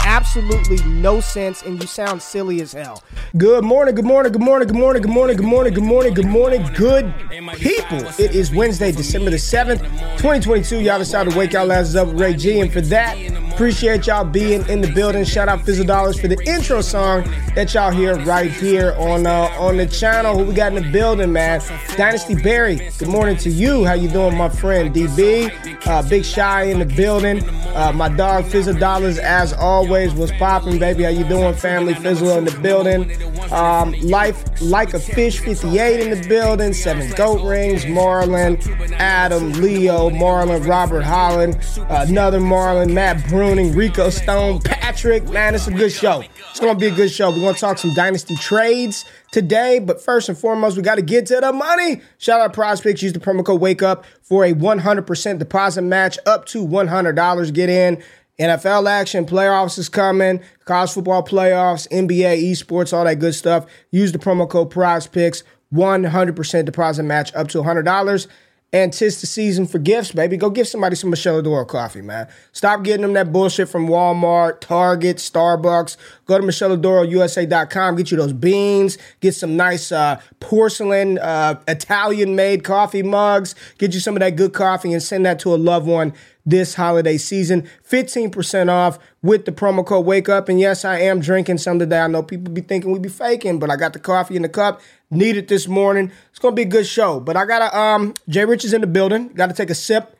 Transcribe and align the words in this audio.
absolutely 0.00 0.82
no 0.84 1.20
sense 1.20 1.62
and 1.62 1.80
you 1.80 1.86
sound 1.86 2.22
silly 2.22 2.60
as 2.60 2.72
hell. 2.72 3.02
Good 3.36 3.64
morning, 3.64 3.94
good 3.94 4.04
morning, 4.04 4.32
good 4.32 4.42
morning, 4.42 4.68
good 4.68 4.76
morning, 4.76 5.02
good 5.02 5.10
morning, 5.10 5.36
good 5.36 5.46
morning, 5.46 5.74
good 5.74 5.84
morning, 5.84 6.14
good 6.14 6.26
morning, 6.26 6.66
good 6.74 7.14
people. 7.56 7.98
It 8.18 8.34
is 8.34 8.52
Wednesday, 8.52 8.92
December 8.92 9.30
the 9.30 9.36
7th, 9.36 9.80
2022. 10.18 10.80
Y'all 10.80 10.98
decided 10.98 11.32
to 11.32 11.38
wake 11.38 11.52
y'all 11.52 11.70
asses 11.72 11.96
up 11.96 12.08
with 12.08 12.20
Ray 12.20 12.34
G. 12.34 12.60
And 12.60 12.72
for 12.72 12.80
that, 12.82 13.16
Appreciate 13.56 14.06
y'all 14.06 14.22
being 14.22 14.68
in 14.68 14.82
the 14.82 14.92
building. 14.92 15.24
Shout 15.24 15.48
out 15.48 15.62
Fizzle 15.62 15.86
Dollars 15.86 16.20
for 16.20 16.28
the 16.28 16.38
intro 16.46 16.82
song 16.82 17.24
that 17.54 17.72
y'all 17.72 17.90
hear 17.90 18.14
right 18.26 18.50
here 18.50 18.94
on 18.98 19.26
uh, 19.26 19.48
on 19.58 19.78
the 19.78 19.86
channel. 19.86 20.36
Who 20.36 20.44
we 20.44 20.54
got 20.54 20.74
in 20.74 20.82
the 20.82 20.92
building, 20.92 21.32
man? 21.32 21.62
Dynasty 21.96 22.34
Barry. 22.34 22.90
Good 22.98 23.08
morning 23.08 23.38
to 23.38 23.48
you. 23.48 23.86
How 23.86 23.94
you 23.94 24.10
doing, 24.10 24.36
my 24.36 24.50
friend 24.50 24.94
DB? 24.94 25.86
Uh, 25.86 26.06
Big 26.06 26.26
Shy 26.26 26.64
in 26.64 26.80
the 26.80 26.84
building. 26.84 27.48
Uh, 27.74 27.92
my 27.94 28.10
dog 28.10 28.44
Fizzle 28.44 28.74
Dollars, 28.74 29.16
as 29.18 29.54
always, 29.54 29.75
was 29.84 30.32
popping, 30.32 30.78
baby. 30.78 31.02
How 31.04 31.10
you 31.10 31.24
doing, 31.24 31.54
family? 31.54 31.94
Fizzle 31.94 32.38
in 32.38 32.44
the 32.44 32.58
building. 32.60 33.10
Um, 33.52 33.92
Life 34.02 34.44
like 34.60 34.94
a 34.94 34.98
fish, 34.98 35.40
58 35.40 36.00
in 36.00 36.20
the 36.20 36.28
building. 36.28 36.72
Seven 36.72 37.10
goat 37.12 37.46
rings. 37.46 37.84
Marlon, 37.84 38.60
Adam, 38.92 39.52
Leo, 39.52 40.10
Marlon, 40.10 40.66
Robert 40.66 41.02
Holland, 41.02 41.58
another 41.88 42.40
Marlon, 42.40 42.92
Matt 42.92 43.18
Bruning, 43.24 43.74
Rico 43.74 44.10
Stone, 44.10 44.60
Patrick. 44.62 45.28
Man, 45.28 45.54
it's 45.54 45.66
a 45.66 45.72
good 45.72 45.92
show. 45.92 46.22
It's 46.50 46.60
gonna 46.60 46.78
be 46.78 46.86
a 46.86 46.94
good 46.94 47.10
show. 47.10 47.30
We're 47.30 47.40
gonna 47.40 47.54
talk 47.54 47.78
some 47.78 47.92
dynasty 47.94 48.36
trades 48.36 49.04
today, 49.32 49.78
but 49.78 50.00
first 50.00 50.28
and 50.28 50.38
foremost, 50.38 50.76
we 50.76 50.82
got 50.82 50.94
to 50.94 51.02
get 51.02 51.26
to 51.26 51.40
the 51.40 51.52
money. 51.52 52.00
Shout 52.18 52.40
out 52.40 52.54
PrizePicks. 52.54 53.02
Use 53.02 53.12
the 53.12 53.20
promo 53.20 53.44
code 53.44 53.60
Wake 53.60 53.82
Up 53.82 54.04
for 54.22 54.44
a 54.44 54.54
100% 54.54 55.38
deposit 55.38 55.82
match 55.82 56.18
up 56.26 56.46
to 56.46 56.66
$100. 56.66 57.52
Get 57.52 57.68
in. 57.68 58.02
NFL 58.38 58.88
action, 58.88 59.24
playoffs 59.24 59.78
is 59.78 59.88
coming, 59.88 60.40
college 60.64 60.92
football 60.92 61.22
playoffs, 61.22 61.88
NBA, 61.88 62.50
esports, 62.50 62.92
all 62.92 63.04
that 63.04 63.18
good 63.18 63.34
stuff. 63.34 63.66
Use 63.90 64.12
the 64.12 64.18
promo 64.18 64.48
code 64.48 64.70
PrizePicks, 64.70 65.42
100% 65.72 66.64
deposit 66.64 67.02
match 67.02 67.34
up 67.34 67.48
to 67.48 67.58
$100. 67.58 68.26
And 68.72 68.92
tis 68.92 69.20
the 69.20 69.26
season 69.26 69.66
for 69.66 69.78
gifts, 69.78 70.12
baby. 70.12 70.36
Go 70.36 70.50
give 70.50 70.66
somebody 70.66 70.96
some 70.96 71.10
Miscela 71.10 71.42
d'Oro 71.42 71.64
coffee, 71.64 72.02
man. 72.02 72.28
Stop 72.52 72.82
getting 72.82 73.02
them 73.02 73.12
that 73.14 73.32
bullshit 73.32 73.68
from 73.68 73.86
Walmart, 73.86 74.60
Target, 74.60 75.16
Starbucks. 75.18 75.96
Go 76.26 76.36
to 76.36 76.44
MichelleAdorausa.com, 76.44 77.96
get 77.96 78.10
you 78.10 78.16
those 78.16 78.32
beans, 78.32 78.98
get 79.20 79.34
some 79.34 79.56
nice 79.56 79.92
uh, 79.92 80.20
porcelain, 80.40 81.18
uh, 81.18 81.58
Italian 81.68 82.34
made 82.34 82.64
coffee 82.64 83.04
mugs, 83.04 83.54
get 83.78 83.94
you 83.94 84.00
some 84.00 84.16
of 84.16 84.20
that 84.20 84.36
good 84.36 84.52
coffee 84.52 84.92
and 84.92 85.02
send 85.02 85.24
that 85.24 85.38
to 85.38 85.54
a 85.54 85.56
loved 85.56 85.86
one 85.86 86.12
this 86.46 86.74
holiday 86.74 87.18
season. 87.18 87.68
15% 87.88 88.70
off 88.70 88.98
with 89.20 89.44
the 89.44 89.52
promo 89.52 89.84
code 89.84 90.06
Wake 90.06 90.28
Up. 90.28 90.48
And 90.48 90.60
yes, 90.60 90.84
I 90.84 91.00
am 91.00 91.20
drinking 91.20 91.58
some 91.58 91.80
today. 91.80 91.98
I 91.98 92.06
know 92.06 92.22
people 92.22 92.52
be 92.52 92.60
thinking 92.60 92.92
we 92.92 93.00
be 93.00 93.08
faking, 93.08 93.58
but 93.58 93.68
I 93.68 93.76
got 93.76 93.92
the 93.92 93.98
coffee 93.98 94.36
in 94.36 94.42
the 94.42 94.48
cup. 94.48 94.80
Need 95.10 95.36
it 95.36 95.48
this 95.48 95.66
morning. 95.66 96.12
It's 96.30 96.38
gonna 96.38 96.54
be 96.54 96.62
a 96.62 96.66
good 96.66 96.86
show. 96.86 97.20
But 97.20 97.36
I 97.36 97.44
gotta 97.44 97.76
um 97.76 98.14
Jay 98.28 98.44
Rich 98.44 98.64
is 98.64 98.72
in 98.72 98.80
the 98.80 98.86
building. 98.86 99.28
Gotta 99.28 99.52
take 99.52 99.70
a 99.70 99.74
sip. 99.74 100.16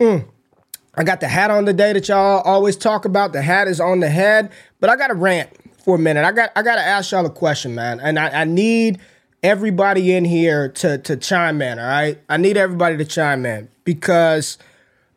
Mm. 0.00 0.26
I 0.96 1.04
got 1.04 1.20
the 1.20 1.28
hat 1.28 1.50
on 1.50 1.64
today 1.64 1.92
that 1.92 2.08
y'all 2.08 2.40
always 2.42 2.76
talk 2.76 3.04
about. 3.04 3.32
The 3.32 3.42
hat 3.42 3.68
is 3.68 3.80
on 3.80 4.00
the 4.00 4.10
head. 4.10 4.50
But 4.80 4.90
I 4.90 4.96
gotta 4.96 5.14
rant 5.14 5.50
for 5.84 5.96
a 5.96 5.98
minute. 5.98 6.24
I 6.24 6.32
got 6.32 6.50
I 6.56 6.62
gotta 6.62 6.82
ask 6.82 7.12
y'all 7.12 7.26
a 7.26 7.30
question, 7.30 7.74
man. 7.74 8.00
And 8.00 8.18
I, 8.18 8.42
I 8.42 8.44
need 8.44 9.00
everybody 9.42 10.12
in 10.12 10.24
here 10.24 10.68
to 10.70 10.98
to 10.98 11.16
chime 11.16 11.62
in, 11.62 11.78
all 11.78 11.86
right? 11.86 12.18
I 12.28 12.36
need 12.36 12.56
everybody 12.56 12.96
to 12.96 13.04
chime 13.04 13.44
in 13.44 13.68
because 13.84 14.58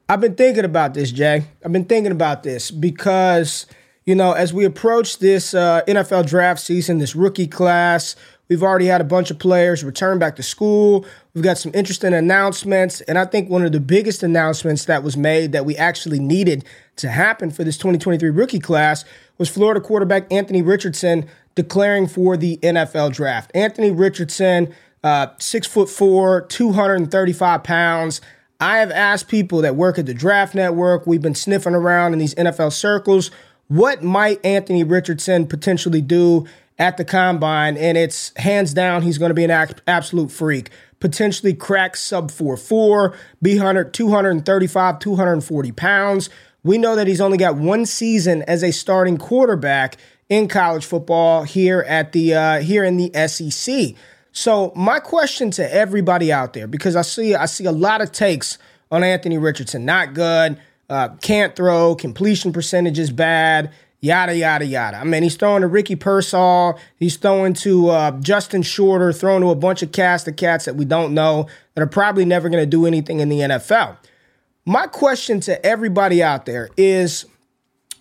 I've 0.10 0.22
been 0.22 0.36
thinking 0.36 0.64
about 0.64 0.94
this, 0.94 1.12
Jay. 1.12 1.44
I've 1.66 1.74
been 1.74 1.84
thinking 1.84 2.14
about 2.14 2.44
this 2.44 2.72
because, 2.72 3.66
you 4.06 4.16
know, 4.16 4.32
as 4.32 4.54
we 4.54 4.64
approach 4.64 5.20
this 5.20 5.54
uh, 5.54 5.82
NFL 5.86 6.28
draft 6.28 6.62
season, 6.62 7.00
this 7.00 7.14
rookie 7.14 7.48
class, 7.48 8.16
we've 8.48 8.64
already 8.64 8.86
had 8.86 9.02
a 9.02 9.04
bunch 9.04 9.32
of 9.32 9.38
players 9.38 9.84
return 9.84 10.18
back 10.18 10.38
to 10.38 10.44
school. 10.44 11.06
We've 11.34 11.44
got 11.44 11.58
some 11.58 11.74
interesting 11.76 12.14
announcements. 12.14 13.02
And 13.02 13.18
I 13.18 13.26
think 13.26 13.50
one 13.50 13.66
of 13.66 13.74
the 13.74 13.82
biggest 13.82 14.24
announcements 14.24 14.86
that 14.86 15.04
was 15.04 15.18
made 15.18 15.52
that 15.52 15.66
we 15.66 15.76
actually 15.76 16.20
needed 16.20 16.64
to 16.96 17.10
happen 17.10 17.52
for 17.52 17.66
this 17.66 17.76
2023 17.78 18.30
rookie 18.30 18.60
class 18.60 19.04
was 19.38 19.50
Florida 19.50 19.82
quarterback 19.82 20.32
Anthony 20.32 20.62
Richardson 20.62 21.26
declaring 21.56 22.08
for 22.08 22.38
the 22.38 22.56
NFL 22.64 23.12
draft. 23.12 23.52
Anthony 23.54 23.92
Richardson, 23.92 24.74
uh, 25.04 25.28
six 25.38 25.68
foot 25.68 25.90
four, 25.90 26.44
235 26.44 27.64
pounds. 27.66 28.22
I 28.60 28.78
have 28.78 28.92
asked 28.92 29.28
people 29.28 29.62
that 29.62 29.76
work 29.76 30.00
at 30.00 30.06
the 30.06 30.14
Draft 30.14 30.56
Network, 30.56 31.06
we've 31.06 31.22
been 31.22 31.36
sniffing 31.36 31.76
around 31.76 32.14
in 32.14 32.20
these 32.20 32.34
NFL 32.36 32.74
circles, 32.74 33.30
what 33.68 34.02
might 34.02 34.44
Anthony 34.46 34.84
Richardson 34.84 35.46
potentially 35.46 36.02
do 36.02 36.48
at 36.80 36.98
the 36.98 37.06
combine? 37.06 37.78
And 37.78 37.98
it's 37.98 38.32
hands 38.38 38.74
down, 38.74 39.04
he's 39.04 39.18
going 39.18 39.30
to 39.30 39.36
be 39.36 39.44
an 39.44 39.52
absolute 39.86 40.32
freak. 40.32 40.72
Potentially 41.00 41.54
crack 41.54 41.96
sub 41.96 42.32
4 42.32 42.58
4, 42.58 43.16
be 43.42 43.58
100, 43.58 43.94
235, 43.94 45.00
240 45.00 45.72
pounds. 45.74 46.30
We 46.64 46.80
know 46.80 46.96
that 46.96 47.06
he's 47.06 47.22
only 47.22 47.38
got 47.38 47.56
one 47.56 47.86
season 47.86 48.42
as 48.44 48.64
a 48.64 48.72
starting 48.72 49.18
quarterback 49.18 49.98
in 50.28 50.48
college 50.48 50.86
football 50.86 51.44
here 51.44 51.86
at 51.88 52.14
the 52.14 52.34
uh, 52.34 52.60
here 52.62 52.84
in 52.84 52.98
the 52.98 53.12
SEC. 53.28 53.96
So 54.38 54.72
my 54.76 55.00
question 55.00 55.50
to 55.52 55.74
everybody 55.74 56.32
out 56.32 56.54
there, 56.54 56.68
because 56.68 56.96
I 56.96 57.02
see 57.02 57.34
I 57.34 57.48
see 57.48 57.66
a 57.66 57.72
lot 57.72 58.02
of 58.02 58.12
takes 58.12 58.60
on 58.92 59.04
Anthony 59.04 59.40
Richardson, 59.40 59.84
not 59.84 60.14
good, 60.14 60.60
uh, 60.92 61.10
can't 61.22 61.56
throw, 61.56 61.96
completion 61.96 62.54
percentage 62.54 63.00
is 63.00 63.10
bad, 63.10 63.72
yada 64.00 64.38
yada 64.38 64.64
yada. 64.64 64.98
I 64.98 65.06
mean, 65.06 65.24
he's 65.24 65.38
throwing 65.38 65.62
to 65.62 65.68
Ricky 65.68 65.96
Pearsall, 65.96 66.80
he's 66.98 67.18
throwing 67.18 67.56
to 67.56 67.90
uh, 67.90 68.12
Justin 68.20 68.62
Shorter, 68.62 69.12
throwing 69.12 69.42
to 69.42 69.50
a 69.50 69.56
bunch 69.56 69.82
of 69.82 69.92
cast 69.92 70.28
of 70.28 70.36
cats 70.36 70.66
that 70.66 70.76
we 70.76 70.86
don't 70.86 71.16
know 71.16 71.48
that 71.74 71.82
are 71.82 71.88
probably 71.88 72.24
never 72.24 72.48
going 72.48 72.62
to 72.62 72.70
do 72.70 72.86
anything 72.86 73.22
in 73.22 73.30
the 73.30 73.40
NFL. 73.40 73.98
My 74.66 74.86
question 74.86 75.40
to 75.42 75.66
everybody 75.66 76.22
out 76.22 76.46
there 76.46 76.70
is, 76.78 77.26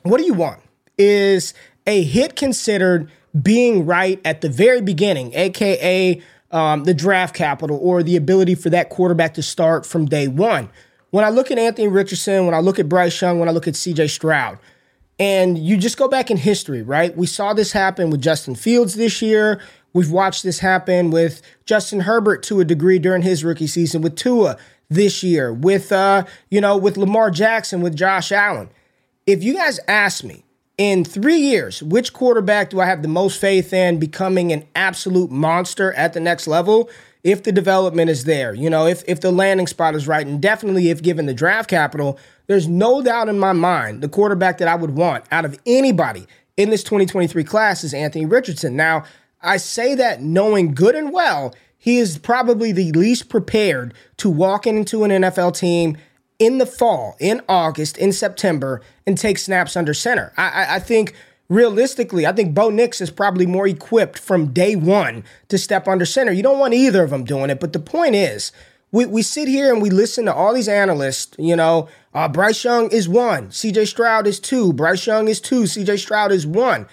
what 0.02 0.18
do 0.18 0.26
you 0.26 0.34
want? 0.34 0.60
Is 0.98 1.54
a 1.86 2.02
hit 2.02 2.36
considered 2.36 3.10
being 3.42 3.86
right 3.86 4.20
at 4.24 4.40
the 4.40 4.48
very 4.48 4.80
beginning, 4.80 5.34
aka 5.34 6.20
um, 6.50 6.84
the 6.84 6.94
draft 6.94 7.34
capital 7.34 7.78
or 7.82 8.02
the 8.02 8.16
ability 8.16 8.54
for 8.54 8.70
that 8.70 8.88
quarterback 8.88 9.34
to 9.34 9.42
start 9.42 9.84
from 9.84 10.06
day 10.06 10.28
one. 10.28 10.68
When 11.10 11.24
I 11.24 11.30
look 11.30 11.50
at 11.50 11.58
Anthony 11.58 11.88
Richardson, 11.88 12.46
when 12.46 12.54
I 12.54 12.60
look 12.60 12.78
at 12.78 12.88
Bryce 12.88 13.20
Young, 13.20 13.38
when 13.38 13.48
I 13.48 13.52
look 13.52 13.68
at 13.68 13.74
CJ 13.74 14.10
Stroud, 14.10 14.58
and 15.18 15.56
you 15.56 15.76
just 15.76 15.96
go 15.96 16.08
back 16.08 16.30
in 16.30 16.36
history, 16.36 16.82
right? 16.82 17.16
We 17.16 17.26
saw 17.26 17.54
this 17.54 17.72
happen 17.72 18.10
with 18.10 18.20
Justin 18.20 18.54
Fields 18.54 18.94
this 18.94 19.22
year. 19.22 19.60
We've 19.92 20.10
watched 20.10 20.42
this 20.42 20.58
happen 20.58 21.10
with 21.10 21.40
Justin 21.64 22.00
Herbert 22.00 22.42
to 22.44 22.60
a 22.60 22.64
degree 22.64 22.98
during 22.98 23.22
his 23.22 23.42
rookie 23.42 23.66
season, 23.66 24.02
with 24.02 24.14
Tua 24.14 24.58
this 24.90 25.22
year, 25.22 25.52
with 25.52 25.90
uh, 25.90 26.24
you 26.50 26.60
know, 26.60 26.76
with 26.76 26.98
Lamar 26.98 27.30
Jackson, 27.30 27.80
with 27.80 27.96
Josh 27.96 28.30
Allen. 28.30 28.68
If 29.26 29.42
you 29.42 29.54
guys 29.54 29.80
ask 29.88 30.22
me 30.22 30.44
in 30.78 31.04
three 31.04 31.38
years, 31.38 31.82
which 31.82 32.12
quarterback 32.12 32.70
do 32.70 32.80
I 32.80 32.86
have 32.86 33.02
the 33.02 33.08
most 33.08 33.40
faith 33.40 33.72
in 33.72 33.98
becoming 33.98 34.52
an 34.52 34.64
absolute 34.74 35.30
monster 35.30 35.92
at 35.94 36.12
the 36.12 36.20
next 36.20 36.46
level? 36.46 36.90
If 37.24 37.42
the 37.42 37.52
development 37.52 38.08
is 38.08 38.24
there, 38.24 38.54
you 38.54 38.70
know, 38.70 38.86
if 38.86 39.02
if 39.08 39.20
the 39.20 39.32
landing 39.32 39.66
spot 39.66 39.96
is 39.96 40.06
right, 40.06 40.26
and 40.26 40.40
definitely 40.40 40.90
if 40.90 41.02
given 41.02 41.26
the 41.26 41.34
draft 41.34 41.68
capital, 41.68 42.18
there's 42.46 42.68
no 42.68 43.02
doubt 43.02 43.28
in 43.28 43.38
my 43.38 43.52
mind 43.52 44.00
the 44.00 44.08
quarterback 44.08 44.58
that 44.58 44.68
I 44.68 44.76
would 44.76 44.92
want 44.92 45.24
out 45.32 45.44
of 45.44 45.58
anybody 45.66 46.26
in 46.56 46.70
this 46.70 46.84
2023 46.84 47.42
class 47.42 47.82
is 47.82 47.92
Anthony 47.92 48.26
Richardson. 48.26 48.76
Now, 48.76 49.04
I 49.42 49.56
say 49.56 49.94
that 49.96 50.22
knowing 50.22 50.72
good 50.74 50.94
and 50.94 51.12
well 51.12 51.54
he 51.78 51.98
is 51.98 52.18
probably 52.18 52.72
the 52.72 52.90
least 52.92 53.28
prepared 53.28 53.94
to 54.16 54.28
walk 54.28 54.66
into 54.66 55.04
an 55.04 55.10
NFL 55.10 55.56
team 55.56 55.96
in 56.38 56.58
the 56.58 56.66
fall, 56.66 57.16
in 57.18 57.40
August, 57.48 57.96
in 57.96 58.12
September, 58.12 58.82
and 59.06 59.16
take 59.16 59.38
snaps 59.38 59.76
under 59.76 59.94
center. 59.94 60.32
I, 60.36 60.48
I, 60.48 60.74
I 60.76 60.78
think 60.78 61.14
realistically, 61.48 62.26
I 62.26 62.32
think 62.32 62.54
Bo 62.54 62.70
Nix 62.70 63.00
is 63.00 63.10
probably 63.10 63.46
more 63.46 63.66
equipped 63.66 64.18
from 64.18 64.52
day 64.52 64.76
one 64.76 65.24
to 65.48 65.58
step 65.58 65.88
under 65.88 66.04
center. 66.04 66.32
You 66.32 66.42
don't 66.42 66.58
want 66.58 66.74
either 66.74 67.04
of 67.04 67.10
them 67.10 67.24
doing 67.24 67.50
it, 67.50 67.60
but 67.60 67.72
the 67.72 67.78
point 67.78 68.14
is, 68.14 68.52
we, 68.92 69.06
we 69.06 69.22
sit 69.22 69.48
here 69.48 69.72
and 69.72 69.82
we 69.82 69.90
listen 69.90 70.24
to 70.26 70.34
all 70.34 70.54
these 70.54 70.68
analysts, 70.68 71.34
you 71.38 71.56
know, 71.56 71.88
uh, 72.14 72.28
Bryce 72.28 72.64
Young 72.64 72.90
is 72.90 73.08
one, 73.08 73.48
CJ 73.48 73.88
Stroud 73.88 74.26
is 74.26 74.40
two, 74.40 74.72
Bryce 74.72 75.06
Young 75.06 75.28
is 75.28 75.40
two, 75.40 75.62
CJ 75.62 75.98
Stroud 75.98 76.32
is 76.32 76.46
one. 76.46 76.86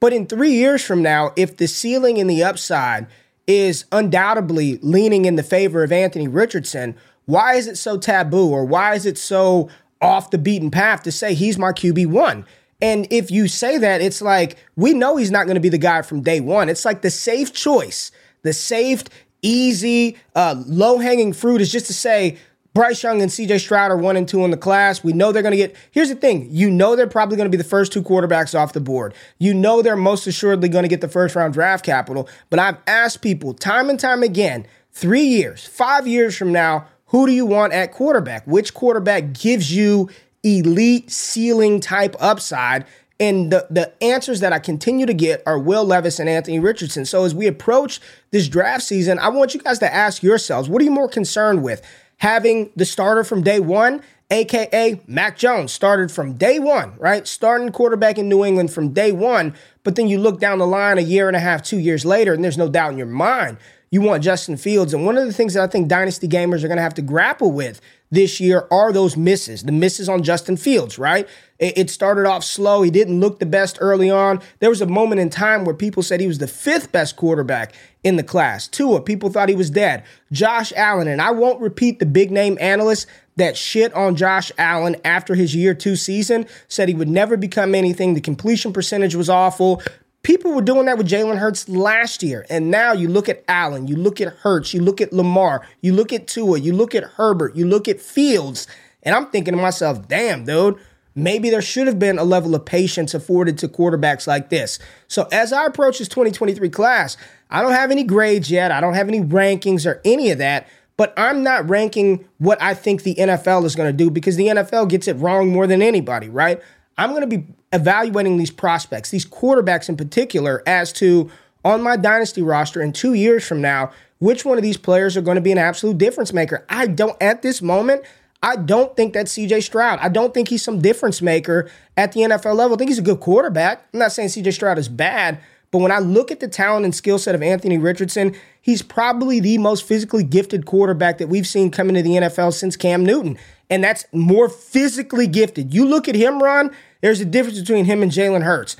But 0.00 0.12
in 0.12 0.26
three 0.26 0.52
years 0.52 0.84
from 0.84 1.02
now, 1.02 1.32
if 1.36 1.56
the 1.56 1.66
ceiling 1.66 2.18
and 2.18 2.30
the 2.30 2.44
upside 2.44 3.06
is 3.46 3.86
undoubtedly 3.90 4.78
leaning 4.82 5.24
in 5.24 5.36
the 5.36 5.42
favor 5.42 5.82
of 5.82 5.90
Anthony 5.90 6.28
Richardson, 6.28 6.94
why 7.28 7.56
is 7.56 7.66
it 7.66 7.76
so 7.76 7.98
taboo 7.98 8.48
or 8.48 8.64
why 8.64 8.94
is 8.94 9.04
it 9.04 9.18
so 9.18 9.68
off 10.00 10.30
the 10.30 10.38
beaten 10.38 10.70
path 10.70 11.02
to 11.02 11.12
say 11.12 11.34
he's 11.34 11.58
my 11.58 11.72
QB1? 11.72 12.46
And 12.80 13.06
if 13.10 13.30
you 13.30 13.48
say 13.48 13.76
that, 13.76 14.00
it's 14.00 14.22
like 14.22 14.56
we 14.76 14.94
know 14.94 15.18
he's 15.18 15.30
not 15.30 15.44
going 15.44 15.56
to 15.56 15.60
be 15.60 15.68
the 15.68 15.76
guy 15.76 16.00
from 16.00 16.22
day 16.22 16.40
one. 16.40 16.70
It's 16.70 16.86
like 16.86 17.02
the 17.02 17.10
safe 17.10 17.52
choice, 17.52 18.12
the 18.44 18.54
safe, 18.54 19.04
easy, 19.42 20.16
uh, 20.34 20.62
low 20.66 20.96
hanging 20.98 21.34
fruit 21.34 21.60
is 21.60 21.70
just 21.70 21.84
to 21.88 21.92
say, 21.92 22.38
Bryce 22.72 23.02
Young 23.02 23.20
and 23.20 23.30
CJ 23.30 23.60
Stroud 23.60 23.90
are 23.90 23.98
one 23.98 24.16
and 24.16 24.26
two 24.26 24.42
in 24.46 24.50
the 24.50 24.56
class. 24.56 25.04
We 25.04 25.12
know 25.12 25.30
they're 25.30 25.42
going 25.42 25.52
to 25.52 25.58
get. 25.58 25.76
Here's 25.90 26.08
the 26.08 26.14
thing 26.14 26.48
you 26.50 26.70
know 26.70 26.96
they're 26.96 27.06
probably 27.06 27.36
going 27.36 27.50
to 27.50 27.54
be 27.54 27.62
the 27.62 27.68
first 27.68 27.92
two 27.92 28.02
quarterbacks 28.02 28.58
off 28.58 28.72
the 28.72 28.80
board. 28.80 29.12
You 29.38 29.52
know 29.52 29.82
they're 29.82 29.96
most 29.96 30.26
assuredly 30.26 30.70
going 30.70 30.84
to 30.84 30.88
get 30.88 31.02
the 31.02 31.08
first 31.08 31.36
round 31.36 31.52
draft 31.52 31.84
capital. 31.84 32.26
But 32.48 32.58
I've 32.58 32.78
asked 32.86 33.20
people 33.20 33.52
time 33.52 33.90
and 33.90 34.00
time 34.00 34.22
again 34.22 34.66
three 34.92 35.24
years, 35.24 35.66
five 35.66 36.06
years 36.06 36.36
from 36.36 36.52
now, 36.52 36.86
who 37.08 37.26
do 37.26 37.32
you 37.32 37.46
want 37.46 37.72
at 37.72 37.92
quarterback? 37.92 38.46
Which 38.46 38.74
quarterback 38.74 39.32
gives 39.32 39.74
you 39.74 40.10
elite 40.42 41.10
ceiling 41.10 41.80
type 41.80 42.14
upside? 42.20 42.84
And 43.20 43.50
the, 43.50 43.66
the 43.68 43.92
answers 44.02 44.40
that 44.40 44.52
I 44.52 44.58
continue 44.58 45.06
to 45.06 45.14
get 45.14 45.42
are 45.44 45.58
Will 45.58 45.84
Levis 45.84 46.20
and 46.20 46.28
Anthony 46.28 46.60
Richardson. 46.60 47.04
So 47.04 47.24
as 47.24 47.34
we 47.34 47.46
approach 47.46 48.00
this 48.30 48.46
draft 48.46 48.84
season, 48.84 49.18
I 49.18 49.28
want 49.28 49.54
you 49.54 49.60
guys 49.60 49.78
to 49.80 49.92
ask 49.92 50.22
yourselves 50.22 50.68
what 50.68 50.80
are 50.80 50.84
you 50.84 50.90
more 50.90 51.08
concerned 51.08 51.62
with? 51.62 51.82
Having 52.18 52.70
the 52.76 52.84
starter 52.84 53.24
from 53.24 53.42
day 53.42 53.58
one, 53.58 54.02
aka 54.30 55.00
Mac 55.06 55.38
Jones, 55.38 55.72
started 55.72 56.12
from 56.12 56.34
day 56.34 56.58
one, 56.58 56.94
right? 56.98 57.26
Starting 57.26 57.72
quarterback 57.72 58.18
in 58.18 58.28
New 58.28 58.44
England 58.44 58.72
from 58.72 58.92
day 58.92 59.12
one. 59.12 59.54
But 59.82 59.96
then 59.96 60.08
you 60.08 60.18
look 60.18 60.38
down 60.38 60.58
the 60.58 60.66
line 60.66 60.98
a 60.98 61.02
year 61.02 61.28
and 61.28 61.36
a 61.36 61.40
half, 61.40 61.62
two 61.62 61.78
years 61.78 62.04
later, 62.04 62.34
and 62.34 62.44
there's 62.44 62.58
no 62.58 62.68
doubt 62.68 62.92
in 62.92 62.98
your 62.98 63.06
mind 63.06 63.56
you 63.90 64.00
want 64.00 64.22
Justin 64.22 64.56
Fields. 64.56 64.92
And 64.92 65.04
one 65.06 65.16
of 65.16 65.26
the 65.26 65.32
things 65.32 65.54
that 65.54 65.62
I 65.62 65.66
think 65.66 65.88
dynasty 65.88 66.28
gamers 66.28 66.62
are 66.62 66.68
going 66.68 66.76
to 66.76 66.82
have 66.82 66.94
to 66.94 67.02
grapple 67.02 67.52
with 67.52 67.80
this 68.10 68.40
year 68.40 68.66
are 68.70 68.92
those 68.92 69.16
misses, 69.16 69.64
the 69.64 69.72
misses 69.72 70.08
on 70.08 70.22
Justin 70.22 70.56
Fields, 70.56 70.98
right? 70.98 71.28
It 71.58 71.90
started 71.90 72.24
off 72.24 72.44
slow. 72.44 72.82
He 72.82 72.90
didn't 72.90 73.20
look 73.20 73.38
the 73.38 73.46
best 73.46 73.78
early 73.80 74.10
on. 74.10 74.40
There 74.60 74.70
was 74.70 74.80
a 74.80 74.86
moment 74.86 75.20
in 75.20 75.28
time 75.28 75.64
where 75.64 75.74
people 75.74 76.02
said 76.02 76.20
he 76.20 76.26
was 76.26 76.38
the 76.38 76.46
fifth 76.46 76.92
best 76.92 77.16
quarterback 77.16 77.74
in 78.04 78.16
the 78.16 78.22
class. 78.22 78.68
Tua, 78.68 79.00
people 79.00 79.28
thought 79.28 79.48
he 79.48 79.54
was 79.54 79.70
dead. 79.70 80.04
Josh 80.30 80.72
Allen, 80.76 81.08
and 81.08 81.20
I 81.20 81.32
won't 81.32 81.60
repeat 81.60 81.98
the 81.98 82.06
big 82.06 82.30
name 82.30 82.56
analysts 82.60 83.06
that 83.36 83.56
shit 83.56 83.92
on 83.92 84.16
Josh 84.16 84.52
Allen 84.56 84.96
after 85.04 85.34
his 85.34 85.54
year 85.54 85.74
two 85.74 85.96
season, 85.96 86.46
said 86.68 86.88
he 86.88 86.94
would 86.94 87.08
never 87.08 87.36
become 87.36 87.74
anything. 87.74 88.14
The 88.14 88.20
completion 88.20 88.72
percentage 88.72 89.14
was 89.14 89.28
awful. 89.28 89.82
People 90.22 90.52
were 90.52 90.62
doing 90.62 90.86
that 90.86 90.98
with 90.98 91.08
Jalen 91.08 91.38
Hurts 91.38 91.68
last 91.68 92.22
year. 92.22 92.44
And 92.50 92.70
now 92.70 92.92
you 92.92 93.08
look 93.08 93.28
at 93.28 93.44
Allen, 93.48 93.86
you 93.86 93.96
look 93.96 94.20
at 94.20 94.28
Hurts, 94.28 94.74
you 94.74 94.82
look 94.82 95.00
at 95.00 95.12
Lamar, 95.12 95.66
you 95.80 95.92
look 95.92 96.12
at 96.12 96.26
Tua, 96.26 96.58
you 96.58 96.72
look 96.72 96.94
at 96.94 97.04
Herbert, 97.04 97.56
you 97.56 97.66
look 97.66 97.88
at 97.88 98.00
Fields. 98.00 98.66
And 99.02 99.14
I'm 99.14 99.26
thinking 99.26 99.54
to 99.54 99.60
myself, 99.60 100.08
damn, 100.08 100.44
dude, 100.44 100.76
maybe 101.14 101.50
there 101.50 101.62
should 101.62 101.86
have 101.86 101.98
been 101.98 102.18
a 102.18 102.24
level 102.24 102.54
of 102.54 102.64
patience 102.64 103.14
afforded 103.14 103.58
to 103.58 103.68
quarterbacks 103.68 104.26
like 104.26 104.50
this. 104.50 104.78
So 105.06 105.28
as 105.32 105.52
I 105.52 105.64
approach 105.66 105.98
this 105.98 106.08
2023 106.08 106.68
class, 106.68 107.16
I 107.50 107.62
don't 107.62 107.72
have 107.72 107.90
any 107.90 108.04
grades 108.04 108.50
yet. 108.50 108.72
I 108.72 108.80
don't 108.80 108.94
have 108.94 109.08
any 109.08 109.20
rankings 109.20 109.86
or 109.86 110.00
any 110.04 110.30
of 110.30 110.38
that. 110.38 110.68
But 110.98 111.14
I'm 111.16 111.44
not 111.44 111.68
ranking 111.70 112.28
what 112.38 112.60
I 112.60 112.74
think 112.74 113.04
the 113.04 113.14
NFL 113.14 113.64
is 113.64 113.76
going 113.76 113.88
to 113.88 113.96
do 113.96 114.10
because 114.10 114.34
the 114.34 114.48
NFL 114.48 114.88
gets 114.88 115.06
it 115.06 115.14
wrong 115.14 115.48
more 115.48 115.68
than 115.68 115.80
anybody, 115.80 116.28
right? 116.28 116.60
I'm 116.98 117.10
going 117.10 117.28
to 117.28 117.38
be 117.38 117.46
evaluating 117.72 118.36
these 118.36 118.50
prospects, 118.50 119.10
these 119.10 119.24
quarterbacks 119.24 119.88
in 119.88 119.96
particular, 119.96 120.62
as 120.66 120.92
to 120.94 121.30
on 121.64 121.82
my 121.82 121.96
dynasty 121.96 122.42
roster 122.42 122.82
in 122.82 122.92
two 122.92 123.14
years 123.14 123.46
from 123.46 123.60
now, 123.60 123.92
which 124.18 124.44
one 124.44 124.58
of 124.58 124.62
these 124.62 124.76
players 124.76 125.16
are 125.16 125.22
going 125.22 125.36
to 125.36 125.40
be 125.40 125.52
an 125.52 125.58
absolute 125.58 125.98
difference 125.98 126.32
maker. 126.32 126.66
I 126.68 126.86
don't, 126.86 127.16
at 127.22 127.42
this 127.42 127.62
moment, 127.62 128.02
I 128.42 128.56
don't 128.56 128.96
think 128.96 129.14
that's 129.14 129.36
CJ 129.36 129.62
Stroud. 129.64 129.98
I 130.00 130.08
don't 130.08 130.32
think 130.32 130.48
he's 130.48 130.62
some 130.62 130.80
difference 130.80 131.20
maker 131.20 131.70
at 131.96 132.12
the 132.12 132.20
NFL 132.20 132.56
level. 132.56 132.74
I 132.74 132.78
think 132.78 132.90
he's 132.90 132.98
a 132.98 133.02
good 133.02 133.20
quarterback. 133.20 133.86
I'm 133.92 134.00
not 134.00 134.12
saying 134.12 134.28
CJ 134.28 134.52
Stroud 134.52 134.78
is 134.78 134.88
bad, 134.88 135.40
but 135.70 135.78
when 135.78 135.92
I 135.92 135.98
look 135.98 136.30
at 136.30 136.40
the 136.40 136.48
talent 136.48 136.84
and 136.84 136.94
skill 136.94 137.18
set 137.18 137.34
of 137.34 137.42
Anthony 137.42 137.78
Richardson, 137.78 138.36
he's 138.60 138.80
probably 138.80 139.40
the 139.40 139.58
most 139.58 139.84
physically 139.84 140.22
gifted 140.22 140.66
quarterback 140.66 141.18
that 141.18 141.28
we've 141.28 141.46
seen 141.46 141.70
come 141.70 141.88
into 141.88 142.02
the 142.02 142.10
NFL 142.10 142.52
since 142.54 142.76
Cam 142.76 143.04
Newton. 143.04 143.38
And 143.70 143.84
that's 143.84 144.06
more 144.12 144.48
physically 144.48 145.26
gifted. 145.26 145.74
You 145.74 145.84
look 145.84 146.08
at 146.08 146.14
him, 146.14 146.42
Ron, 146.42 146.74
there's 147.00 147.20
a 147.20 147.24
difference 147.24 147.60
between 147.60 147.84
him 147.84 148.02
and 148.02 148.12
Jalen 148.12 148.42
Hurts. 148.42 148.76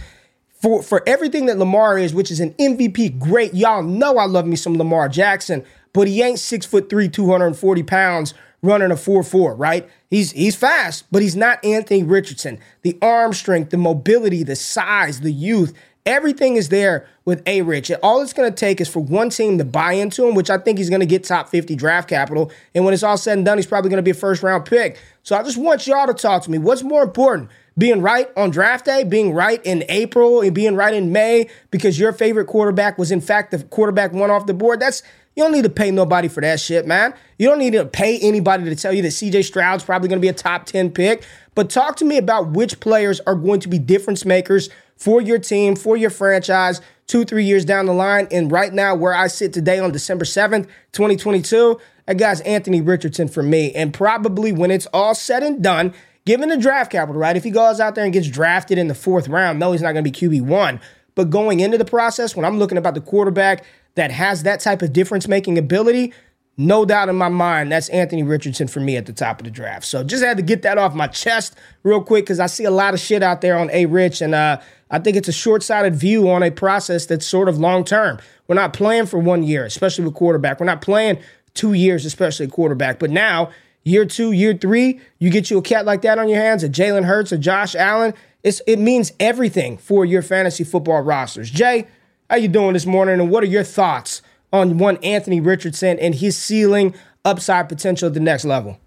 For, 0.61 0.83
for 0.83 1.03
everything 1.07 1.47
that 1.47 1.59
Lamar 1.59 1.99
is, 1.99 2.13
which 2.13 2.33
is 2.33 2.41
an 2.41 2.53
MVP, 2.55 3.19
great. 3.19 3.55
Y'all 3.55 3.83
know 3.83 4.19
I 4.19 4.25
love 4.25 4.45
me 4.45 4.57
some 4.57 4.77
Lamar 4.77 5.09
Jackson, 5.09 5.65
but 5.93 6.09
he 6.09 6.21
ain't 6.21 6.41
six 6.41 6.67
foot 6.67 6.91
three, 6.91 7.09
240 7.09 7.83
pounds 7.85 8.35
running 8.61 8.91
a 8.91 8.97
4-4, 8.97 9.55
right? 9.57 9.89
He's 10.11 10.33
he's 10.33 10.57
fast, 10.57 11.05
but 11.13 11.23
he's 11.23 11.37
not 11.37 11.65
Anthony 11.65 12.03
Richardson. 12.03 12.59
The 12.83 12.99
arm 13.01 13.35
strength, 13.35 13.71
the 13.71 13.77
mobility, 13.77 14.43
the 14.43 14.57
size, 14.57 15.21
the 15.21 15.33
youth, 15.33 15.75
Everything 16.09 16.57
is 16.57 16.71
there 16.71 17.07
with 17.27 17.43
A 17.47 17.61
Rich. 17.61 17.93
All 18.03 18.23
it's 18.23 18.33
going 18.33 18.51
to 18.51 18.57
take 18.57 18.81
is 18.81 18.89
for 18.89 19.01
one 19.01 19.29
team 19.29 19.59
to 19.59 19.65
buy 19.65 19.93
into 19.93 20.27
him, 20.27 20.35
which 20.35 20.49
I 20.49 20.57
think 20.57 20.79
he's 20.79 20.89
going 20.89 21.01
to 21.01 21.07
get 21.07 21.23
top 21.23 21.51
50 21.51 21.77
draft 21.77 22.09
capital. 22.09 22.51
And 22.75 22.87
when 22.87 22.95
it's 22.95 23.03
all 23.03 23.19
said 23.19 23.37
and 23.37 23.45
done, 23.45 23.59
he's 23.59 23.67
probably 23.67 23.91
going 23.91 23.99
to 23.99 24.03
be 24.03 24.13
a 24.13 24.15
first 24.15 24.43
round 24.43 24.65
pick. 24.65 24.99
So 25.23 25.37
I 25.37 25.43
just 25.43 25.59
want 25.59 25.87
y'all 25.87 26.07
to 26.07 26.15
talk 26.15 26.45
to 26.45 26.51
me. 26.51 26.57
What's 26.57 26.83
more 26.83 27.03
important? 27.03 27.51
Being 27.79 28.03
right 28.03 28.29
on 28.37 28.51
draft 28.51 28.85
day, 28.85 29.05
being 29.05 29.33
right 29.33 29.65
in 29.65 29.85
April, 29.89 30.41
and 30.41 30.55
being 30.55 30.75
right 30.75 30.93
in 30.93 31.13
May 31.13 31.49
because 31.71 31.99
your 31.99 32.13
favorite 32.13 32.47
quarterback 32.47 32.99
was, 32.99 33.11
in 33.13 33.21
fact, 33.21 33.53
the 33.53 33.63
quarterback 33.63 34.13
one 34.13 34.31
off 34.31 34.47
the 34.47 34.55
board. 34.55 34.81
That's 34.81 35.03
you 35.39 35.45
don't 35.45 35.53
need 35.53 35.63
to 35.63 35.71
pay 35.71 35.93
nobody 35.93 36.27
for 36.27 36.41
that 36.41 36.59
shit, 36.59 36.85
man. 36.85 37.15
You 37.39 37.47
don't 37.47 37.61
need 37.61 37.75
to 37.75 37.87
pay 37.87 38.19
anybody 38.19 38.65
to 38.65 38.75
tell 38.75 38.93
you 38.93 39.03
that 39.03 39.11
CJ 39.13 39.45
Stroud's 39.45 39.85
probably 39.85 40.09
going 40.09 40.19
to 40.19 40.21
be 40.21 40.29
a 40.29 40.33
top 40.33 40.67
10 40.67 40.91
pick. 40.91 41.25
But 41.55 41.71
talk 41.71 41.95
to 41.99 42.05
me 42.05 42.19
about 42.19 42.51
which 42.51 42.81
players 42.81 43.21
are 43.21 43.37
going 43.37 43.61
to 43.61 43.69
be 43.69 43.79
difference 43.79 44.25
makers 44.25 44.69
for 44.97 45.23
your 45.23 45.39
team, 45.39 45.77
for 45.77 45.97
your 45.97 46.11
franchise, 46.11 46.81
two, 47.07 47.25
three 47.25 47.45
years 47.45 47.65
down 47.65 47.87
the 47.87 47.93
line. 47.93 48.27
And 48.33 48.51
right 48.51 48.73
now, 48.73 48.97
where 48.97 49.15
I 49.15 49.29
sit 49.29 49.53
today 49.53 49.79
on 49.79 49.93
December 49.93 50.25
7th, 50.25 50.65
2022, 50.91 51.81
that 52.07 52.19
guy's 52.19 52.41
Anthony 52.41 52.81
Richardson 52.81 53.29
for 53.29 53.45
me. 53.45 53.73
And 53.75 53.95
probably 53.95 54.51
when 54.51 54.73
it's 54.73 54.87
all 54.87 55.15
said 55.15 55.45
and 55.45 55.63
done, 55.63 55.95
given 56.29 56.51
the 56.51 56.59
draft 56.59 56.93
capital, 56.93 57.19
right? 57.19 57.39
If 57.39 57.43
he 57.43 57.51
goes 57.51 57.81
out 57.81 57.95
there 57.95 58.05
and 58.05 58.13
gets 58.13 58.29
drafted 58.29 58.77
in 58.77 58.89
the 58.89 58.95
fourth 58.95 59.29
round, 59.29 59.59
no, 59.59 59.73
he's 59.73 59.81
not 59.81 59.93
going 59.93 60.05
to 60.05 60.11
be 60.11 60.15
QB1. 60.15 60.79
But 61.15 61.31
going 61.31 61.61
into 61.61 61.79
the 61.79 61.87
process, 61.87 62.37
when 62.37 62.45
I'm 62.45 62.59
looking 62.59 62.77
about 62.77 62.93
the 62.93 63.01
quarterback 63.01 63.65
that 63.95 64.11
has 64.11 64.43
that 64.43 64.61
type 64.61 64.83
of 64.83 64.93
difference 64.93 65.27
making 65.27 65.57
ability, 65.57 66.13
no 66.59 66.85
doubt 66.85 67.09
in 67.09 67.17
my 67.17 67.31
mind, 67.31 67.73
that's 67.73 67.89
Anthony 67.89 68.23
Richardson 68.23 68.69
for 68.69 68.79
me 68.79 68.99
at 68.99 69.07
the 69.07 69.13
top 69.15 69.41
of 69.41 69.45
the 69.45 69.51
draft. 69.51 69.87
So 69.87 70.05
just 70.05 70.23
had 70.23 70.37
to 70.37 70.43
get 70.43 70.61
that 70.63 70.77
off 70.77 70.95
my 70.95 71.07
chest 71.07 71.57
real 71.83 72.03
quick 72.03 72.27
because 72.27 72.41
I 72.41 72.47
see 72.47 72.65
a 72.65 72.71
lot 72.71 72.93
of 72.93 73.01
shit 73.01 73.23
out 73.23 73.41
there 73.41 73.59
on 73.59 73.71
A 73.71 73.87
Rich, 73.87 74.21
and 74.21 74.35
uh, 74.35 74.61
I 74.91 74.99
think 74.99 75.17
it's 75.17 75.29
a 75.29 75.33
short 75.33 75.63
sighted 75.63 75.95
view 75.95 76.29
on 76.29 76.43
a 76.43 76.51
process 76.51 77.07
that's 77.07 77.27
sort 77.27 77.49
of 77.49 77.57
long 77.57 77.87
term. 77.87 78.19
We're 78.49 78.55
not 78.55 78.75
playing 78.75 79.07
for 79.07 79.19
one 79.19 79.45
year, 79.45 79.65
especially 79.65 80.05
with 80.05 80.13
quarterback. 80.13 80.61
We're 80.61 80.67
not 80.67 80.83
playing 80.83 81.21
two 81.55 81.73
years, 81.73 82.05
especially 82.05 82.49
quarterback. 82.49 82.99
But 82.99 83.11
now, 83.11 83.51
year 83.89 84.05
two, 84.05 84.33
year 84.33 84.55
three, 84.55 85.01
you 85.19 85.31
get 85.31 85.51
you 85.51 85.59
a 85.59 85.63
cat 85.63 85.87
like 85.87 86.03
that 86.03 86.19
on 86.19 86.29
your 86.29 86.41
hands, 86.41 86.63
a 86.63 86.69
Jalen 86.69 87.05
Hurts, 87.05 87.33
a 87.33 87.39
Josh 87.39 87.75
Allen. 87.75 88.15
It's, 88.45 88.61
it 88.67 88.79
means 88.79 89.13
everything 89.19 89.79
for 89.79 90.05
your 90.05 90.23
fantasy 90.23 90.63
football 90.63 91.01
rosters. 91.01 91.51
Jay, 91.51 91.89
how 92.31 92.37
you 92.37 92.49
doing 92.49 92.75
this 92.75 92.87
morning, 92.87 93.21
and 93.21 93.31
what 93.31 93.43
are 93.43 93.49
your 93.49 93.65
thoughts 93.65 94.23
on 94.53 94.79
one 94.79 94.97
Anthony 94.99 95.41
Richardson 95.41 95.99
and 95.99 96.15
his 96.15 96.37
ceiling 96.37 96.95
upside 97.25 97.69
potential 97.69 98.07
at 98.07 98.15
the 98.15 98.21
next 98.21 98.45
level? 98.45 98.79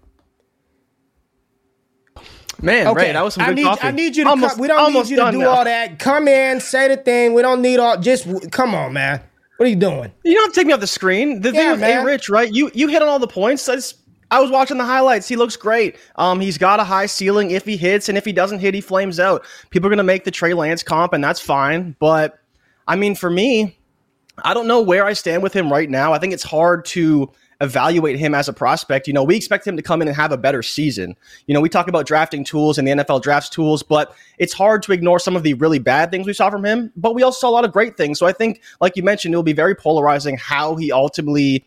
Man, 2.62 2.86
okay. 2.86 3.06
Ray, 3.06 3.12
that 3.12 3.24
was 3.24 3.34
some 3.34 3.44
good 3.44 3.50
I 3.50 3.54
need, 3.54 3.64
coffee. 3.64 3.86
I 3.88 3.90
need 3.90 4.16
you 4.16 4.24
to 4.24 4.30
almost, 4.30 4.54
come. 4.54 4.60
We 4.60 4.68
don't 4.68 4.92
need 4.92 5.08
you 5.08 5.16
to 5.16 5.32
do 5.32 5.38
now. 5.38 5.50
all 5.50 5.64
that. 5.64 5.98
Come 5.98 6.28
in, 6.28 6.60
say 6.60 6.86
the 6.86 6.96
thing. 6.96 7.34
We 7.34 7.42
don't 7.42 7.60
need 7.60 7.80
all. 7.80 7.98
Just 7.98 8.28
come 8.52 8.74
on, 8.74 8.92
man. 8.92 9.20
What 9.56 9.66
are 9.66 9.68
you 9.68 9.76
doing? 9.76 10.12
You 10.24 10.34
don't 10.34 10.44
have 10.44 10.52
to 10.52 10.60
take 10.60 10.66
me 10.66 10.72
off 10.72 10.80
the 10.80 10.86
screen. 10.86 11.40
The 11.40 11.52
thing 11.52 11.72
with 11.72 11.82
A 11.82 12.04
Rich, 12.04 12.28
right? 12.28 12.52
You 12.52 12.70
you 12.72 12.88
hit 12.88 13.02
on 13.02 13.08
all 13.08 13.18
the 13.18 13.26
points. 13.26 13.68
I, 13.68 13.76
just, 13.76 13.98
I 14.32 14.40
was 14.40 14.50
watching 14.50 14.78
the 14.78 14.84
highlights. 14.86 15.28
He 15.28 15.36
looks 15.36 15.56
great. 15.56 15.96
Um, 16.16 16.40
he's 16.40 16.56
got 16.56 16.80
a 16.80 16.84
high 16.84 17.04
ceiling 17.04 17.50
if 17.50 17.66
he 17.66 17.76
hits, 17.76 18.08
and 18.08 18.16
if 18.16 18.24
he 18.24 18.32
doesn't 18.32 18.60
hit, 18.60 18.72
he 18.72 18.80
flames 18.80 19.20
out. 19.20 19.44
People 19.68 19.88
are 19.88 19.90
gonna 19.90 20.02
make 20.02 20.24
the 20.24 20.30
Trey 20.30 20.54
Lance 20.54 20.82
comp, 20.82 21.12
and 21.12 21.22
that's 21.22 21.38
fine. 21.38 21.94
But 22.00 22.38
I 22.88 22.96
mean, 22.96 23.14
for 23.14 23.28
me, 23.28 23.78
I 24.42 24.54
don't 24.54 24.66
know 24.66 24.80
where 24.80 25.04
I 25.04 25.12
stand 25.12 25.42
with 25.42 25.52
him 25.52 25.70
right 25.70 25.88
now. 25.88 26.14
I 26.14 26.18
think 26.18 26.32
it's 26.32 26.42
hard 26.42 26.86
to 26.86 27.30
evaluate 27.60 28.18
him 28.18 28.34
as 28.34 28.48
a 28.48 28.54
prospect. 28.54 29.06
You 29.06 29.12
know, 29.12 29.22
we 29.22 29.36
expect 29.36 29.66
him 29.66 29.76
to 29.76 29.82
come 29.82 30.00
in 30.00 30.08
and 30.08 30.16
have 30.16 30.32
a 30.32 30.38
better 30.38 30.62
season. 30.62 31.14
You 31.46 31.52
know, 31.52 31.60
we 31.60 31.68
talk 31.68 31.86
about 31.86 32.06
drafting 32.06 32.42
tools 32.42 32.78
and 32.78 32.88
the 32.88 32.92
NFL 32.92 33.22
drafts 33.22 33.50
tools, 33.50 33.82
but 33.82 34.14
it's 34.38 34.54
hard 34.54 34.82
to 34.84 34.92
ignore 34.92 35.18
some 35.18 35.36
of 35.36 35.42
the 35.42 35.52
really 35.54 35.78
bad 35.78 36.10
things 36.10 36.26
we 36.26 36.32
saw 36.32 36.48
from 36.48 36.64
him. 36.64 36.90
But 36.96 37.14
we 37.14 37.22
also 37.22 37.38
saw 37.38 37.50
a 37.50 37.52
lot 37.52 37.66
of 37.66 37.72
great 37.72 37.98
things. 37.98 38.18
So 38.18 38.24
I 38.26 38.32
think, 38.32 38.62
like 38.80 38.96
you 38.96 39.02
mentioned, 39.02 39.34
it 39.34 39.36
will 39.36 39.44
be 39.44 39.52
very 39.52 39.74
polarizing 39.74 40.38
how 40.38 40.74
he 40.74 40.90
ultimately 40.90 41.66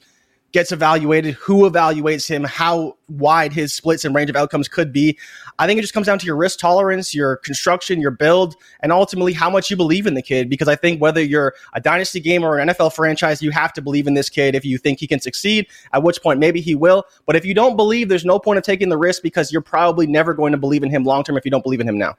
gets 0.56 0.72
evaluated, 0.72 1.34
who 1.34 1.70
evaluates 1.70 2.30
him, 2.30 2.46
how 2.46 2.96
wide 3.10 3.52
his 3.52 3.74
splits 3.74 4.06
and 4.06 4.16
range 4.16 4.30
of 4.30 4.38
outcomes 4.38 4.70
could 4.70 4.94
be. 4.94 5.20
I 5.60 5.68
think 5.68 5.78
it 5.78 5.82
just 5.82 5.94
comes 5.94 6.08
down 6.08 6.18
to 6.18 6.26
your 6.26 6.38
risk 6.38 6.60
tolerance, 6.60 7.14
your 7.14 7.36
construction, 7.36 8.00
your 8.00 8.12
build, 8.12 8.56
and 8.80 8.94
ultimately 8.94 9.34
how 9.34 9.50
much 9.50 9.70
you 9.70 9.76
believe 9.76 10.08
in 10.08 10.14
the 10.14 10.22
kid. 10.22 10.50
Because 10.50 10.70
I 10.70 10.78
think 10.78 11.02
whether 11.02 11.22
you're 11.22 11.56
a 11.74 11.82
dynasty 11.82 12.22
game 12.22 12.42
or 12.42 12.58
an 12.58 12.70
NFL 12.70 12.94
franchise, 12.94 13.42
you 13.42 13.52
have 13.52 13.74
to 13.74 13.82
believe 13.82 14.08
in 14.08 14.14
this 14.14 14.30
kid 14.30 14.56
if 14.56 14.64
you 14.64 14.78
think 14.78 15.02
he 15.02 15.08
can 15.08 15.20
succeed, 15.20 15.68
at 15.92 16.04
which 16.04 16.24
point 16.24 16.40
maybe 16.40 16.62
he 16.62 16.74
will. 16.74 17.04
But 17.26 17.36
if 17.36 17.44
you 17.44 17.54
don't 17.54 17.76
believe, 17.76 18.08
there's 18.08 18.24
no 18.24 18.40
point 18.40 18.58
of 18.58 18.64
taking 18.64 18.88
the 18.88 18.98
risk 18.98 19.24
because 19.24 19.52
you're 19.52 19.62
probably 19.62 20.08
never 20.08 20.34
going 20.34 20.54
to 20.54 20.58
believe 20.58 20.84
in 20.84 20.90
him 20.90 21.04
long 21.04 21.26
term 21.26 21.36
if 21.36 21.44
you 21.44 21.52
don't 21.52 21.64
believe 21.64 21.82
in 21.82 21.90
him 21.90 21.98
now. 21.98 22.16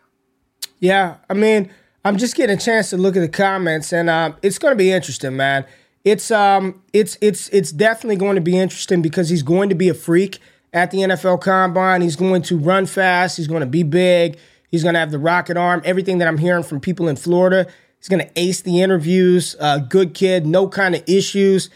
Yeah, 0.78 1.16
I 1.30 1.32
mean, 1.32 1.70
I'm 2.04 2.18
just 2.18 2.36
getting 2.36 2.58
a 2.58 2.60
chance 2.60 2.90
to 2.90 2.98
look 2.98 3.16
at 3.16 3.20
the 3.20 3.30
comments, 3.30 3.94
and 3.94 4.10
uh, 4.10 4.32
it's 4.42 4.58
going 4.58 4.72
to 4.72 4.76
be 4.76 4.92
interesting, 4.92 5.38
man 5.38 5.64
it's 6.06 6.30
um 6.30 6.80
it's 6.92 7.18
it's 7.20 7.48
it's 7.48 7.72
definitely 7.72 8.14
going 8.14 8.36
to 8.36 8.40
be 8.40 8.56
interesting 8.56 9.02
because 9.02 9.28
he's 9.28 9.42
going 9.42 9.68
to 9.68 9.74
be 9.74 9.88
a 9.88 9.94
freak 9.94 10.38
at 10.72 10.92
the 10.92 10.98
NFL 10.98 11.40
Combine. 11.40 12.00
He's 12.00 12.14
going 12.14 12.42
to 12.42 12.56
run 12.56 12.86
fast. 12.86 13.36
He's 13.36 13.48
going 13.48 13.60
to 13.60 13.66
be 13.66 13.82
big. 13.82 14.38
He's 14.70 14.84
going 14.84 14.94
to 14.94 15.00
have 15.00 15.10
the 15.10 15.18
rocket 15.18 15.56
arm. 15.56 15.82
Everything 15.84 16.18
that 16.18 16.28
I'm 16.28 16.38
hearing 16.38 16.62
from 16.62 16.78
people 16.80 17.08
in 17.08 17.16
Florida, 17.16 17.66
he's 17.98 18.08
going 18.08 18.24
to 18.24 18.30
ace 18.36 18.60
the 18.60 18.82
interviews. 18.82 19.56
Uh, 19.58 19.78
good 19.78 20.14
kid, 20.14 20.46
no 20.46 20.68
kind 20.68 20.94
of 20.94 21.02
issues. 21.08 21.70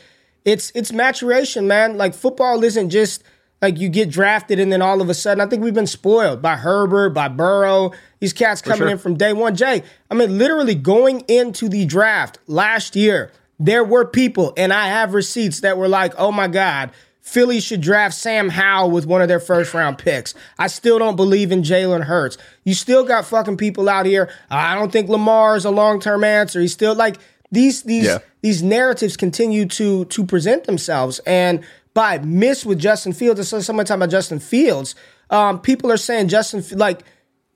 It's 0.45 0.71
it's 0.77 0.93
maturation, 0.93 1.67
man. 1.67 1.97
Like 1.97 2.15
football 2.15 2.63
isn't 2.63 2.91
just 2.91 3.25
like 3.61 3.79
you 3.79 3.89
get 3.89 4.11
drafted 4.11 4.61
and 4.61 4.73
then 4.73 4.81
all 4.81 5.03
of 5.03 5.11
a 5.11 5.15
sudden, 5.15 5.41
I 5.41 5.47
think 5.47 5.65
we've 5.65 5.75
been 5.75 5.89
spoiled 5.89 6.41
by 6.41 6.55
Herbert, 6.55 7.11
by 7.11 7.27
Burrow. 7.27 7.91
These 8.21 8.33
cats 8.33 8.63
coming 8.63 8.79
sure. 8.79 8.89
in 8.91 8.99
from 8.99 9.17
day 9.17 9.33
one. 9.33 9.57
Jay, 9.57 9.83
I 10.09 10.15
mean, 10.15 10.39
literally 10.39 10.77
going 10.77 11.23
into 11.27 11.69
the 11.69 11.85
draft 11.85 12.39
last 12.47 12.95
year 12.95 13.33
there 13.61 13.85
were 13.85 14.07
people, 14.07 14.55
and 14.57 14.73
I 14.73 14.87
have 14.87 15.13
receipts 15.13 15.61
that 15.61 15.77
were 15.77 15.87
like, 15.87 16.15
oh 16.17 16.33
my 16.33 16.49
God, 16.49 16.91
Philly 17.21 17.61
should 17.61 17.83
draft 17.83 18.15
Sam 18.15 18.49
Howell 18.49 18.91
with 18.91 19.07
one 19.07 19.21
of 19.21 19.29
their 19.29 19.39
first 19.39 19.75
round 19.75 19.99
picks. 19.99 20.35
I 20.59 20.67
still 20.67 20.99
don't 20.99 21.15
believe 21.15 21.53
in 21.53 21.63
Jalen 21.63 22.05
Hurts. 22.05 22.39
You 22.65 22.73
still 22.73 23.05
got 23.05 23.27
fucking 23.27 23.59
people 23.59 23.89
out 23.89 24.07
here. 24.07 24.33
I 24.51 24.75
don't 24.75 24.91
think 24.91 25.11
Lamar 25.11 25.57
is 25.57 25.67
a 25.67 25.71
long 25.71 26.01
term 26.01 26.25
answer. 26.25 26.61
He's 26.61 26.73
still 26.73 26.95
like 26.95 27.19
these 27.53 27.83
these 27.83 28.07
yeah. 28.07 28.19
these 28.41 28.63
narratives 28.63 29.19
continue 29.19 29.67
to 29.67 30.07
to 30.07 30.25
present 30.25 30.65
themselves. 30.65 31.21
And 31.21 31.63
by 31.93 32.19
miss 32.19 32.65
with 32.65 32.79
Justin 32.79 33.13
Fields, 33.13 33.39
I 33.39 33.43
saw 33.43 33.61
someone 33.61 33.85
talking 33.85 34.03
about 34.03 34.11
Justin 34.11 34.41
Fields. 34.41 34.95
Um, 35.29 35.61
people 35.61 35.93
are 35.93 35.99
saying 35.99 36.29
Justin 36.29 36.65
like 36.79 37.03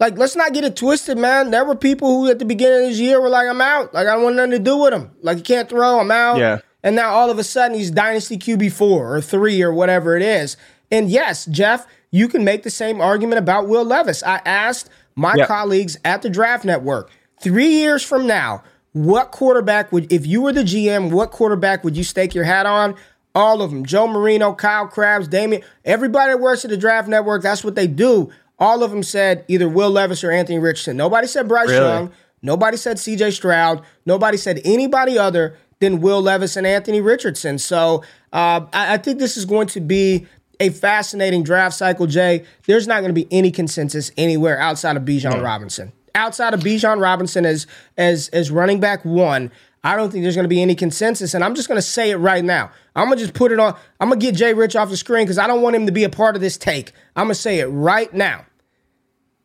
like, 0.01 0.19
let's 0.19 0.37
not 0.37 0.53
get 0.53 0.65
it 0.65 0.77
twisted, 0.77 1.19
man. 1.19 1.51
There 1.51 1.65
were 1.65 1.77
people 1.77 2.09
who 2.09 2.31
at 2.31 2.39
the 2.39 2.45
beginning 2.45 2.85
of 2.85 2.89
this 2.91 2.99
year 2.99 3.21
were 3.21 3.29
like, 3.29 3.49
I'm 3.49 3.61
out. 3.61 3.95
Like, 3.95 4.07
I 4.07 4.15
don't 4.15 4.25
want 4.25 4.37
nothing 4.37 4.53
to 4.53 4.59
do 4.59 4.79
with 4.79 4.93
him. 4.93 5.11
Like, 5.23 5.39
he 5.39 5.43
can't 5.43 5.69
throw, 5.69 6.01
I'm 6.01 6.11
out. 6.11 6.39
Yeah. 6.39 6.59
And 6.83 6.97
now 6.97 7.11
all 7.11 7.31
of 7.31 7.39
a 7.39 7.45
sudden 7.45 7.77
he's 7.77 7.91
Dynasty 7.91 8.37
QB4 8.37 8.83
or 8.83 9.21
three 9.21 9.63
or 9.63 9.73
whatever 9.73 10.17
it 10.17 10.23
is. 10.23 10.57
And 10.91 11.09
yes, 11.09 11.47
Jeff, 11.47 11.87
you 12.11 12.29
can 12.29 12.45
make 12.45 12.63
the 12.63 12.71
same 12.71 13.01
argument 13.01 13.39
about 13.39 13.69
Will 13.69 13.85
Levis. 13.85 14.23
I 14.23 14.41
asked 14.45 14.91
my 15.15 15.35
yep. 15.35 15.49
colleagues 15.49 15.97
at 16.05 16.23
the 16.23 16.29
Draft 16.29 16.65
Network 16.65 17.11
three 17.41 17.71
years 17.71 18.03
from 18.03 18.27
now, 18.27 18.63
what 18.93 19.33
quarterback 19.33 19.93
would, 19.93 20.13
if 20.13 20.27
you 20.27 20.43
were 20.43 20.53
the 20.53 20.63
GM, 20.63 21.11
what 21.11 21.31
quarterback 21.31 21.83
would 21.85 21.97
you 21.97 22.05
stake 22.05 22.35
your 22.35 22.45
hat 22.45 22.67
on? 22.67 22.95
All 23.35 23.63
of 23.63 23.71
them. 23.71 23.85
Joe 23.85 24.07
Marino, 24.07 24.55
Kyle 24.55 24.87
Crabbs, 24.87 25.27
Damien, 25.27 25.63
everybody 25.85 26.33
that 26.33 26.39
works 26.39 26.65
at 26.65 26.71
the 26.71 26.77
Draft 26.77 27.09
Network, 27.09 27.43
that's 27.43 27.65
what 27.65 27.75
they 27.75 27.89
do. 27.89 28.31
All 28.59 28.83
of 28.83 28.91
them 28.91 29.03
said 29.03 29.45
either 29.49 29.69
Will 29.69 29.91
Levis 29.91 30.23
or 30.23 30.31
Anthony 30.31 30.59
Richardson. 30.59 30.97
Nobody 30.97 31.27
said 31.27 31.49
Bryce 31.49 31.69
really? 31.69 31.87
Young. 31.87 32.13
Nobody 32.43 32.77
said 32.77 32.99
CJ 32.99 33.33
Stroud. 33.33 33.83
Nobody 34.05 34.37
said 34.37 34.61
anybody 34.65 35.19
other 35.19 35.57
than 35.81 36.01
Will 36.01 36.21
Levis 36.21 36.57
and 36.57 36.67
Anthony 36.67 37.01
Richardson. 37.01 37.59
So 37.59 38.05
uh, 38.33 38.67
I, 38.73 38.95
I 38.95 38.97
think 38.99 39.19
this 39.19 39.37
is 39.37 39.45
going 39.45 39.67
to 39.69 39.81
be 39.81 40.27
a 40.61 40.71
fascinating 40.71 41.43
draft 41.43 41.75
cycle, 41.75 42.07
Jay. 42.07 42.45
There's 42.67 42.87
not 42.87 43.01
going 43.01 43.11
to 43.11 43.15
be 43.15 43.27
any 43.31 43.51
consensus 43.51 44.13
anywhere 44.17 44.59
outside 44.59 44.97
of 44.97 45.05
Bijan 45.05 45.37
no. 45.37 45.43
Robinson. 45.43 45.93
Outside 46.15 46.55
of 46.55 46.61
Bijan 46.61 47.01
Robinson 47.01 47.45
as 47.45 47.67
as 47.97 48.29
as 48.29 48.51
running 48.51 48.79
back 48.79 49.05
one, 49.05 49.51
I 49.85 49.97
don't 49.97 50.11
think 50.11 50.25
there's 50.25 50.35
going 50.35 50.45
to 50.45 50.49
be 50.49 50.63
any 50.63 50.75
consensus. 50.75 51.35
And 51.35 51.45
I'm 51.45 51.55
just 51.55 51.69
going 51.69 51.77
to 51.77 51.83
say 51.83 52.11
it 52.11 52.17
right 52.17 52.43
now. 52.43 52.71
I'm 52.97 53.07
going 53.07 53.19
to 53.19 53.25
just 53.25 53.35
put 53.35 53.53
it 53.53 53.61
on. 53.61 53.77
I'm 54.01 54.09
going 54.09 54.19
to 54.19 54.27
get 54.27 54.35
Jay 54.35 54.55
Rich 54.55 54.75
off 54.75 54.89
the 54.89 54.97
screen 54.97 55.25
because 55.25 55.39
I 55.39 55.47
don't 55.47 55.61
want 55.61 55.77
him 55.77 55.85
to 55.87 55.93
be 55.93 56.05
a 56.05 56.09
part 56.09 56.35
of 56.35 56.41
this 56.41 56.57
take. 56.57 56.93
I'm 57.15 57.27
going 57.27 57.35
to 57.35 57.41
say 57.41 57.61
it 57.61 57.67
right 57.67 58.13
now. 58.13 58.47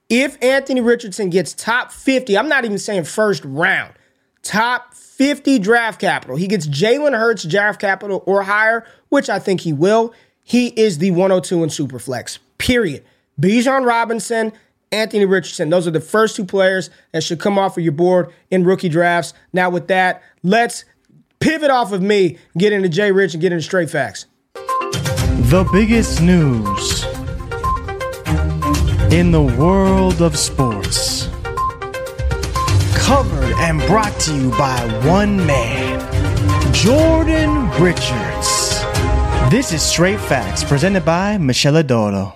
If 0.10 0.42
Anthony 0.42 0.82
Richardson 0.82 1.30
gets 1.30 1.54
top 1.54 1.92
50, 1.92 2.38
I'm 2.38 2.48
not 2.48 2.66
even 2.66 2.80
saying 2.80 3.04
first 3.04 3.44
round, 3.46 3.94
top 4.42 4.94
50 4.94 5.60
draft 5.60 6.00
capital, 6.00 6.38
he 6.38 6.48
gets 6.48 6.66
Jalen 6.66 7.18
Hurts 7.18 7.44
draft 7.44 7.80
capital 7.80 8.24
or 8.26 8.42
higher, 8.42 8.88
which 9.10 9.30
I 9.30 9.38
think 9.38 9.62
he 9.62 9.74
will. 9.74 10.14
He 10.42 10.68
is 10.70 10.98
the 10.98 11.12
102 11.12 11.64
in 11.64 11.70
Superflex, 11.70 12.40
period. 12.58 13.04
Bijan 13.40 13.86
Robinson, 13.86 14.52
Anthony 14.92 15.26
Richardson. 15.26 15.70
Those 15.70 15.88
are 15.88 15.92
the 15.92 16.02
first 16.02 16.36
two 16.36 16.46
players 16.46 16.90
that 17.12 17.24
should 17.24 17.40
come 17.40 17.60
off 17.60 17.78
of 17.78 17.84
your 17.84 17.94
board 17.94 18.34
in 18.50 18.64
rookie 18.64 18.90
drafts. 18.90 19.34
Now, 19.54 19.70
with 19.70 19.88
that, 19.90 20.24
let's 20.44 20.86
pivot 21.40 21.72
off 21.72 21.92
of 21.92 22.02
me, 22.02 22.38
get 22.58 22.74
into 22.74 22.90
Jay 22.90 23.12
Rich, 23.12 23.34
and 23.34 23.42
get 23.42 23.52
into 23.52 23.64
straight 23.64 23.90
facts. 23.90 24.26
The 24.54 25.68
biggest 25.72 26.22
news 26.22 27.04
in 29.12 29.32
the 29.32 29.42
world 29.42 30.22
of 30.22 30.38
sports. 30.38 31.28
Covered 32.96 33.56
and 33.58 33.82
brought 33.88 34.14
to 34.22 34.36
you 34.36 34.52
by 34.52 34.80
one 35.08 35.44
man, 35.48 36.00
Jordan 36.74 37.70
Richards. 37.82 38.80
This 39.50 39.74
is 39.74 39.82
Straight 39.82 40.20
Facts, 40.20 40.64
presented 40.64 41.04
by 41.04 41.38
Miscela 41.38 41.86
d'Oro. 41.86 42.36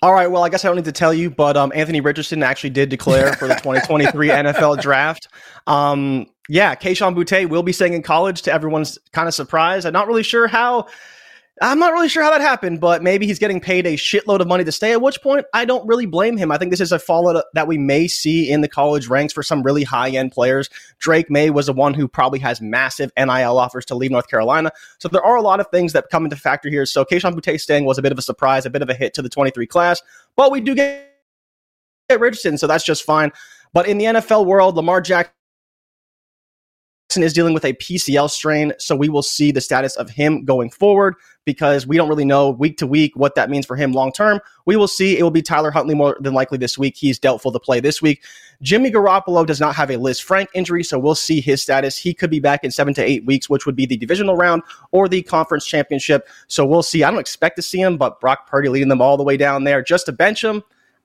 All 0.00 0.14
right, 0.14 0.28
well, 0.28 0.44
I 0.44 0.48
guess 0.48 0.64
I 0.64 0.68
don't 0.68 0.76
need 0.76 0.84
to 0.84 0.92
tell 0.92 1.12
you, 1.12 1.28
but 1.28 1.56
um, 1.56 1.72
Anthony 1.74 2.00
Richardson 2.00 2.44
actually 2.44 2.70
did 2.70 2.88
declare 2.88 3.32
for 3.32 3.48
the 3.48 3.54
2023 3.56 4.28
NFL 4.28 4.80
Draft. 4.80 5.26
Um, 5.66 6.26
yeah, 6.48 6.74
Kayshon 6.74 7.14
Boutte 7.14 7.48
will 7.48 7.62
be 7.62 7.72
staying 7.72 7.92
in 7.92 8.02
college 8.02 8.42
to 8.42 8.52
everyone's 8.52 8.98
kind 9.12 9.28
of 9.28 9.34
surprise. 9.34 9.84
I'm 9.84 9.92
not 9.92 10.06
really 10.06 10.22
sure 10.22 10.46
how 10.46 10.86
I'm 11.60 11.78
not 11.80 11.92
really 11.92 12.08
sure 12.08 12.22
how 12.22 12.30
that 12.30 12.40
happened, 12.40 12.80
but 12.80 13.02
maybe 13.02 13.26
he's 13.26 13.38
getting 13.38 13.60
paid 13.60 13.84
a 13.84 13.94
shitload 13.94 14.40
of 14.40 14.46
money 14.46 14.62
to 14.62 14.70
stay. 14.70 14.92
At 14.92 15.02
which 15.02 15.20
point, 15.20 15.44
I 15.52 15.64
don't 15.64 15.86
really 15.88 16.06
blame 16.06 16.36
him. 16.36 16.52
I 16.52 16.58
think 16.58 16.70
this 16.70 16.80
is 16.80 16.92
a 16.92 17.00
fallout 17.00 17.44
that 17.54 17.66
we 17.66 17.76
may 17.76 18.06
see 18.06 18.48
in 18.48 18.60
the 18.60 18.68
college 18.68 19.08
ranks 19.08 19.32
for 19.32 19.42
some 19.42 19.62
really 19.62 19.82
high 19.82 20.10
end 20.10 20.30
players. 20.30 20.70
Drake 20.98 21.28
Maye 21.30 21.50
was 21.50 21.66
the 21.66 21.72
one 21.72 21.94
who 21.94 22.06
probably 22.06 22.38
has 22.38 22.60
massive 22.60 23.10
NIL 23.16 23.58
offers 23.58 23.84
to 23.86 23.96
leave 23.96 24.12
North 24.12 24.28
Carolina. 24.28 24.70
So 24.98 25.08
there 25.08 25.24
are 25.24 25.36
a 25.36 25.42
lot 25.42 25.58
of 25.58 25.66
things 25.72 25.92
that 25.94 26.10
come 26.10 26.24
into 26.24 26.36
factor 26.36 26.68
here. 26.68 26.86
So 26.86 27.04
Kayshon 27.04 27.34
Boutte 27.34 27.60
staying 27.60 27.84
was 27.84 27.98
a 27.98 28.02
bit 28.02 28.12
of 28.12 28.18
a 28.18 28.22
surprise, 28.22 28.64
a 28.64 28.70
bit 28.70 28.82
of 28.82 28.88
a 28.88 28.94
hit 28.94 29.12
to 29.14 29.22
the 29.22 29.28
23 29.28 29.66
class, 29.66 30.00
but 30.36 30.52
we 30.52 30.60
do 30.60 30.76
get 30.76 31.06
Richardson, 32.08 32.56
so 32.56 32.66
that's 32.66 32.84
just 32.84 33.02
fine. 33.02 33.32
But 33.72 33.88
in 33.88 33.98
the 33.98 34.06
NFL 34.06 34.46
world, 34.46 34.76
Lamar 34.76 35.00
Jackson 35.00 35.32
is 37.16 37.32
dealing 37.32 37.54
with 37.54 37.64
a 37.64 37.72
PCL 37.72 38.30
strain, 38.30 38.72
so 38.78 38.94
we 38.94 39.08
will 39.08 39.22
see 39.22 39.50
the 39.50 39.62
status 39.62 39.96
of 39.96 40.10
him 40.10 40.44
going 40.44 40.68
forward 40.70 41.14
because 41.46 41.86
we 41.86 41.96
don't 41.96 42.10
really 42.10 42.26
know 42.26 42.50
week 42.50 42.76
to 42.76 42.86
week 42.86 43.16
what 43.16 43.34
that 43.34 43.48
means 43.48 43.64
for 43.64 43.76
him 43.76 43.92
long 43.92 44.12
term. 44.12 44.40
We 44.66 44.76
will 44.76 44.86
see. 44.86 45.18
It 45.18 45.22
will 45.22 45.30
be 45.30 45.40
Tyler 45.40 45.70
Huntley 45.70 45.94
more 45.94 46.18
than 46.20 46.34
likely 46.34 46.58
this 46.58 46.76
week. 46.76 46.96
He's 46.98 47.18
doubtful 47.18 47.50
to 47.52 47.58
play 47.58 47.80
this 47.80 48.02
week. 48.02 48.22
Jimmy 48.60 48.90
Garoppolo 48.90 49.46
does 49.46 49.58
not 49.58 49.74
have 49.74 49.90
a 49.90 49.96
Liz 49.96 50.20
Lisfranc 50.20 50.48
injury, 50.52 50.84
so 50.84 50.98
we'll 50.98 51.14
see 51.14 51.40
his 51.40 51.62
status. 51.62 51.96
He 51.96 52.12
could 52.12 52.28
be 52.28 52.40
back 52.40 52.62
in 52.62 52.70
seven 52.70 52.92
to 52.94 53.02
eight 53.02 53.24
weeks, 53.24 53.48
which 53.48 53.64
would 53.64 53.76
be 53.76 53.86
the 53.86 53.96
divisional 53.96 54.36
round 54.36 54.62
or 54.90 55.08
the 55.08 55.22
conference 55.22 55.64
championship. 55.64 56.28
So 56.48 56.66
we'll 56.66 56.82
see. 56.82 57.04
I 57.04 57.10
don't 57.10 57.20
expect 57.20 57.56
to 57.56 57.62
see 57.62 57.80
him, 57.80 57.96
but 57.96 58.20
Brock 58.20 58.46
Purdy 58.46 58.68
leading 58.68 58.88
them 58.88 59.00
all 59.00 59.16
the 59.16 59.24
way 59.24 59.38
down 59.38 59.64
there 59.64 59.80
just 59.80 60.06
to 60.06 60.12
bench 60.12 60.44
him. 60.44 60.62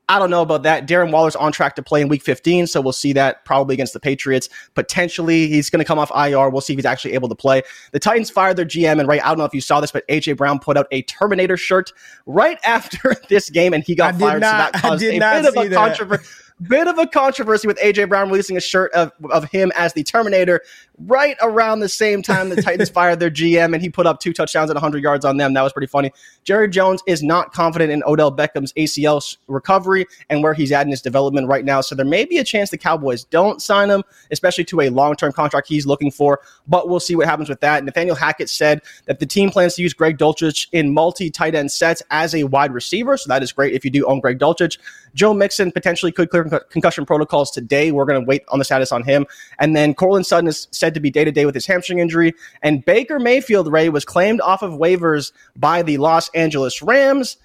I 0.10 0.20
don't 0.20 0.30
know 0.30 0.42
about 0.42 0.64
that. 0.64 0.88
Darren 0.88 1.12
Waller's 1.12 1.36
on 1.36 1.52
track 1.52 1.76
to 1.76 1.84
play 1.84 2.02
in 2.02 2.10
week 2.10 2.22
15, 2.24 2.68
so 2.68 2.82
we'll 2.82 2.92
see 2.92 3.14
that 3.14 3.46
probably 3.46 3.74
against 3.74 3.94
the 3.94 4.00
Patriots. 4.00 4.50
Potentially, 4.76 5.48
he's 5.48 5.70
going 5.70 5.80
to 5.80 5.86
come 5.86 5.98
off 5.98 6.12
IR. 6.12 6.50
We'll 6.50 6.62
see 6.62 6.74
if 6.74 6.78
he's 6.78 6.86
actually 6.86 7.14
able 7.14 7.30
to 7.30 7.36
play. 7.36 7.62
The 7.94 8.00
Titans 8.00 8.30
fired 8.30 8.58
their 8.58 8.66
GM, 8.66 9.00
and 9.00 9.08
right, 9.08 9.24
I 9.24 9.30
don't 9.30 9.38
know 9.38 9.46
if 9.46 9.54
you 9.54 9.62
saw 9.62 9.80
this, 9.80 9.92
but 9.92 10.08
AJ 10.08 10.38
Brown 10.38 10.60
put 10.60 10.78
out 10.78 10.88
a 10.92 11.04
Terminator 11.04 11.56
shirt 11.58 11.94
right 12.26 12.60
after 12.66 13.16
this 13.30 13.50
game, 13.50 13.74
and 13.74 13.84
he 13.84 13.96
got 13.96 14.16
fired. 14.16 14.42
Not, 14.42 14.76
so 14.76 14.82
that 14.82 14.82
caused 14.82 15.04
a 15.04 15.20
bit 15.20 15.46
of 15.46 15.56
a 15.58 15.70
controversy 15.74 16.26
bit 16.62 16.88
of 16.88 16.98
a 16.98 17.08
controversy 17.08 17.68
with 17.68 17.78
AJ 17.80 18.10
Brown 18.10 18.30
releasing 18.30 18.58
a 18.58 18.62
shirt 18.62 18.92
of, 18.94 19.12
of 19.32 19.46
him 19.46 19.72
as 19.76 19.94
the 19.94 20.04
Terminator 20.04 20.62
right 21.00 21.36
around 21.42 21.80
the 21.80 21.90
same 21.90 22.22
time 22.22 22.50
the 22.50 22.62
Titans 22.62 22.90
fired 22.92 23.20
their 23.20 23.32
GM 23.32 23.74
and 23.74 23.82
he 23.82 23.90
put 23.90 24.06
up 24.06 24.20
two 24.20 24.34
touchdowns 24.34 24.70
at 24.70 24.76
100 24.76 25.02
yards 25.02 25.26
on 25.26 25.38
them. 25.38 25.54
That 25.54 25.62
was 25.62 25.74
pretty 25.74 25.88
funny. 25.88 26.12
Jerry 26.44 26.70
Jones 26.70 27.02
is 27.08 27.24
not 27.24 27.52
confident 27.52 27.92
in 27.92 28.04
Odell 28.06 28.32
Beckham's 28.32 28.74
ACL 28.74 29.38
recovery 29.48 30.06
and 30.30 30.44
where 30.44 30.54
he's 30.54 30.72
at 30.72 30.86
in 30.86 30.92
his 30.92 31.02
development 31.02 31.48
right 31.48 31.66
now. 31.66 31.82
So 31.82 31.96
there 31.96 32.06
may 32.06 32.26
be 32.26 32.38
a 32.38 32.44
chance 32.44 32.70
the 32.70 32.78
Cowboys 32.78 33.24
don't 33.26 33.62
sign 33.62 33.90
him, 33.90 34.04
especially 34.32 34.66
to 34.66 34.82
a 34.82 34.90
long 34.90 35.16
term 35.16 35.32
contract 35.32 35.68
he's 35.68 35.86
looking 35.86 36.12
for. 36.12 36.42
But 36.68 36.90
we'll 36.90 37.00
see 37.00 37.16
what 37.16 37.26
happens 37.26 37.50
with 37.50 37.60
that. 37.62 37.84
Nathaniel 37.84 38.16
Hackett 38.16 38.50
said 38.50 38.82
that 39.06 39.20
the 39.20 39.26
team 39.26 39.50
plans 39.50 39.76
to 39.76 39.82
use 39.82 39.94
Greg 39.94 40.18
Dulcich 40.18 40.68
in 40.72 40.94
multi 40.94 41.30
tight 41.30 41.56
end 41.56 41.72
sets 41.72 42.02
as 42.12 42.36
a 42.36 42.44
wide 42.46 42.74
receiver. 42.74 43.18
So 43.18 43.28
that 43.30 43.42
is 43.44 43.52
great 43.52 43.74
if 43.74 43.84
you 43.84 43.92
do 43.92 44.06
own 44.06 44.20
Greg 44.20 44.40
Dulcich. 44.40 44.78
Joe 45.14 45.34
Mixon 45.34 45.72
potentially 45.72 46.12
could 46.12 46.30
clear 46.30 46.44
concussion 46.70 47.06
protocols 47.06 47.52
today. 47.52 47.92
We're 47.92 48.06
going 48.06 48.22
to 48.22 48.28
wait 48.28 48.44
on 48.50 48.60
the 48.60 48.66
status 48.66 48.92
on 48.92 49.04
him. 49.04 49.26
And 49.60 49.76
then 49.76 49.94
Courtland 49.94 50.26
Sutton 50.26 50.48
is 50.48 50.68
said 50.84 50.94
to 50.96 51.00
be 51.00 51.10
day 51.10 51.24
to 51.24 51.32
day 51.32 51.46
with 51.46 51.56
his 51.56 51.66
hamstring 51.66 52.00
injury. 52.00 52.34
And 52.62 52.84
Baker 52.84 53.20
Mayfield, 53.20 53.72
Ray, 53.72 53.88
was 53.88 54.04
claimed 54.04 54.42
off 54.42 54.62
of 54.62 54.74
waivers 54.74 55.32
by 55.56 55.82
the 55.82 55.96
Los 55.98 56.28
Angeles 56.30 56.82
Rams 56.82 57.38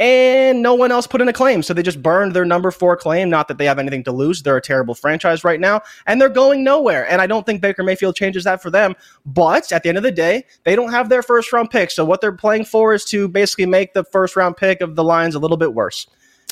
and 0.00 0.62
no 0.62 0.74
one 0.74 0.92
else 0.92 1.06
put 1.06 1.20
in 1.20 1.28
a 1.28 1.32
claim. 1.32 1.62
So 1.62 1.72
they 1.74 1.82
just 1.82 2.02
burned 2.02 2.34
their 2.34 2.44
number 2.44 2.70
four 2.70 2.96
claim. 2.96 3.28
Not 3.28 3.48
that 3.48 3.58
they 3.58 3.64
have 3.66 3.78
anything 3.78 4.04
to 4.04 4.12
lose. 4.12 4.42
They're 4.42 4.56
a 4.56 4.62
terrible 4.62 4.94
franchise 4.94 5.44
right 5.44 5.60
now, 5.60 5.80
and 6.06 6.20
they're 6.20 6.28
going 6.28 6.64
nowhere. 6.64 7.10
And 7.10 7.22
I 7.22 7.26
don't 7.26 7.46
think 7.46 7.62
Baker 7.62 7.82
Mayfield 7.82 8.14
changes 8.14 8.44
that 8.44 8.62
for 8.62 8.70
them. 8.70 8.94
But 9.24 9.72
at 9.72 9.82
the 9.82 9.88
end 9.88 9.96
of 9.96 10.04
the 10.04 10.12
day, 10.12 10.44
they 10.64 10.76
don't 10.76 10.90
have 10.90 11.08
their 11.08 11.22
first 11.22 11.52
round 11.52 11.70
pick. 11.70 11.90
So 11.90 12.04
what 12.04 12.20
they're 12.20 12.32
playing 12.32 12.66
for 12.66 12.92
is 12.92 13.04
to 13.06 13.28
basically 13.28 13.66
make 13.66 13.94
the 13.94 14.04
first 14.04 14.36
round 14.36 14.56
pick 14.56 14.82
of 14.82 14.96
the 14.96 15.04
Lions 15.04 15.34
a 15.34 15.38
little 15.38 15.56
bit 15.56 15.72
worse. 15.72 16.06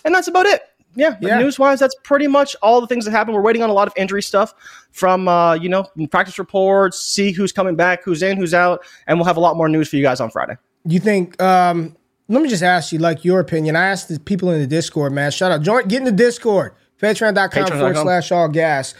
And 0.07 0.15
that's 0.15 0.29
about 0.29 0.47
it 0.47 0.63
yeah, 0.95 1.17
yeah. 1.21 1.39
news 1.39 1.59
wise, 1.59 1.81
that's 1.81 1.95
pretty 2.05 2.27
much 2.27 2.57
all 2.63 2.81
the 2.81 2.87
things 2.87 3.05
that 3.05 3.11
happen. 3.11 3.35
We're 3.35 3.43
waiting 3.43 3.63
on 3.63 3.71
a 3.71 3.73
lot 3.73 3.89
of 3.89 3.95
injury 3.97 4.23
stuff 4.23 4.55
from, 4.93 5.29
uh, 5.29 5.55
you 5.55 5.69
know, 5.69 5.85
practice 6.11 6.39
reports, 6.39 7.01
see 7.01 7.33
who's 7.33 7.53
coming 7.53 7.77
back, 7.77 8.05
who's 8.05 8.23
in, 8.23 8.37
who's 8.37 8.55
out, 8.55 8.85
and 9.07 9.19
we'll 9.19 9.27
have 9.27 9.37
a 9.37 9.41
lot 9.41 9.57
more 9.57 9.69
news 9.69 9.89
for 9.89 9.97
you 9.97 10.03
guys 10.03 10.21
on 10.21 10.31
Friday. 10.31 10.57
You 10.85 11.01
think, 11.01 11.41
um, 11.43 11.97
let 12.29 12.43
me 12.43 12.49
just 12.49 12.63
ask 12.63 12.93
you, 12.93 12.99
like, 12.99 13.25
your 13.25 13.41
opinion. 13.41 13.77
I 13.77 13.87
asked 13.87 14.09
the 14.09 14.19
people 14.19 14.51
in 14.51 14.61
the 14.61 14.67
Discord, 14.67 15.13
man. 15.13 15.31
Shout 15.31 15.53
out. 15.53 15.63
Join, 15.63 15.89
get 15.89 15.99
in 15.99 16.05
the 16.05 16.13
Discord, 16.13 16.75
patreon.com 17.01 17.67
forward 17.67 17.97
slash 17.97 18.33
all 18.33 18.49
gas. 18.49 18.95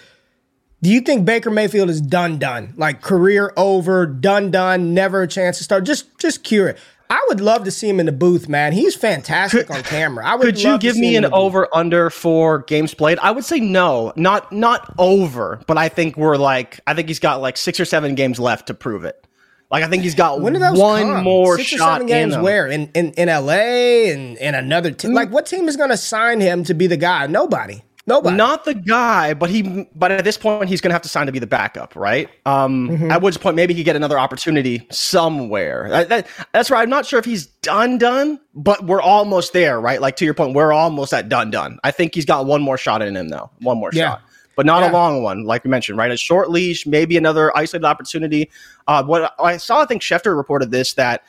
Do 0.83 0.91
you 0.91 1.01
think 1.01 1.25
Baker 1.25 1.51
Mayfield 1.51 1.89
is 1.89 2.03
done, 2.03 2.39
done? 2.39 2.75
Like, 2.77 3.01
career 3.01 3.55
over, 3.57 4.05
done, 4.07 4.51
done, 4.51 4.93
never 4.93 5.23
a 5.23 5.29
chance 5.29 5.57
to 5.57 5.65
start? 5.65 5.85
Just, 5.85 6.19
just 6.19 6.45
curious. 6.45 6.79
I 7.15 7.25
would 7.29 7.41
love 7.41 7.63
to 7.63 7.71
see 7.71 7.89
him 7.89 8.01
in 8.01 8.07
the 8.07 8.13
booth, 8.13 8.49
man. 8.49 8.73
He's 8.73 8.97
fantastic 8.97 9.69
could, 9.69 9.77
on 9.77 9.83
camera. 9.85 10.27
I 10.27 10.35
would. 10.35 10.47
Could 10.47 10.61
you 10.61 10.79
give 10.79 10.97
me 10.97 11.15
an 11.15 11.27
over 11.27 11.69
under 11.73 12.11
for 12.11 12.59
games 12.59 12.93
played? 12.93 13.21
I 13.21 13.31
would 13.31 13.45
say 13.45 13.61
no, 13.61 14.13
not 14.17 14.51
not 14.51 14.93
over, 14.99 15.61
but 15.69 15.79
I 15.79 15.89
think 15.89 16.17
we're 16.17 16.37
like 16.37 16.81
I 16.89 16.95
think 16.95 17.07
he's 17.07 17.21
got 17.21 17.41
like 17.41 17.57
six 17.57 17.79
or 17.79 17.85
seven 17.85 18.17
games 18.17 18.41
left 18.41 18.67
to 18.67 18.75
prove 18.75 19.05
it. 19.05 19.25
Like 19.71 19.85
I 19.85 19.89
think 19.89 20.03
he's 20.03 20.17
got 20.17 20.41
when 20.41 20.61
one 20.75 21.03
come? 21.03 21.23
more 21.23 21.57
Six 21.57 21.69
shot. 21.69 21.81
Or 21.81 21.95
seven 21.95 22.07
games 22.09 22.35
in 22.35 22.43
where 22.43 22.67
in 22.67 22.91
in, 22.95 23.13
in 23.13 23.29
L.A. 23.29 24.11
and 24.11 24.37
in 24.37 24.57
another 24.57 24.91
team. 24.91 25.13
Mm. 25.13 25.15
Like 25.15 25.31
what 25.31 25.47
team 25.47 25.69
is 25.69 25.77
going 25.77 25.91
to 25.91 25.97
sign 25.97 26.41
him 26.41 26.65
to 26.65 26.75
be 26.75 26.89
the 26.89 26.97
guy? 26.97 27.29
Nobody. 27.29 27.85
Nobody. 28.07 28.37
Not 28.37 28.65
the 28.65 28.75
guy, 28.75 29.33
but 29.33 29.49
he. 29.49 29.89
But 29.95 30.13
at 30.13 30.25
this 30.25 30.37
point, 30.37 30.69
he's 30.69 30.83
going 30.83 30.91
to 30.91 30.95
have 30.95 31.03
to 31.03 31.09
sign 31.09 31.25
to 31.27 31.33
be 31.33 31.39
the 31.39 31.47
backup, 31.47 31.97
right? 31.97 32.29
Um, 32.45 32.91
mm-hmm. 32.91 33.11
At 33.11 33.23
which 33.23 33.41
point, 33.41 33.57
maybe 33.57 33.73
he 33.73 33.83
get 33.83 33.97
another 33.97 34.19
opportunity 34.19 34.87
somewhere. 34.91 35.89
That, 35.89 36.09
that, 36.11 36.27
that's 36.53 36.71
right. 36.71 36.83
I'm 36.83 36.91
not 36.91 37.07
sure 37.07 37.19
if 37.19 37.25
he's 37.25 37.47
done, 37.47 37.97
done, 37.97 38.39
but 38.55 38.85
we're 38.85 39.01
almost 39.01 39.55
there, 39.55 39.81
right? 39.81 40.03
Like 40.03 40.17
to 40.17 40.25
your 40.27 40.35
point, 40.35 40.55
we're 40.55 40.73
almost 40.73 41.15
at 41.15 41.31
done, 41.31 41.51
done. 41.51 41.79
I 41.83 41.91
think 41.91 42.15
he's 42.15 42.27
got 42.27 42.45
one 42.45 42.61
more 42.61 42.77
shot 42.77 43.01
in 43.01 43.17
him, 43.17 43.29
though. 43.29 43.51
One 43.61 43.79
more 43.79 43.91
yeah. 43.93 44.11
shot 44.11 44.23
but 44.57 44.67
not 44.67 44.83
yeah. 44.83 44.91
a 44.91 44.93
long 44.93 45.23
one, 45.23 45.45
like 45.45 45.65
we 45.65 45.71
mentioned, 45.71 45.99
right? 45.99 46.13
A 46.13 46.17
short 46.17 46.51
leash, 46.51 46.87
maybe 46.87 47.17
another 47.17 47.57
isolated 47.57 47.87
opportunity. 47.87 48.51
Uh, 48.87 49.03
what 49.03 49.35
I 49.41 49.57
saw, 49.57 49.83
I 49.83 49.87
think 49.87 50.03
Schefter 50.03 50.37
reported 50.37 50.71
this 50.71 50.95
that 50.95 51.25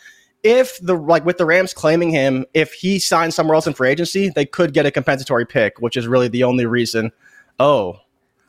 if 0.45 0.79
the 0.79 0.93
like 0.93 1.25
with 1.25 1.39
the 1.39 1.45
Rams 1.45 1.73
claiming 1.73 2.12
him, 2.12 2.45
if 2.53 2.71
he 2.71 2.99
signs 2.99 3.34
somewhere 3.34 3.55
else 3.55 3.65
in 3.65 3.73
free 3.73 3.89
agency, 3.89 4.29
they 4.29 4.45
could 4.45 4.73
get 4.73 4.86
a 4.86 4.91
compensatory 4.91 5.45
pick, 5.45 5.81
which 5.81 5.97
is 5.97 6.08
really 6.08 6.27
the 6.27 6.43
only 6.43 6.67
reason. 6.67 7.12
Oh, 7.60 7.99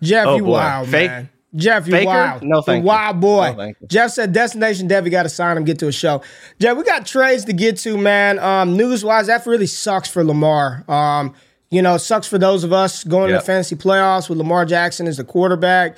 Jeff, 0.02 0.26
oh, 0.26 0.36
you 0.36 0.44
boy. 0.44 0.50
wild 0.50 0.88
Fake, 0.88 1.10
man. 1.10 1.30
Jeff, 1.54 1.86
you 1.86 1.94
Faker? 1.94 2.06
wild. 2.06 2.42
No 2.42 2.60
thank 2.60 2.82
you. 2.82 2.86
Wild 2.86 3.18
boy. 3.18 3.54
No, 3.56 3.72
Jeff 3.86 4.10
said 4.10 4.34
Destination 4.34 4.88
Dev, 4.88 5.06
you 5.06 5.10
got 5.10 5.22
to 5.22 5.30
sign 5.30 5.56
him, 5.56 5.64
get 5.64 5.78
to 5.78 5.88
a 5.88 5.92
show. 5.92 6.20
Jeff, 6.60 6.76
we 6.76 6.84
got 6.84 7.06
trades 7.06 7.46
to 7.46 7.54
get 7.54 7.78
to, 7.78 7.96
man. 7.96 8.38
Um, 8.40 8.76
news 8.76 9.02
wise, 9.02 9.28
that 9.28 9.46
really 9.46 9.66
sucks 9.66 10.08
for 10.08 10.22
Lamar. 10.22 10.84
Um, 10.88 11.34
you 11.70 11.80
know, 11.80 11.96
sucks 11.96 12.26
for 12.26 12.36
those 12.36 12.62
of 12.62 12.74
us 12.74 13.04
going 13.04 13.30
yep. 13.30 13.40
to 13.40 13.42
the 13.42 13.46
fantasy 13.46 13.74
playoffs 13.74 14.28
with 14.28 14.36
Lamar 14.36 14.66
Jackson 14.66 15.06
as 15.06 15.16
the 15.16 15.24
quarterback. 15.24 15.96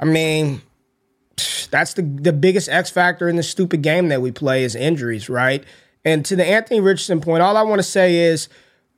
I 0.00 0.06
mean, 0.06 0.62
that's 1.66 1.94
the 1.94 2.02
the 2.02 2.32
biggest 2.32 2.68
X 2.68 2.90
factor 2.90 3.28
in 3.28 3.36
the 3.36 3.42
stupid 3.42 3.82
game 3.82 4.08
that 4.08 4.22
we 4.22 4.30
play 4.30 4.64
is 4.64 4.74
injuries, 4.74 5.28
right? 5.28 5.64
And 6.04 6.24
to 6.26 6.36
the 6.36 6.44
Anthony 6.44 6.80
Richardson 6.80 7.20
point, 7.20 7.42
all 7.42 7.56
I 7.56 7.62
want 7.62 7.80
to 7.80 7.84
say 7.84 8.16
is 8.16 8.48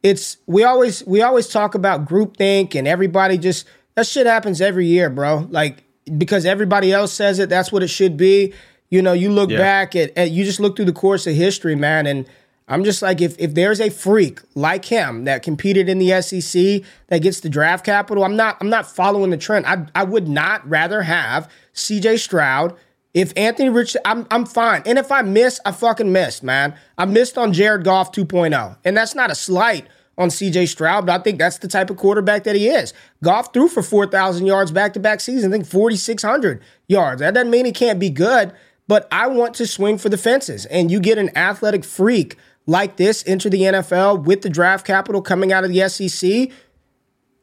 it's 0.03 0.37
we 0.47 0.65
always 0.65 1.05
we 1.07 1.23
always 1.23 1.49
talk 1.49 1.75
about 1.75 2.07
groupthink 2.07 2.75
and 2.75 2.87
everybody 2.87 3.39
just 3.39 3.67
that 3.95 4.07
shit 4.07 4.27
happens 4.27 4.61
every 4.61 4.87
year, 4.87 5.11
bro. 5.11 5.49
Like 5.51 5.85
because 6.17 6.47
everybody 6.47 6.93
else 6.93 7.13
says 7.13 7.39
it, 7.39 7.49
that's 7.49 7.73
what 7.73 7.83
it 7.83 7.89
should 7.89 8.17
be. 8.17 8.55
You 8.91 9.03
know, 9.03 9.13
you 9.13 9.31
look 9.31 9.51
yeah. 9.51 9.59
back 9.59 9.97
at, 9.97 10.17
at 10.17 10.31
you 10.31 10.45
just 10.45 10.61
look 10.61 10.77
through 10.77 10.87
the 10.87 10.93
course 10.93 11.27
of 11.27 11.35
history, 11.35 11.75
man, 11.75 12.07
and 12.07 12.27
I'm 12.69 12.85
just 12.85 13.01
like, 13.01 13.21
if 13.21 13.39
if 13.39 13.55
there's 13.55 13.81
a 13.81 13.91
freak 13.91 14.41
like 14.55 14.85
him 14.85 15.25
that 15.25 15.43
competed 15.43 15.89
in 15.89 15.99
the 15.99 16.21
SEC 16.21 16.83
that 17.09 17.23
gets 17.23 17.41
the 17.41 17.49
draft 17.49 17.85
capital, 17.85 18.25
I'm 18.25 18.37
not 18.37 18.59
I'm 18.61 18.69
not 18.69 18.91
following 18.91 19.31
the 19.31 19.37
trend. 19.39 19.67
I 19.67 19.87
I 19.95 20.05
would 20.05 20.29
not 20.29 20.69
rather 20.69 21.03
have 21.03 21.51
C.J. 21.73 22.19
Stroud. 22.19 22.77
If 23.15 23.33
Anthony 23.37 23.71
Rich, 23.71 23.97
I'm 24.05 24.27
I'm 24.31 24.45
fine. 24.45 24.83
And 24.85 24.99
if 24.99 25.11
I 25.11 25.23
miss, 25.23 25.61
I 25.65 25.73
fucking 25.73 26.13
missed, 26.13 26.43
man. 26.43 26.75
I 26.99 27.07
missed 27.07 27.39
on 27.39 27.53
Jared 27.55 27.85
Goff 27.85 28.13
2.0, 28.13 28.77
and 28.85 28.97
that's 28.97 29.15
not 29.15 29.31
a 29.31 29.35
slight 29.35 29.87
on 30.19 30.31
C.J. 30.31 30.67
Stroud, 30.67 31.07
but 31.07 31.21
I 31.21 31.23
think 31.23 31.39
that's 31.39 31.59
the 31.59 31.69
type 31.69 31.91
of 31.91 31.97
quarterback 31.97 32.45
that 32.45 32.57
he 32.57 32.69
is. 32.69 32.93
Goff 33.23 33.55
threw 33.55 33.69
for 33.69 33.83
4,000 33.83 34.47
yards 34.47 34.73
back 34.73 34.93
to 34.95 35.01
back 35.01 35.21
season. 35.21 35.53
I 35.53 35.57
think 35.57 35.67
4,600 35.67 36.61
yards. 36.89 37.21
That 37.21 37.35
doesn't 37.35 37.51
mean 37.51 37.65
he 37.65 37.73
can't 37.73 38.01
be 38.01 38.11
good, 38.11 38.53
but 38.89 39.07
I 39.13 39.29
want 39.29 39.55
to 39.55 39.67
swing 39.67 39.97
for 39.97 40.09
the 40.09 40.19
fences. 40.19 40.67
And 40.67 40.91
you 40.91 40.99
get 40.99 41.19
an 41.19 41.35
athletic 41.37 41.85
freak 41.85 42.37
like 42.69 42.97
this 42.97 43.25
enter 43.27 43.49
the 43.49 43.63
NFL 43.63 44.25
with 44.25 44.43
the 44.43 44.51
draft 44.51 44.87
capital 44.87 45.23
coming 45.23 45.53
out 45.53 45.65
of 45.65 45.73
the 45.73 45.89
SEC, 45.89 46.51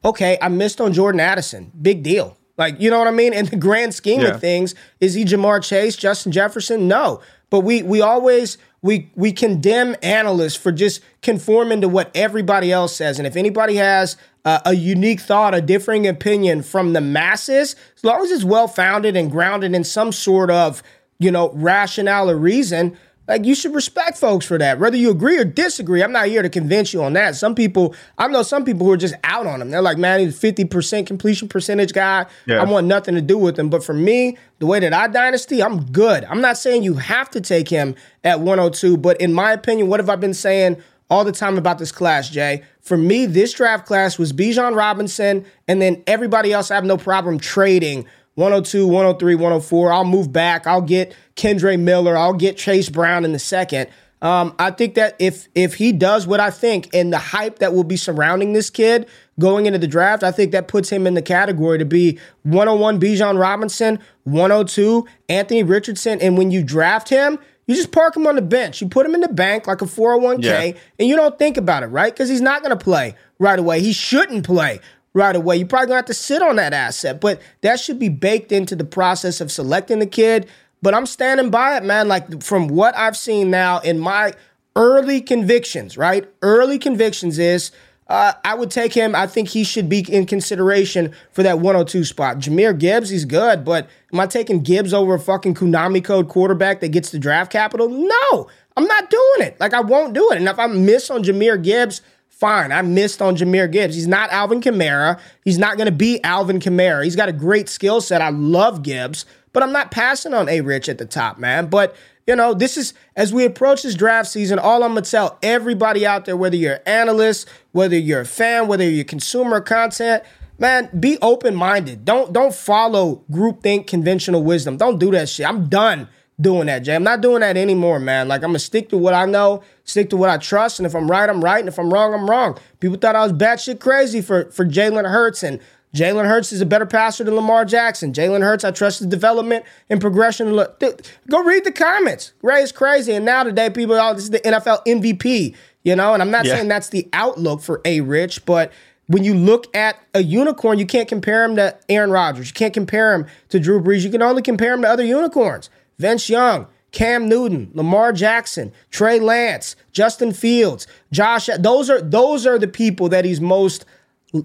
okay, 0.06 0.38
I 0.40 0.50
missed 0.50 0.80
on 0.80 0.94
Jordan 0.94 1.20
Addison. 1.20 1.72
Big 1.82 2.04
deal. 2.04 2.38
Like, 2.58 2.80
you 2.80 2.92
know 2.92 3.00
what 3.00 3.08
I 3.08 3.12
mean? 3.12 3.34
In 3.34 3.48
the 3.48 3.58
grand 3.58 3.96
scheme 3.96 4.22
yeah. 4.22 4.36
of 4.36 4.40
things, 4.40 4.76
is 5.02 5.16
he 5.16 5.26
Ja'Marr 5.26 5.64
Chase, 5.68 5.96
Justin 5.98 6.32
Jefferson? 6.32 6.88
No. 6.88 7.22
But 7.50 7.62
we 7.62 7.82
we 7.82 8.02
always 8.02 8.58
we 8.82 9.10
we 9.16 9.32
condemn 9.32 9.96
analysts 10.04 10.56
for 10.56 10.72
just 10.72 11.02
conforming 11.22 11.82
to 11.82 11.90
what 11.90 12.12
everybody 12.14 12.72
else 12.72 12.96
says. 12.96 13.18
And 13.18 13.28
if 13.28 13.36
anybody 13.36 13.76
has 13.76 14.18
uh, 14.46 14.60
a 14.64 14.76
unique 14.76 15.22
thought, 15.22 15.56
a 15.56 15.62
differing 15.62 16.08
opinion 16.08 16.62
from 16.62 16.94
the 16.94 17.02
masses, 17.02 17.76
as 17.96 18.04
long 18.04 18.24
as 18.24 18.32
it's 18.32 18.44
well 18.44 18.68
founded 18.68 19.18
and 19.18 19.32
grounded 19.32 19.74
in 19.74 19.84
some 19.84 20.12
sort 20.12 20.52
of 20.52 20.84
you 21.18 21.32
know 21.32 21.52
rationale 21.54 22.30
or 22.30 22.38
reason, 22.38 22.96
like 23.28 23.46
you 23.46 23.56
should 23.56 23.74
respect 23.74 24.18
folks 24.18 24.46
for 24.46 24.58
that, 24.58 24.80
whether 24.80 24.98
you 24.98 25.10
agree 25.10 25.38
or 25.38 25.46
disagree. 25.46 26.04
I'm 26.04 26.12
not 26.12 26.28
here 26.28 26.42
to 26.42 26.50
convince 26.50 26.94
you 26.94 27.04
on 27.04 27.14
that. 27.14 27.36
Some 27.36 27.56
people, 27.56 27.96
I 28.18 28.28
know 28.28 28.44
some 28.44 28.66
people 28.66 28.86
who 28.86 28.92
are 28.92 28.98
just 28.98 29.16
out 29.24 29.48
on 29.48 29.62
him. 29.62 29.72
They're 29.72 29.82
like, 29.82 29.98
man, 29.98 30.20
he's 30.20 30.40
50% 30.40 31.08
completion 31.08 31.48
percentage 31.48 31.94
guy. 31.94 32.26
Yeah. 32.46 32.62
I 32.62 32.66
want 32.66 32.88
nothing 32.88 33.16
to 33.16 33.22
do 33.22 33.38
with 33.38 33.58
him. 33.58 33.70
But 33.70 33.84
for 33.84 33.94
me, 33.94 34.38
the 34.60 34.66
way 34.66 34.80
that 34.80 34.94
I 34.94 35.08
dynasty, 35.08 35.64
I'm 35.64 35.86
good. 35.92 36.24
I'm 36.26 36.42
not 36.42 36.58
saying 36.58 36.84
you 36.84 36.96
have 36.96 37.30
to 37.32 37.42
take 37.42 37.68
him 37.70 37.96
at 38.24 38.40
102, 38.40 38.98
but 38.98 39.20
in 39.20 39.34
my 39.34 39.52
opinion, 39.52 39.88
what 39.88 40.00
have 40.00 40.10
I 40.10 40.16
been 40.16 40.34
saying 40.34 40.82
all 41.10 41.24
the 41.24 41.32
time 41.32 41.58
about 41.58 41.80
this 41.80 41.92
class, 41.92 42.30
Jay? 42.30 42.64
For 42.82 42.98
me, 42.98 43.26
this 43.26 43.54
draft 43.54 43.88
class 43.88 44.20
was 44.20 44.34
Bijan 44.34 44.76
Robinson, 44.76 45.46
and 45.68 45.82
then 45.82 46.04
everybody 46.06 46.54
else 46.54 46.70
I 46.70 46.76
have 46.76 46.86
no 46.86 46.98
problem 46.98 47.40
trading 47.40 48.06
102, 48.36 48.86
103, 48.86 49.36
104. 49.36 49.92
I'll 49.92 50.06
move 50.06 50.32
back. 50.32 50.68
I'll 50.68 50.82
get 50.82 51.16
Kendre 51.36 51.80
Miller. 51.80 52.16
I'll 52.18 52.34
get 52.34 52.58
Chase 52.58 52.90
Brown 52.90 53.26
in 53.26 53.32
the 53.32 53.40
second. 53.40 53.90
Um, 54.22 54.56
I 54.58 54.72
think 54.72 54.96
that 54.96 55.16
if 55.20 55.48
if 55.56 55.76
he 55.76 55.92
does 55.92 56.26
what 56.26 56.40
I 56.40 56.50
think 56.50 56.90
and 56.94 57.12
the 57.12 57.18
hype 57.18 57.60
that 57.60 57.74
will 57.74 57.84
be 57.84 57.98
surrounding 57.98 58.54
this 58.54 58.70
kid 58.70 59.08
going 59.40 59.66
into 59.66 59.78
the 59.78 59.88
draft, 59.88 60.24
I 60.24 60.32
think 60.32 60.52
that 60.54 60.68
puts 60.68 60.90
him 60.90 61.06
in 61.06 61.14
the 61.14 61.22
category 61.22 61.78
to 61.78 61.86
be 61.86 62.18
101 62.44 63.00
Bijan 63.00 63.40
Robinson, 63.40 64.00
102 64.24 65.06
Anthony 65.30 65.64
Richardson. 65.64 66.22
And 66.22 66.38
when 66.38 66.50
you 66.50 66.64
draft 66.64 67.10
him, 67.10 67.38
you 67.68 67.76
just 67.76 67.92
park 67.92 68.16
him 68.16 68.26
on 68.28 68.36
the 68.36 68.42
bench. 68.42 68.82
You 68.82 68.88
put 68.88 69.06
him 69.06 69.16
in 69.16 69.22
the 69.22 69.28
bank 69.28 69.68
like 69.68 69.82
a 69.82 69.86
401k, 69.86 70.44
yeah. 70.44 70.80
and 71.00 71.08
you 71.08 71.16
don't 71.16 71.38
think 71.38 71.58
about 71.58 71.84
it, 71.84 71.88
right? 71.88 72.14
Because 72.14 72.30
he's 72.30 72.42
not 72.42 72.62
going 72.62 72.76
to 72.76 72.84
play 72.84 73.16
right 73.40 73.58
away. 73.58 73.82
He 73.82 73.92
shouldn't 73.92 74.46
play 74.46 74.80
right 75.16 75.36
away. 75.36 75.58
You're 75.58 75.68
probably 75.68 75.88
to 75.88 75.96
have 75.96 76.06
to 76.06 76.14
sit 76.14 76.44
on 76.44 76.58
that 76.58 76.74
asset, 76.74 77.20
but 77.20 77.42
that 77.62 77.80
should 77.80 77.98
be 77.98 78.10
baked 78.10 78.52
into 78.52 78.76
the 78.76 78.84
process 78.84 79.42
of 79.42 79.52
selecting 79.52 79.98
the 79.98 80.06
kid. 80.06 80.48
But 80.84 80.94
I'm 80.94 81.08
standing 81.08 81.50
by 81.50 81.78
it, 81.78 81.84
man. 81.84 82.08
Like 82.08 82.44
from 82.44 82.68
what 82.68 82.96
I've 82.96 83.18
seen 83.18 83.50
now 83.50 83.80
in 83.80 83.98
my 83.98 84.34
early 84.76 85.22
convictions, 85.22 85.98
right? 85.98 86.30
Early 86.44 86.78
convictions 86.78 87.40
is 87.40 87.72
uh, 88.08 88.34
I 88.44 88.54
would 88.54 88.70
take 88.70 88.94
him. 88.94 89.16
I 89.16 89.26
think 89.26 89.48
he 89.50 89.64
should 89.64 89.90
be 89.90 90.00
in 90.14 90.26
consideration 90.26 91.14
for 91.32 91.42
that 91.44 91.60
102 91.60 92.04
spot. 92.04 92.38
Jahmyr 92.38 92.78
Gibbs, 92.78 93.10
he's 93.10 93.26
good, 93.26 93.66
but 93.66 93.90
am 94.14 94.20
I 94.20 94.28
taking 94.28 94.62
Gibbs 94.62 94.94
over 94.94 95.16
a 95.16 95.20
fucking 95.20 95.56
Konami 95.56 96.04
code 96.04 96.28
quarterback 96.28 96.82
that 96.82 96.90
gets 96.90 97.10
the 97.10 97.18
draft 97.18 97.52
capital? 97.52 97.90
No, 97.90 98.48
I'm 98.78 98.86
not 98.86 99.10
doing 99.10 99.48
it. 99.48 99.60
Like 99.60 99.74
I 99.74 99.82
won't 99.82 100.14
do 100.14 100.30
it. 100.32 100.38
And 100.38 100.48
if 100.48 100.60
I 100.60 100.68
miss 100.68 101.10
on 101.10 101.24
Jahmyr 101.24 101.64
Gibbs, 101.64 102.02
fine. 102.36 102.72
I 102.72 102.82
missed 102.82 103.22
on 103.22 103.36
Jahmyr 103.36 103.72
Gibbs. 103.72 103.96
He's 103.96 104.08
not 104.08 104.30
Alvin 104.30 104.62
Kamara. 104.62 105.20
He's 105.44 105.58
not 105.58 105.78
going 105.78 105.88
to 105.88 105.92
be 105.92 106.22
Alvin 106.24 106.60
Kamara. 106.60 107.04
He's 107.04 107.16
got 107.16 107.30
a 107.30 107.34
great 107.34 107.70
skill 107.70 108.02
set. 108.02 108.22
I 108.22 108.30
love 108.30 108.84
Gibbs, 108.84 109.26
but 109.54 109.64
I'm 109.64 109.72
not 109.72 109.92
passing 109.92 110.34
on 110.34 110.50
A 110.50 110.62
Rich 110.62 110.90
at 110.90 110.98
the 110.98 111.06
top, 111.06 111.38
man. 111.38 111.68
But 111.68 111.96
you 112.28 112.36
know, 112.36 112.54
this 112.54 112.76
is 112.76 112.94
as 113.16 113.34
we 113.34 113.46
approach 113.46 113.84
this 113.84 113.96
draft 113.96 114.30
season, 114.30 114.60
all 114.60 114.84
I'm 114.84 114.92
gonna 114.92 115.04
tell 115.04 115.38
everybody 115.44 116.06
out 116.06 116.26
there, 116.26 116.36
whether 116.36 116.56
you're 116.56 116.76
an 116.76 116.82
analyst, 116.86 117.48
whether 117.72 117.98
you're 117.98 118.22
a 118.22 118.26
fan, 118.26 118.68
whether 118.68 118.84
you're 118.84 119.06
consumer 119.06 119.62
content, 119.62 120.24
man, 120.58 120.90
be 121.00 121.20
open-minded. 121.22 122.04
Don't 122.04 122.34
don't 122.34 122.54
follow 122.54 123.24
groupthink 123.32 123.86
conventional 123.86 124.44
wisdom. 124.44 124.76
Don't 124.76 124.98
do 124.98 125.12
that 125.12 125.30
shit. 125.30 125.48
I'm 125.48 125.70
done 125.70 126.10
doing 126.40 126.68
that, 126.68 126.80
Jay. 126.80 126.96
I'm 126.96 127.04
not 127.04 127.22
doing 127.22 127.42
that 127.42 127.58
anymore, 127.58 128.00
man. 128.00 128.28
Like 128.28 128.44
I'm 128.44 128.50
gonna 128.50 128.60
stick 128.60 128.90
to 128.90 128.98
what 128.98 129.14
I 129.14 129.26
know, 129.26 129.64
stick 129.84 130.10
to 130.10 130.18
what 130.18 130.30
I 130.30 130.38
trust, 130.38 130.80
and 130.80 130.86
if 130.86 130.96
I'm 130.96 131.10
right, 131.10 131.30
I'm 131.30 131.44
right, 131.44 131.60
and 131.60 131.68
if 131.68 131.80
I'm 131.80 131.94
wrong, 131.94 132.14
I'm 132.14 132.30
wrong. 132.30 132.58
People 132.80 132.98
thought 132.98 133.16
I 133.16 133.24
was 133.24 133.34
batshit 133.34 133.80
crazy 133.80 134.22
for 134.22 134.52
for 134.52 134.66
Jalen 134.66 135.10
Hurts 135.10 135.44
and 135.44 135.60
Jalen 135.96 136.26
Hurts 136.26 136.52
is 136.52 136.60
a 136.60 136.66
better 136.66 136.86
passer 136.86 137.24
than 137.24 137.36
Lamar 137.36 137.64
Jackson. 137.64 138.12
Jalen 138.12 138.42
Hurts, 138.42 138.66
I 138.66 138.72
trust 138.72 139.00
his 139.00 139.08
development 139.08 139.64
and 139.90 140.02
progression. 140.02 140.52
Look, 140.54 140.82
go 141.30 141.42
read 141.42 141.64
the 141.64 141.72
comments. 141.72 142.34
Ray 142.42 142.62
is 142.62 142.74
crazy. 142.74 143.14
And 143.14 143.24
now 143.24 143.44
today, 143.44 143.70
people, 143.70 143.96
oh, 143.96 144.14
this 144.14 144.26
is 144.26 144.30
the 144.30 144.42
NFL 144.42 144.86
MVP, 144.86 145.56
you 145.84 145.96
know? 145.96 146.14
And 146.14 146.22
I'm 146.22 146.32
not 146.32 146.46
yeah. 146.46 146.56
saying 146.56 146.68
that's 146.68 146.90
the 146.90 147.08
outlook 147.14 147.62
for 147.62 147.80
A 147.86 148.02
Rich, 148.02 148.46
but 148.46 148.74
when 149.08 149.24
you 149.24 149.36
look 149.36 149.74
at 149.76 149.98
a 150.14 150.22
unicorn, 150.22 150.80
you 150.80 150.86
can't 150.86 151.08
compare 151.08 151.46
him 151.46 151.56
to 151.56 151.78
Aaron 151.88 152.12
Rodgers. 152.12 152.48
You 152.48 152.54
can't 152.54 152.74
compare 152.74 153.14
him 153.14 153.26
to 153.50 153.60
Drew 153.60 153.82
Brees. 153.82 154.04
You 154.04 154.10
can 154.10 154.22
only 154.22 154.42
compare 154.42 154.74
him 154.74 154.82
to 154.82 154.90
other 154.90 155.06
unicorns. 155.06 155.70
Vince 155.98 156.30
Young, 156.30 156.68
Cam 156.92 157.28
Newton, 157.28 157.72
Lamar 157.74 158.14
Jackson, 158.14 158.72
Trey 158.90 159.20
Lance, 159.20 159.76
Justin 159.92 160.32
Fields, 160.32 160.88
Josh. 161.12 161.50
Those 161.60 161.90
are 161.90 162.02
those 162.02 162.46
are 162.48 162.58
the 162.58 162.68
people 162.68 163.10
that 163.10 163.26
he's 163.26 163.42
most 163.42 163.86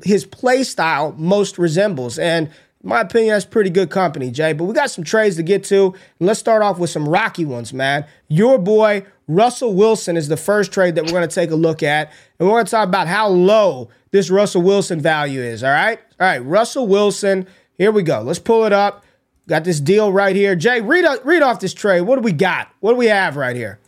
his 0.02 0.24
play 0.24 0.64
style 0.64 1.14
most 1.16 1.58
resembles. 1.58 2.18
And 2.18 2.50
my 2.82 3.00
opinion, 3.02 3.34
that's 3.34 3.44
pretty 3.44 3.70
good 3.70 3.90
company, 3.90 4.30
Jay. 4.30 4.52
But 4.52 4.64
we 4.64 4.74
got 4.74 4.90
some 4.90 5.04
trades 5.04 5.36
to 5.36 5.42
get 5.42 5.64
to. 5.64 5.94
And 6.18 6.26
let's 6.26 6.40
start 6.40 6.62
off 6.62 6.78
with 6.78 6.90
some 6.90 7.08
rocky 7.08 7.44
ones, 7.44 7.72
man. 7.72 8.06
Your 8.28 8.58
boy, 8.58 9.04
Russell 9.28 9.74
Wilson, 9.74 10.16
is 10.16 10.28
the 10.28 10.36
first 10.36 10.72
trade 10.72 10.94
that 10.94 11.04
we're 11.04 11.10
going 11.10 11.28
to 11.28 11.34
take 11.34 11.50
a 11.50 11.56
look 11.56 11.82
at. 11.82 12.10
And 12.38 12.48
we're 12.48 12.54
going 12.54 12.64
to 12.64 12.70
talk 12.70 12.88
about 12.88 13.06
how 13.06 13.28
low 13.28 13.90
this 14.12 14.30
Russell 14.30 14.62
Wilson 14.62 15.00
value 15.00 15.40
is, 15.40 15.62
all 15.62 15.70
right? 15.70 15.98
All 16.18 16.26
right, 16.26 16.38
Russell 16.38 16.86
Wilson. 16.86 17.46
Here 17.76 17.92
we 17.92 18.02
go. 18.02 18.22
Let's 18.22 18.38
pull 18.38 18.64
it 18.64 18.72
up. 18.72 19.04
Got 19.50 19.64
this 19.64 19.80
deal 19.80 20.12
right 20.12 20.36
here. 20.36 20.54
Jay, 20.54 20.80
read, 20.80 21.04
read 21.24 21.42
off 21.42 21.58
this 21.58 21.74
trade. 21.74 22.02
What 22.02 22.14
do 22.14 22.22
we 22.22 22.30
got? 22.30 22.72
What 22.78 22.92
do 22.92 22.96
we 22.96 23.06
have 23.06 23.34
right 23.34 23.56
here? 23.56 23.80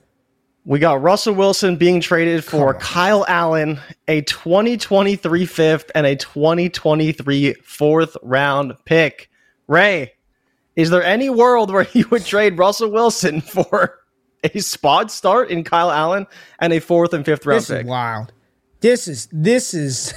We 0.64 0.80
got 0.80 1.00
Russell 1.00 1.36
Wilson 1.36 1.76
being 1.76 2.00
traded 2.00 2.44
for 2.44 2.74
Kyle 2.74 3.24
Allen, 3.28 3.78
a 4.08 4.22
2023 4.22 5.46
fifth 5.46 5.92
and 5.94 6.04
a 6.04 6.16
2023 6.16 7.54
fourth 7.62 8.16
round 8.24 8.72
pick. 8.86 9.30
Ray, 9.68 10.14
is 10.74 10.90
there 10.90 11.04
any 11.04 11.30
world 11.30 11.72
where 11.72 11.86
you 11.92 12.08
would 12.10 12.24
trade 12.24 12.58
Russell 12.58 12.90
Wilson 12.90 13.40
for 13.40 14.00
a 14.42 14.58
spot 14.58 15.12
start 15.12 15.48
in 15.48 15.62
Kyle 15.62 15.92
Allen 15.92 16.26
and 16.58 16.72
a 16.72 16.80
fourth 16.80 17.14
and 17.14 17.24
fifth 17.24 17.46
round 17.46 17.60
this 17.60 17.68
pick? 17.68 17.82
Is 17.82 17.86
wild. 17.86 18.32
This 18.80 19.06
is 19.06 19.28
this 19.30 19.74
is 19.74 20.12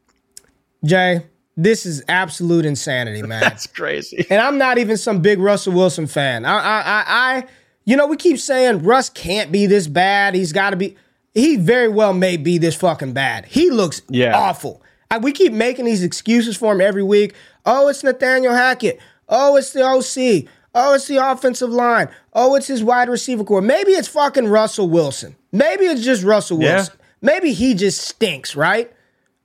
Jay. 0.84 1.22
This 1.60 1.84
is 1.84 2.04
absolute 2.06 2.64
insanity, 2.64 3.20
man. 3.20 3.40
That's 3.40 3.66
crazy. 3.66 4.24
And 4.30 4.40
I'm 4.40 4.58
not 4.58 4.78
even 4.78 4.96
some 4.96 5.20
big 5.20 5.40
Russell 5.40 5.72
Wilson 5.72 6.06
fan. 6.06 6.44
I 6.44 6.52
I 6.52 6.80
I, 6.80 7.04
I 7.08 7.44
you 7.84 7.96
know, 7.96 8.06
we 8.06 8.16
keep 8.16 8.38
saying 8.38 8.84
Russ 8.84 9.10
can't 9.10 9.50
be 9.50 9.66
this 9.66 9.88
bad. 9.88 10.36
He's 10.36 10.52
got 10.52 10.70
to 10.70 10.76
be. 10.76 10.96
He 11.34 11.56
very 11.56 11.88
well 11.88 12.14
may 12.14 12.36
be 12.36 12.58
this 12.58 12.76
fucking 12.76 13.12
bad. 13.12 13.44
He 13.46 13.70
looks 13.70 14.02
yeah. 14.08 14.38
awful. 14.38 14.82
I, 15.10 15.18
we 15.18 15.32
keep 15.32 15.52
making 15.52 15.86
these 15.86 16.04
excuses 16.04 16.56
for 16.56 16.72
him 16.72 16.80
every 16.80 17.02
week. 17.02 17.34
Oh, 17.66 17.88
it's 17.88 18.04
Nathaniel 18.04 18.54
Hackett. 18.54 19.00
Oh, 19.28 19.56
it's 19.56 19.72
the 19.72 19.82
OC. 19.82 20.48
Oh, 20.76 20.94
it's 20.94 21.08
the 21.08 21.16
offensive 21.16 21.70
line. 21.70 22.08
Oh, 22.34 22.54
it's 22.54 22.68
his 22.68 22.84
wide 22.84 23.08
receiver 23.08 23.42
core. 23.42 23.62
Maybe 23.62 23.92
it's 23.92 24.06
fucking 24.06 24.46
Russell 24.46 24.88
Wilson. 24.88 25.34
Maybe 25.50 25.86
it's 25.86 26.04
just 26.04 26.22
Russell 26.22 26.58
Wilson. 26.58 26.94
Yeah. 26.96 27.04
Maybe 27.20 27.52
he 27.52 27.74
just 27.74 28.02
stinks, 28.02 28.54
right? 28.54 28.92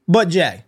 But 0.08 0.30
Jay, 0.30 0.64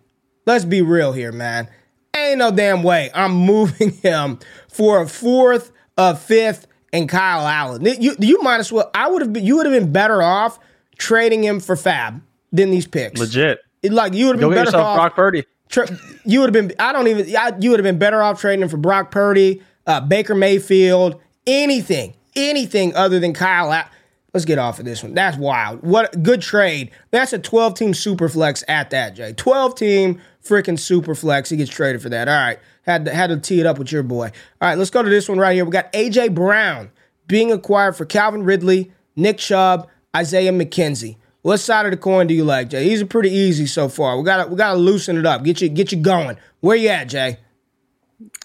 let's 0.46 0.64
be 0.64 0.82
real 0.82 1.12
here, 1.12 1.32
man. 1.32 1.68
Ain't 2.16 2.38
no 2.38 2.50
damn 2.50 2.82
way 2.82 3.10
I'm 3.14 3.32
moving 3.34 3.90
him 3.90 4.38
for 4.68 5.02
a 5.02 5.08
fourth, 5.08 5.72
a 5.98 6.16
fifth, 6.16 6.66
and 6.92 7.08
Kyle 7.08 7.46
Allen. 7.46 7.84
You 7.84 8.16
you 8.18 8.42
might 8.42 8.58
as 8.58 8.72
well. 8.72 8.90
I 8.94 9.10
would 9.10 9.22
have 9.22 9.32
been. 9.32 9.44
You 9.44 9.56
would 9.56 9.66
have 9.66 9.74
been 9.74 9.92
better 9.92 10.22
off 10.22 10.58
trading 10.96 11.44
him 11.44 11.60
for 11.60 11.76
Fab 11.76 12.22
than 12.52 12.70
these 12.70 12.86
picks. 12.86 13.20
Legit. 13.20 13.60
Like 13.82 14.14
you 14.14 14.26
would 14.26 14.36
have 14.36 14.40
been 14.40 14.50
better 14.50 14.64
yourself 14.68 14.84
off. 14.84 14.96
Brock 14.96 15.14
Purdy. 15.14 15.44
Tra- 15.68 15.88
you 16.24 16.40
would 16.40 16.54
have 16.54 16.68
been. 16.68 16.76
I 16.78 16.92
don't 16.92 17.08
even. 17.08 17.36
I, 17.36 17.52
you 17.60 17.70
would 17.70 17.80
have 17.80 17.84
been 17.84 17.98
better 17.98 18.22
off 18.22 18.40
trading 18.40 18.62
him 18.62 18.68
for 18.68 18.76
Brock 18.78 19.10
Purdy, 19.10 19.62
uh, 19.86 20.00
Baker 20.00 20.34
Mayfield, 20.34 21.20
anything, 21.46 22.14
anything 22.34 22.94
other 22.94 23.20
than 23.20 23.32
Kyle. 23.32 23.72
Allen. 23.72 23.86
Let's 24.32 24.44
get 24.44 24.58
off 24.58 24.78
of 24.78 24.84
this 24.84 25.02
one. 25.02 25.14
That's 25.14 25.38
wild. 25.38 25.82
What 25.82 26.22
good 26.22 26.42
trade. 26.42 26.90
That's 27.10 27.32
a 27.32 27.38
12 27.38 27.74
team 27.74 27.94
super 27.94 28.28
flex 28.28 28.62
at 28.68 28.90
that, 28.90 29.14
Jay. 29.14 29.32
12 29.32 29.74
team 29.76 30.20
freaking 30.46 30.78
super 30.78 31.14
flex. 31.14 31.50
He 31.50 31.56
gets 31.56 31.70
traded 31.70 32.02
for 32.02 32.08
that. 32.10 32.28
All 32.28 32.34
right. 32.34 32.58
Had 32.82 33.06
to, 33.06 33.14
had 33.14 33.28
to 33.28 33.38
tee 33.38 33.60
it 33.60 33.66
up 33.66 33.78
with 33.78 33.90
your 33.90 34.02
boy. 34.02 34.26
All 34.60 34.68
right, 34.68 34.78
let's 34.78 34.90
go 34.90 35.02
to 35.02 35.10
this 35.10 35.28
one 35.28 35.38
right 35.38 35.54
here. 35.54 35.64
We 35.64 35.72
got 35.72 35.92
AJ 35.92 36.34
Brown 36.34 36.90
being 37.26 37.50
acquired 37.50 37.96
for 37.96 38.04
Calvin 38.04 38.44
Ridley, 38.44 38.92
Nick 39.16 39.38
Chubb, 39.38 39.88
Isaiah 40.14 40.52
McKenzie. 40.52 41.16
What 41.42 41.58
side 41.58 41.86
of 41.86 41.92
the 41.92 41.96
coin 41.96 42.26
do 42.26 42.34
you 42.34 42.44
like, 42.44 42.70
Jay? 42.70 42.88
These 42.88 43.02
are 43.02 43.06
pretty 43.06 43.30
easy 43.30 43.66
so 43.66 43.88
far. 43.88 44.18
We 44.18 44.24
gotta 44.24 44.48
we 44.48 44.56
gotta 44.56 44.78
loosen 44.78 45.16
it 45.16 45.26
up. 45.26 45.44
Get 45.44 45.60
you 45.60 45.68
get 45.68 45.92
you 45.92 45.98
going. 45.98 46.36
Where 46.60 46.76
you 46.76 46.88
at, 46.88 47.04
Jay? 47.04 47.38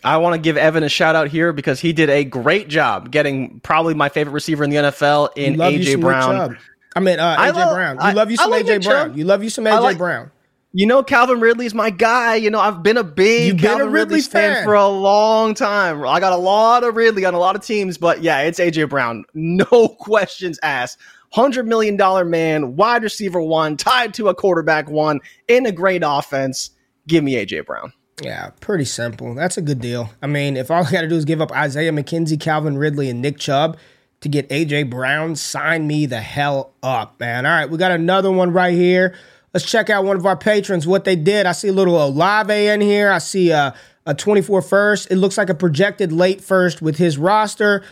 I 0.03 0.17
want 0.17 0.35
to 0.35 0.39
give 0.39 0.57
Evan 0.57 0.83
a 0.83 0.89
shout 0.89 1.15
out 1.15 1.29
here 1.29 1.53
because 1.53 1.79
he 1.79 1.93
did 1.93 2.09
a 2.09 2.23
great 2.23 2.67
job 2.67 3.11
getting 3.11 3.59
probably 3.61 3.93
my 3.93 4.09
favorite 4.09 4.33
receiver 4.33 4.63
in 4.63 4.69
the 4.69 4.75
NFL 4.75 5.29
in 5.35 5.55
AJ 5.55 6.01
Brown. 6.01 6.57
I 6.95 6.99
mean, 6.99 7.19
uh, 7.19 7.37
AJ 7.37 7.53
love, 7.53 7.75
Brown. 7.75 7.97
You 8.07 8.13
love 8.13 8.31
you 8.31 8.37
some 8.37 8.51
AJ 8.51 8.83
Brown. 8.83 9.17
You 9.17 9.23
love 9.23 9.43
you 9.43 9.49
some 9.49 9.65
AJ 9.65 9.81
like, 9.81 9.97
Brown. 9.97 10.31
You 10.73 10.85
know, 10.85 11.03
Calvin 11.03 11.41
Ridley's 11.41 11.73
my 11.73 11.89
guy. 11.89 12.35
You 12.35 12.49
know, 12.49 12.59
I've 12.59 12.81
been 12.81 12.95
a 12.95 13.03
big 13.03 13.47
You've 13.47 13.57
Calvin 13.57 13.87
a 13.87 13.89
Ridley, 13.89 14.17
Ridley 14.17 14.21
fan. 14.21 14.63
for 14.63 14.73
a 14.73 14.87
long 14.87 15.53
time. 15.53 16.05
I 16.05 16.19
got 16.21 16.31
a 16.31 16.37
lot 16.37 16.83
of 16.83 16.95
Ridley 16.95 17.25
on 17.25 17.33
a 17.33 17.39
lot 17.39 17.57
of 17.57 17.65
teams, 17.65 17.97
but 17.97 18.21
yeah, 18.21 18.41
it's 18.41 18.59
AJ 18.59 18.89
Brown. 18.89 19.25
No 19.33 19.65
questions 19.99 20.59
asked. 20.63 20.97
$100 21.33 21.65
million 21.65 21.97
man, 22.29 22.75
wide 22.75 23.03
receiver 23.03 23.41
one, 23.41 23.77
tied 23.77 24.13
to 24.13 24.27
a 24.27 24.35
quarterback 24.35 24.89
one, 24.89 25.19
in 25.47 25.65
a 25.65 25.71
great 25.71 26.03
offense. 26.05 26.71
Give 27.07 27.23
me 27.23 27.33
AJ 27.35 27.65
Brown. 27.65 27.93
Yeah, 28.21 28.51
pretty 28.59 28.85
simple. 28.85 29.33
That's 29.33 29.57
a 29.57 29.61
good 29.61 29.79
deal. 29.79 30.09
I 30.21 30.27
mean, 30.27 30.55
if 30.57 30.69
all 30.69 30.85
I 30.85 30.91
got 30.91 31.01
to 31.01 31.07
do 31.07 31.15
is 31.15 31.25
give 31.25 31.41
up 31.41 31.51
Isaiah 31.51 31.91
McKenzie, 31.91 32.39
Calvin 32.39 32.77
Ridley, 32.77 33.09
and 33.09 33.21
Nick 33.21 33.39
Chubb 33.39 33.77
to 34.21 34.29
get 34.29 34.47
AJ 34.49 34.89
Brown, 34.89 35.35
sign 35.35 35.87
me 35.87 36.05
the 36.05 36.21
hell 36.21 36.73
up, 36.83 37.19
man. 37.19 37.45
All 37.45 37.51
right, 37.51 37.69
we 37.69 37.77
got 37.77 37.91
another 37.91 38.31
one 38.31 38.51
right 38.51 38.73
here. 38.73 39.15
Let's 39.53 39.65
check 39.65 39.89
out 39.89 40.05
one 40.05 40.15
of 40.15 40.25
our 40.25 40.37
patrons, 40.37 40.87
what 40.87 41.03
they 41.03 41.15
did. 41.15 41.45
I 41.45 41.51
see 41.51 41.67
a 41.67 41.73
little 41.73 42.01
Olave 42.01 42.53
in 42.53 42.79
here. 42.79 43.11
I 43.11 43.17
see 43.17 43.51
a, 43.51 43.75
a 44.05 44.13
24 44.13 44.61
first. 44.61 45.11
It 45.11 45.17
looks 45.17 45.37
like 45.37 45.49
a 45.49 45.53
projected 45.53 46.11
late 46.11 46.41
first 46.41 46.81
with 46.81 46.97
his 46.97 47.17
roster. 47.17 47.83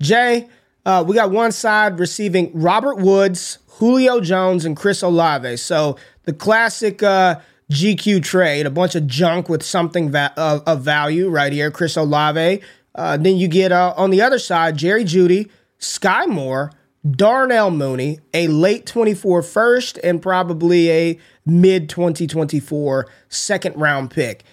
Jay, 0.00 0.48
uh, 0.86 1.04
we 1.06 1.14
got 1.14 1.30
one 1.30 1.50
side 1.50 1.98
receiving 1.98 2.52
Robert 2.54 2.98
Woods, 2.98 3.58
Julio 3.66 4.20
Jones, 4.20 4.64
and 4.64 4.76
Chris 4.76 5.02
Olave. 5.02 5.56
So 5.56 5.96
the 6.22 6.32
classic 6.32 7.02
uh, 7.02 7.40
GQ 7.70 8.22
trade, 8.22 8.66
a 8.66 8.70
bunch 8.70 8.94
of 8.94 9.06
junk 9.06 9.48
with 9.48 9.62
something 9.62 10.10
va- 10.10 10.32
of, 10.36 10.62
of, 10.66 10.82
value 10.82 11.28
right 11.28 11.52
here. 11.52 11.70
Chris 11.70 11.96
Olave. 11.96 12.62
Uh, 12.94 13.16
then 13.16 13.36
you 13.36 13.48
get 13.48 13.72
uh, 13.72 13.92
on 13.96 14.10
the 14.10 14.22
other 14.22 14.38
side 14.38 14.76
Jerry 14.76 15.04
Jeudy, 15.04 15.50
Sky 15.78 16.26
Moore, 16.26 16.72
Darnell 17.08 17.70
Mooney, 17.70 18.20
a 18.34 18.48
late 18.48 18.86
24 18.86 19.42
first, 19.42 19.98
and 20.02 20.20
probably 20.20 20.90
a 20.90 21.18
mid 21.46 21.88
2024 21.88 23.06
second 23.28 23.76
round 23.76 24.10
pick. 24.10 24.44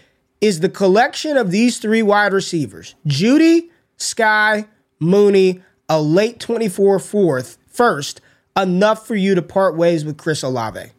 Is 0.41 0.60
the 0.60 0.69
collection 0.69 1.38
of 1.38 1.51
these 1.51 1.79
three 1.79 2.03
wide 2.03 2.34
receivers, 2.34 2.95
Jeudy, 3.08 3.69
Sky, 3.97 4.65
Mooney, 4.99 5.62
a 5.89 6.01
late 6.01 6.39
24 6.39 6.99
fourth, 6.99 7.58
first, 7.67 8.21
enough 8.55 9.08
for 9.08 9.15
you 9.15 9.36
to 9.36 9.41
part 9.41 9.75
ways 9.75 10.05
with 10.05 10.17
Chris 10.17 10.43
Olave? 10.43 10.91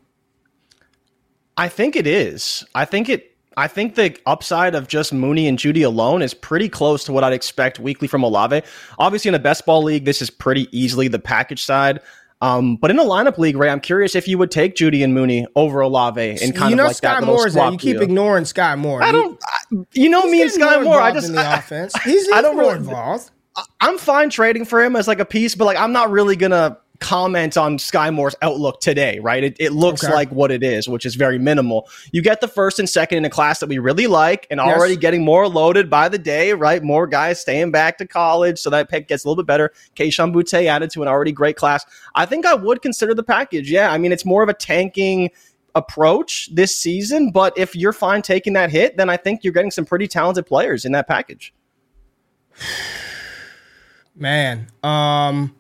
I 1.57 1.69
think 1.69 1.97
it 1.97 2.07
is. 2.07 2.65
I 2.75 2.85
think 2.85 3.09
it 3.09 3.36
I 3.57 3.69
think 3.69 3.95
the 3.95 4.17
upside 4.27 4.75
of 4.75 4.87
just 4.87 5.13
Mooney 5.13 5.49
and 5.49 5.59
Jeudy 5.59 5.85
alone 5.85 6.21
is 6.21 6.35
pretty 6.35 6.69
close 6.69 7.05
to 7.05 7.13
what 7.13 7.25
I'd 7.25 7.33
expect 7.33 7.79
weekly 7.79 8.07
from 8.07 8.23
Olave. 8.23 8.63
Obviously, 8.99 9.31
in 9.31 9.35
a 9.35 9.39
best 9.39 9.65
ball 9.65 9.83
league, 9.83 10.05
this 10.05 10.21
is 10.21 10.29
pretty 10.29 10.69
easily 10.79 11.09
the 11.09 11.19
package 11.19 11.65
side. 11.65 12.01
Um, 12.43 12.77
but 12.77 12.91
in 12.91 12.99
a 12.99 13.05
lineup 13.05 13.39
league, 13.39 13.57
Ray, 13.57 13.71
I'm 13.71 13.81
curious 13.81 14.15
if 14.15 14.29
you 14.29 14.37
would 14.37 14.51
take 14.51 14.75
Jeudy 14.75 15.03
and 15.03 15.15
Mooney 15.15 15.47
over 15.57 15.81
Olave 15.81 16.21
in 16.43 16.53
kind 16.53 16.71
you 16.71 16.77
know, 16.77 16.83
of 16.83 16.89
like 16.89 16.97
Sky 16.97 17.21
that 17.21 17.27
Moore 17.27 17.47
is 17.47 17.55
that 17.55 17.73
you 17.73 17.79
keep 17.79 18.01
ignoring 18.01 18.45
Sky 18.45 18.77
Moore. 18.77 19.03
I 19.03 19.11
don't. 19.11 19.43
I, 19.43 19.77
you 19.95 20.11
know 20.11 20.27
me 20.27 20.43
and 20.43 20.51
Sky 20.51 20.83
Moore. 20.83 21.01
I 21.01 21.13
just 21.13 21.29
in 21.29 21.35
the 21.35 21.41
I, 21.41 21.57
offense. 21.57 21.95
He's, 22.03 22.27
he's 22.27 22.35
I 22.35 22.43
don't 22.43 22.57
more 22.57 22.73
really, 22.73 22.79
involved. 22.79 23.31
I'm 23.81 23.97
fine 23.97 24.29
trading 24.29 24.67
for 24.67 24.83
him 24.83 24.97
as 24.97 25.09
like 25.09 25.19
a 25.19 25.25
piece, 25.25 25.55
but 25.55 25.65
like 25.65 25.79
I'm 25.79 25.93
not 25.93 26.11
really 26.11 26.37
gonna 26.37 26.77
comment 27.01 27.57
on 27.57 27.79
Sky 27.79 28.11
Moore's 28.11 28.35
outlook 28.43 28.81
today, 28.81 29.19
right? 29.19 29.43
It, 29.45 29.57
it 29.59 29.73
looks 29.73 30.05
okay. 30.05 30.13
like 30.13 30.31
what 30.31 30.51
it 30.51 30.63
is, 30.63 30.89
which 30.89 31.07
is 31.07 31.15
very 31.15 31.39
minimal. 31.39 31.89
You 32.13 32.23
get 32.23 32.41
the 32.41 32.49
first 32.49 32.79
and 32.79 32.89
second 32.89 33.19
in 33.19 33.25
a 33.25 33.31
class 33.31 33.61
that 33.61 33.69
we 33.69 33.79
really 33.79 34.07
like 34.07 34.47
and 34.51 34.59
yes. 34.59 34.77
already 34.77 34.97
getting 34.97 35.25
more 35.25 35.49
loaded 35.49 35.91
by 35.91 36.09
the 36.09 36.19
day, 36.19 36.53
right? 36.53 36.83
More 36.83 37.07
guys 37.07 37.41
staying 37.41 37.71
back 37.71 37.99
to 37.99 38.07
college, 38.07 38.59
so 38.59 38.71
that 38.71 38.89
pick 38.89 39.09
gets 39.09 39.25
a 39.25 39.29
little 39.29 39.43
bit 39.43 39.47
better. 39.47 39.73
Kayshon 39.95 40.33
Boutte 40.33 40.67
added 40.67 40.91
to 40.91 41.03
an 41.03 41.09
already 41.09 41.33
great 41.33 41.57
class. 41.57 41.85
I 42.15 42.27
think 42.27 42.47
I 42.47 42.55
would 42.55 42.83
consider 42.83 43.15
the 43.15 43.25
package. 43.25 43.71
Yeah, 43.71 43.93
I 43.93 43.99
mean, 43.99 44.13
it's 44.13 44.25
more 44.25 44.43
of 44.43 44.49
a 44.49 44.55
tanking 44.55 45.31
approach 45.75 46.49
this 46.55 46.75
season, 46.75 47.31
but 47.31 47.57
if 47.59 47.77
you're 47.77 47.93
fine 47.93 48.23
taking 48.23 48.55
that 48.55 48.71
hit, 48.71 48.97
then 48.97 49.11
I 49.11 49.17
think 49.17 49.45
you're 49.45 49.53
getting 49.53 49.71
some 49.71 49.85
pretty 49.85 50.09
talented 50.09 50.47
players 50.47 50.85
in 50.85 50.93
that 50.93 51.07
package. 51.07 51.53
Man, 54.19 54.69
um 54.83 55.55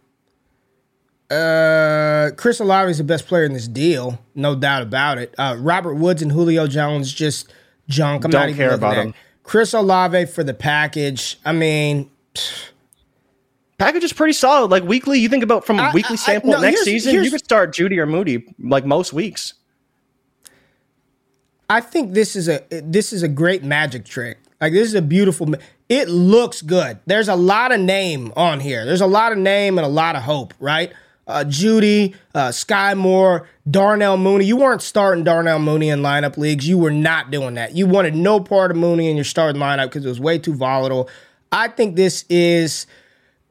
uh, 1.31 2.31
Chris 2.37 2.61
Olave 2.61 2.91
is 2.91 2.99
the 2.99 3.05
best 3.05 3.27
player 3.27 3.45
in 3.45 3.53
this 3.53 3.69
deal, 3.69 4.19
no 4.35 4.55
doubt 4.55 4.83
about 4.83 5.19
it. 5.19 5.35
Uh, 5.37 5.57
Robert 5.59 5.95
Woods 5.95 6.23
and 6.23 6.31
Julio 6.31 6.67
Jones 6.67 7.13
just 7.13 7.53
junk. 7.89 8.25
I'm 8.25 8.31
Don't 8.31 8.43
not 8.43 8.49
even 8.51 8.59
care 8.59 8.75
about 8.75 8.95
them. 8.95 9.15
Chris 9.43 9.73
Olave 9.75 10.27
for 10.27 10.45
the 10.45 10.55
package. 10.55 11.39
I 11.45 11.53
mean, 11.53 12.11
package 13.79 14.05
is 14.05 14.13
pretty 14.13 14.33
solid. 14.33 14.71
Like 14.71 14.85
weekly, 14.85 15.19
you 15.19 15.29
think 15.29 15.43
about 15.43 15.65
from 15.65 15.79
a 15.79 15.91
weekly 15.93 16.17
standpoint. 16.17 16.57
I, 16.57 16.59
no, 16.59 16.63
next 16.63 16.85
season, 16.85 17.23
you 17.23 17.31
could 17.31 17.45
start 17.45 17.73
Jeudy 17.73 17.99
or 17.99 18.07
Moody 18.07 18.45
like 18.59 18.85
most 18.85 19.13
weeks. 19.13 19.55
I 21.69 21.81
think 21.81 22.13
this 22.13 22.37
is 22.37 22.49
a 22.49 22.63
this 22.71 23.13
is 23.13 23.23
a 23.23 23.29
great 23.29 23.65
magic 23.65 24.05
trick. 24.05 24.39
Like 24.61 24.73
this 24.73 24.89
is 24.89 24.95
a 24.95 25.03
beautiful. 25.03 25.55
It 25.89 26.09
looks 26.09 26.63
good. 26.63 26.99
There's 27.07 27.29
a 27.29 27.37
lot 27.37 27.73
of 27.73 27.81
name 27.81 28.33
on 28.37 28.61
here. 28.61 28.85
There's 28.85 29.01
a 29.01 29.07
lot 29.07 29.33
of 29.33 29.39
name 29.39 29.79
and 29.79 29.85
a 29.85 29.91
lot 29.91 30.17
of 30.17 30.23
hope, 30.23 30.55
right? 30.59 30.93
Uh, 31.27 31.45
Jeudy, 31.45 32.15
uh, 32.35 32.53
Sky 32.53 32.95
Moore, 32.95 33.49
Darnell 33.69 34.17
Mooney. 34.17 34.45
You 34.45 34.57
weren't 34.57 34.83
starting 34.83 35.25
Darnell 35.25 35.59
Mooney 35.59 35.89
in 35.89 36.01
lineup 36.01 36.37
leagues. 36.37 36.69
You 36.69 36.79
were 36.79 36.91
not 36.91 37.31
doing 37.31 37.55
that. 37.55 37.75
You 37.75 37.87
wanted 37.87 38.15
no 38.15 38.41
part 38.41 38.71
of 38.71 38.77
Mooney 38.77 39.11
in 39.11 39.17
your 39.17 39.25
starting 39.25 39.61
lineup 39.61 39.87
because 39.87 40.05
it 40.05 40.09
was 40.09 40.21
way 40.21 40.39
too 40.39 40.55
volatile. 40.55 41.09
I 41.51 41.69
think 41.69 41.97
this 41.97 42.25
is 42.29 42.87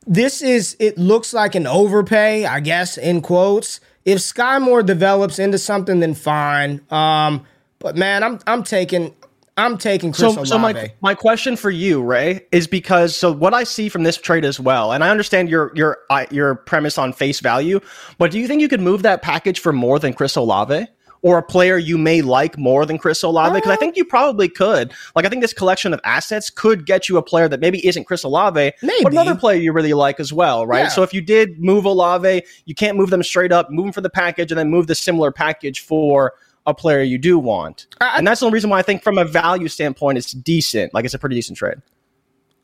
this 0.07 0.41
is 0.41 0.77
it 0.79 0.97
looks 0.97 1.33
like 1.33 1.55
an 1.55 1.67
overpay, 1.67 2.45
I 2.45 2.59
guess, 2.59 2.97
in 2.97 3.21
quotes. 3.21 3.79
If 4.05 4.21
Sky 4.21 4.59
Moore 4.59 4.83
develops 4.83 5.39
into 5.39 5.57
something, 5.57 5.99
then 5.99 6.13
fine. 6.13 6.81
Um, 6.91 7.45
but 7.79 7.97
man, 7.97 8.23
I'm 8.23 8.39
I'm 8.47 8.63
taking 8.63 9.13
I'm 9.58 9.78
taking 9.78 10.12
Chris 10.12 10.34
so, 10.34 10.41
Olave. 10.41 10.48
So 10.48 10.58
my 10.58 10.91
my 11.02 11.15
question 11.15 11.56
for 11.56 11.72
you, 11.72 12.04
Ray, 12.04 12.46
is 12.52 12.68
because 12.68 13.15
so 13.15 13.32
what 13.32 13.54
I 13.54 13.63
see 13.63 13.88
from 13.88 14.04
this 14.04 14.18
trade 14.18 14.44
as 14.44 14.60
well, 14.60 14.91
and 14.91 15.04
I 15.04 15.10
understand 15.10 15.50
your 15.50 15.72
your 15.76 16.00
your 16.30 16.56
premise 16.56 16.98
on 16.98 17.13
face 17.13 17.39
value, 17.39 17.80
but 18.18 18.32
do 18.32 18.39
you 18.39 18.48
think 18.48 18.62
you 18.62 18.68
could 18.68 18.82
move 18.82 19.04
that 19.04 19.22
package 19.22 19.60
for 19.60 19.72
more 19.72 20.00
than 20.00 20.13
Chris 20.13 20.36
Olave? 20.36 20.88
Or 21.22 21.39
a 21.39 21.44
player 21.44 21.80
you 21.80 21.98
may 21.98 22.22
like 22.22 22.56
more 22.56 22.86
than 22.86 23.00
Chris 23.00 23.24
Olave? 23.24 23.56
Because 23.56 23.72
I 23.72 23.74
uh, 23.74 23.78
think 23.78 23.98
you 23.98 24.06
probably 24.06 24.48
could. 24.48 24.94
Like, 25.15 25.26
I 25.26 25.30
think 25.30 25.41
this 25.41 25.54
collection 25.54 25.91
of 25.91 26.00
assets 26.04 26.52
could 26.52 26.86
get 26.86 27.10
you 27.10 27.18
a 27.18 27.24
player 27.24 27.48
that 27.48 27.60
maybe 27.60 27.84
isn't 27.88 28.04
Chris 28.04 28.22
Olave, 28.22 28.74
maybe. 28.84 29.02
but 29.02 29.12
another 29.12 29.34
player 29.34 29.60
you 29.60 29.74
really 29.74 29.96
like 29.96 30.20
as 30.20 30.32
well, 30.32 30.68
right? 30.68 30.84
Yeah. 30.84 30.88
So 30.89 31.02
if 31.02 31.15
you 31.15 31.22
did 31.22 31.60
move 31.60 31.86
Olave, 31.86 32.44
you 32.65 32.76
can't 32.76 32.96
move 32.96 33.10
them 33.10 33.24
straight 33.24 33.52
up, 33.52 33.72
move 33.72 33.86
them 33.86 33.94
for 33.94 34.02
the 34.02 34.10
package, 34.10 34.52
and 34.52 34.60
then 34.60 34.70
move 34.70 34.86
the 34.86 34.94
similar 34.94 35.32
package 35.32 35.80
for 35.80 36.34
a 36.65 36.73
player 36.73 37.01
you 37.01 37.17
do 37.17 37.38
want. 37.38 37.88
I, 38.01 38.17
and 38.17 38.28
that's 38.28 38.39
the 38.39 38.47
only 38.47 38.56
reason 38.56 38.69
why 38.69 38.80
I 38.80 38.82
think 38.82 39.04
from 39.04 39.17
a 39.17 39.25
value 39.25 39.67
standpoint 39.67 40.17
it's 40.17 40.32
decent. 40.32 40.93
Like 40.93 41.06
it's 41.06 41.13
a 41.13 41.19
pretty 41.19 41.36
decent 41.36 41.58
trade. 41.58 41.78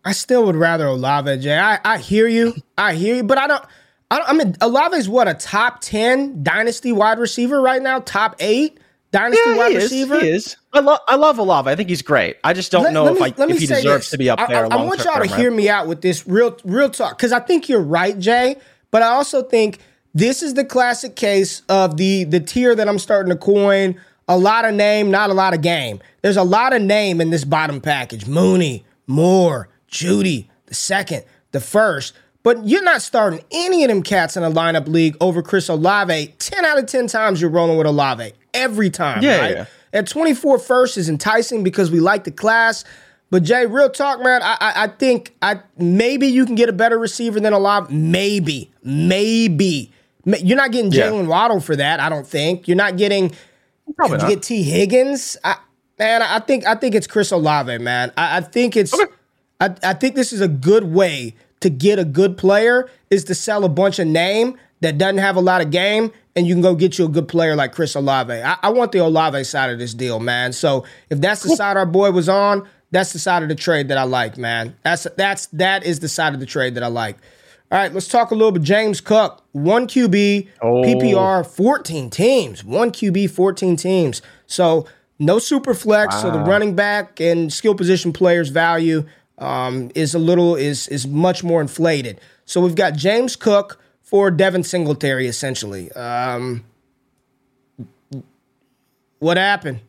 I 0.04 0.14
still 0.14 0.46
would 0.46 0.56
rather 0.56 0.88
Olave, 0.88 1.38
Jay. 1.38 1.58
I, 1.58 1.80
I 1.86 1.98
hear 2.00 2.28
you. 2.28 2.56
I 2.78 2.96
hear 2.96 3.16
you, 3.16 3.24
but 3.24 3.38
I 3.38 3.48
don't 3.48 3.64
I, 4.10 4.18
don't, 4.18 4.30
I 4.30 4.34
mean 4.34 4.56
Olave 4.62 4.98
is 4.98 5.08
what 5.08 5.28
a 5.28 5.34
top 5.34 5.82
10 5.82 6.44
dynasty 6.44 6.92
wide 6.92 7.20
receiver 7.20 7.62
right 7.62 7.82
now, 7.82 8.00
top 8.00 8.36
8 8.40 8.80
dynasty 9.12 9.50
yeah, 9.50 9.58
wide 9.58 9.72
is, 9.74 9.84
receiver. 9.84 10.20
He 10.20 10.30
is. 10.30 10.58
I 10.74 10.80
love 10.80 11.00
I 11.08 11.16
love 11.16 11.38
Olave. 11.38 11.70
I 11.70 11.76
think 11.76 11.90
he's 11.90 12.02
great. 12.02 12.38
I 12.44 12.54
just 12.54 12.72
don't 12.72 12.84
let, 12.84 12.94
know 12.94 13.04
let 13.04 13.14
me, 13.14 13.20
if 13.20 13.40
I 13.40 13.44
if 13.46 13.60
he 13.60 13.68
deserves 13.68 14.06
this. 14.06 14.10
to 14.12 14.18
be 14.18 14.30
up 14.30 14.40
there. 14.50 14.66
I, 14.66 14.78
I 14.78 14.84
want 14.84 15.04
y'all 15.04 15.14
to 15.14 15.20
right? 15.22 15.32
hear 15.32 15.52
me 15.52 15.70
out 15.70 15.88
with 15.88 16.02
this 16.02 16.28
real 16.28 16.58
real 16.64 16.90
talk 16.90 17.20
cuz 17.20 17.32
I 17.32 17.40
think 17.40 17.70
you're 17.70 17.82
right, 17.82 18.18
Jay, 18.18 18.56
but 18.90 19.04
I 19.04 19.10
also 19.10 19.44
think 19.44 19.80
this 20.14 20.44
is 20.44 20.54
the 20.54 20.66
classic 20.66 21.16
case 21.16 21.62
of 21.70 21.98
the 21.98 22.24
the 22.26 22.40
tier 22.40 22.76
that 22.76 22.88
I'm 22.88 23.00
starting 23.00 23.32
to 23.32 23.38
coin. 23.38 24.00
A 24.28 24.38
lot 24.38 24.66
of 24.66 24.74
name, 24.74 25.12
not 25.12 25.30
a 25.30 25.34
lot 25.34 25.54
of 25.54 25.62
game. 25.62 26.00
There's 26.22 26.38
a 26.38 26.44
lot 26.44 26.74
of 26.74 26.82
name 26.82 27.20
in 27.20 27.32
this 27.32 27.44
bottom 27.44 27.82
package. 27.82 28.28
Mooney, 28.28 28.86
Moore, 29.08 29.68
Jeudy, 29.90 30.48
the 30.68 30.74
second, 30.74 31.24
the 31.52 31.60
first. 31.60 32.14
But 32.44 32.66
you're 32.66 32.84
not 32.84 33.02
starting 33.02 33.44
any 33.52 33.84
of 33.84 33.90
them 33.90 34.02
cats 34.02 34.36
in 34.36 34.44
a 34.44 34.50
lineup 34.50 34.88
league 34.88 35.16
over 35.22 35.44
Chris 35.44 35.70
Olave. 35.70 36.34
10 36.40 36.66
out 36.66 36.80
of 36.80 36.88
10 36.88 37.08
times 37.08 37.40
you're 37.40 37.52
rolling 37.52 37.78
with 37.78 37.86
Olave. 37.86 38.34
Every 38.54 38.90
time, 38.90 39.22
yeah, 39.22 39.38
right? 39.38 39.56
Yeah. 39.58 39.66
At 39.94 40.08
24 40.08 40.60
first 40.60 40.98
is 40.98 41.08
enticing 41.08 41.64
because 41.64 41.92
we 41.92 42.00
like 42.00 42.24
the 42.24 42.32
class. 42.32 42.84
But 43.30 43.44
Jay, 43.44 43.66
real 43.66 43.90
talk, 43.90 44.22
man. 44.22 44.42
I, 44.42 44.58
I, 44.60 44.74
I 44.84 44.88
think 44.88 45.36
I 45.42 45.62
maybe 45.78 46.28
you 46.28 46.46
can 46.46 46.56
get 46.56 46.68
a 46.68 46.74
better 46.74 46.98
receiver 46.98 47.40
than 47.40 47.54
Olave. 47.54 47.94
Maybe, 47.94 48.72
maybe. 48.84 49.92
You're 50.26 50.58
not 50.58 50.72
getting 50.72 50.92
Jalen 50.92 51.24
yeah. 51.24 51.28
Waddle 51.28 51.60
for 51.60 51.76
that. 51.76 52.00
I 52.00 52.10
don't 52.10 52.28
think 52.28 52.68
you're 52.68 52.78
not 52.78 52.98
getting. 52.98 53.34
Probably 53.96 54.18
could 54.18 54.30
you 54.30 54.36
get 54.36 54.44
Tee 54.44 54.64
Higgins? 54.64 55.38
I, 55.44 55.58
man, 56.00 56.22
I 56.22 56.40
think 56.40 56.66
I 56.66 56.76
think 56.76 56.96
it's 56.96 57.08
Chris 57.08 57.32
Olave, 57.32 57.78
man. 57.80 58.12
I, 58.18 58.38
I 58.38 58.42
think 58.42 58.78
it's. 58.78 58.94
Okay. 58.94 59.12
I, 59.60 59.76
I 59.84 59.94
think 59.94 60.16
this 60.16 60.34
is 60.34 60.42
a 60.42 60.48
good 60.48 60.86
way 60.86 61.36
to 61.60 61.70
get 61.70 62.00
a 62.00 62.06
good 62.06 62.38
player 62.38 62.90
is 63.10 63.24
to 63.26 63.36
sell 63.36 63.64
a 63.64 63.70
bunch 63.70 64.00
of 64.00 64.08
name 64.08 64.58
that 64.82 64.98
doesn't 64.98 65.20
have 65.20 65.36
a 65.36 65.42
lot 65.42 65.62
of 65.62 65.70
game, 65.70 66.12
and 66.36 66.48
you 66.48 66.56
can 66.56 66.62
go 66.62 66.76
get 66.76 66.98
you 66.98 67.06
a 67.06 67.10
good 67.10 67.28
player 67.28 67.56
like 67.56 67.72
Chris 67.72 67.96
Olave. 67.96 68.34
I, 68.34 68.58
I 68.62 68.70
want 68.70 68.92
the 68.92 69.00
Olave 69.00 69.44
side 69.44 69.70
of 69.70 69.78
this 69.78 69.94
deal, 69.94 70.20
man. 70.20 70.54
So 70.54 70.86
if 71.10 71.22
that's 71.22 71.44
the 71.44 71.56
side 71.56 71.78
our 71.78 71.86
boy 71.86 72.12
was 72.12 72.28
on, 72.28 72.68
that's 72.90 73.14
the 73.14 73.20
side 73.20 73.44
of 73.44 73.50
the 73.50 73.56
trade 73.56 73.88
that 73.90 73.98
I 73.98 74.04
like, 74.04 74.38
man. 74.38 74.76
That's 74.84 75.08
that's 75.16 75.46
that 75.48 75.84
is 75.84 76.00
the 76.00 76.10
side 76.10 76.34
of 76.34 76.40
the 76.40 76.46
trade 76.46 76.76
that 76.76 76.84
I 76.84 76.88
like. 76.88 77.18
All 77.72 77.78
right, 77.78 77.94
let's 77.94 78.10
talk 78.10 78.32
a 78.32 78.36
little 78.36 78.52
bit. 78.52 78.64
James 78.64 79.00
Cook, 79.00 79.46
one 79.54 79.88
QB, 79.88 80.50
oh. 80.62 80.84
PPR, 80.84 81.48
14 81.48 82.10
teams. 82.10 82.66
One 82.66 82.92
QB, 82.92 83.30
14 83.32 83.78
teams. 83.78 84.22
So 84.46 84.86
no 85.20 85.40
super 85.40 85.74
flex. 85.74 86.16
Wow. 86.16 86.22
So 86.22 86.32
the 86.32 86.40
running 86.40 86.76
back 86.76 87.22
and 87.22 87.52
skill 87.52 87.74
position 87.74 88.12
players' 88.12 88.50
value 88.50 89.06
um, 89.38 89.90
is 89.96 90.14
a 90.14 90.20
little 90.20 90.58
is 90.58 90.90
is 90.90 91.08
much 91.08 91.46
more 91.46 91.62
inflated. 91.62 92.20
So 92.44 92.60
we've 92.60 92.76
got 92.76 92.96
James 92.96 93.38
Cook 93.38 93.82
for 94.02 94.30
Devin 94.32 94.64
Singletary, 94.64 95.28
essentially. 95.28 95.90
Um, 95.94 96.66
what 99.20 99.38
happened? 99.38 99.80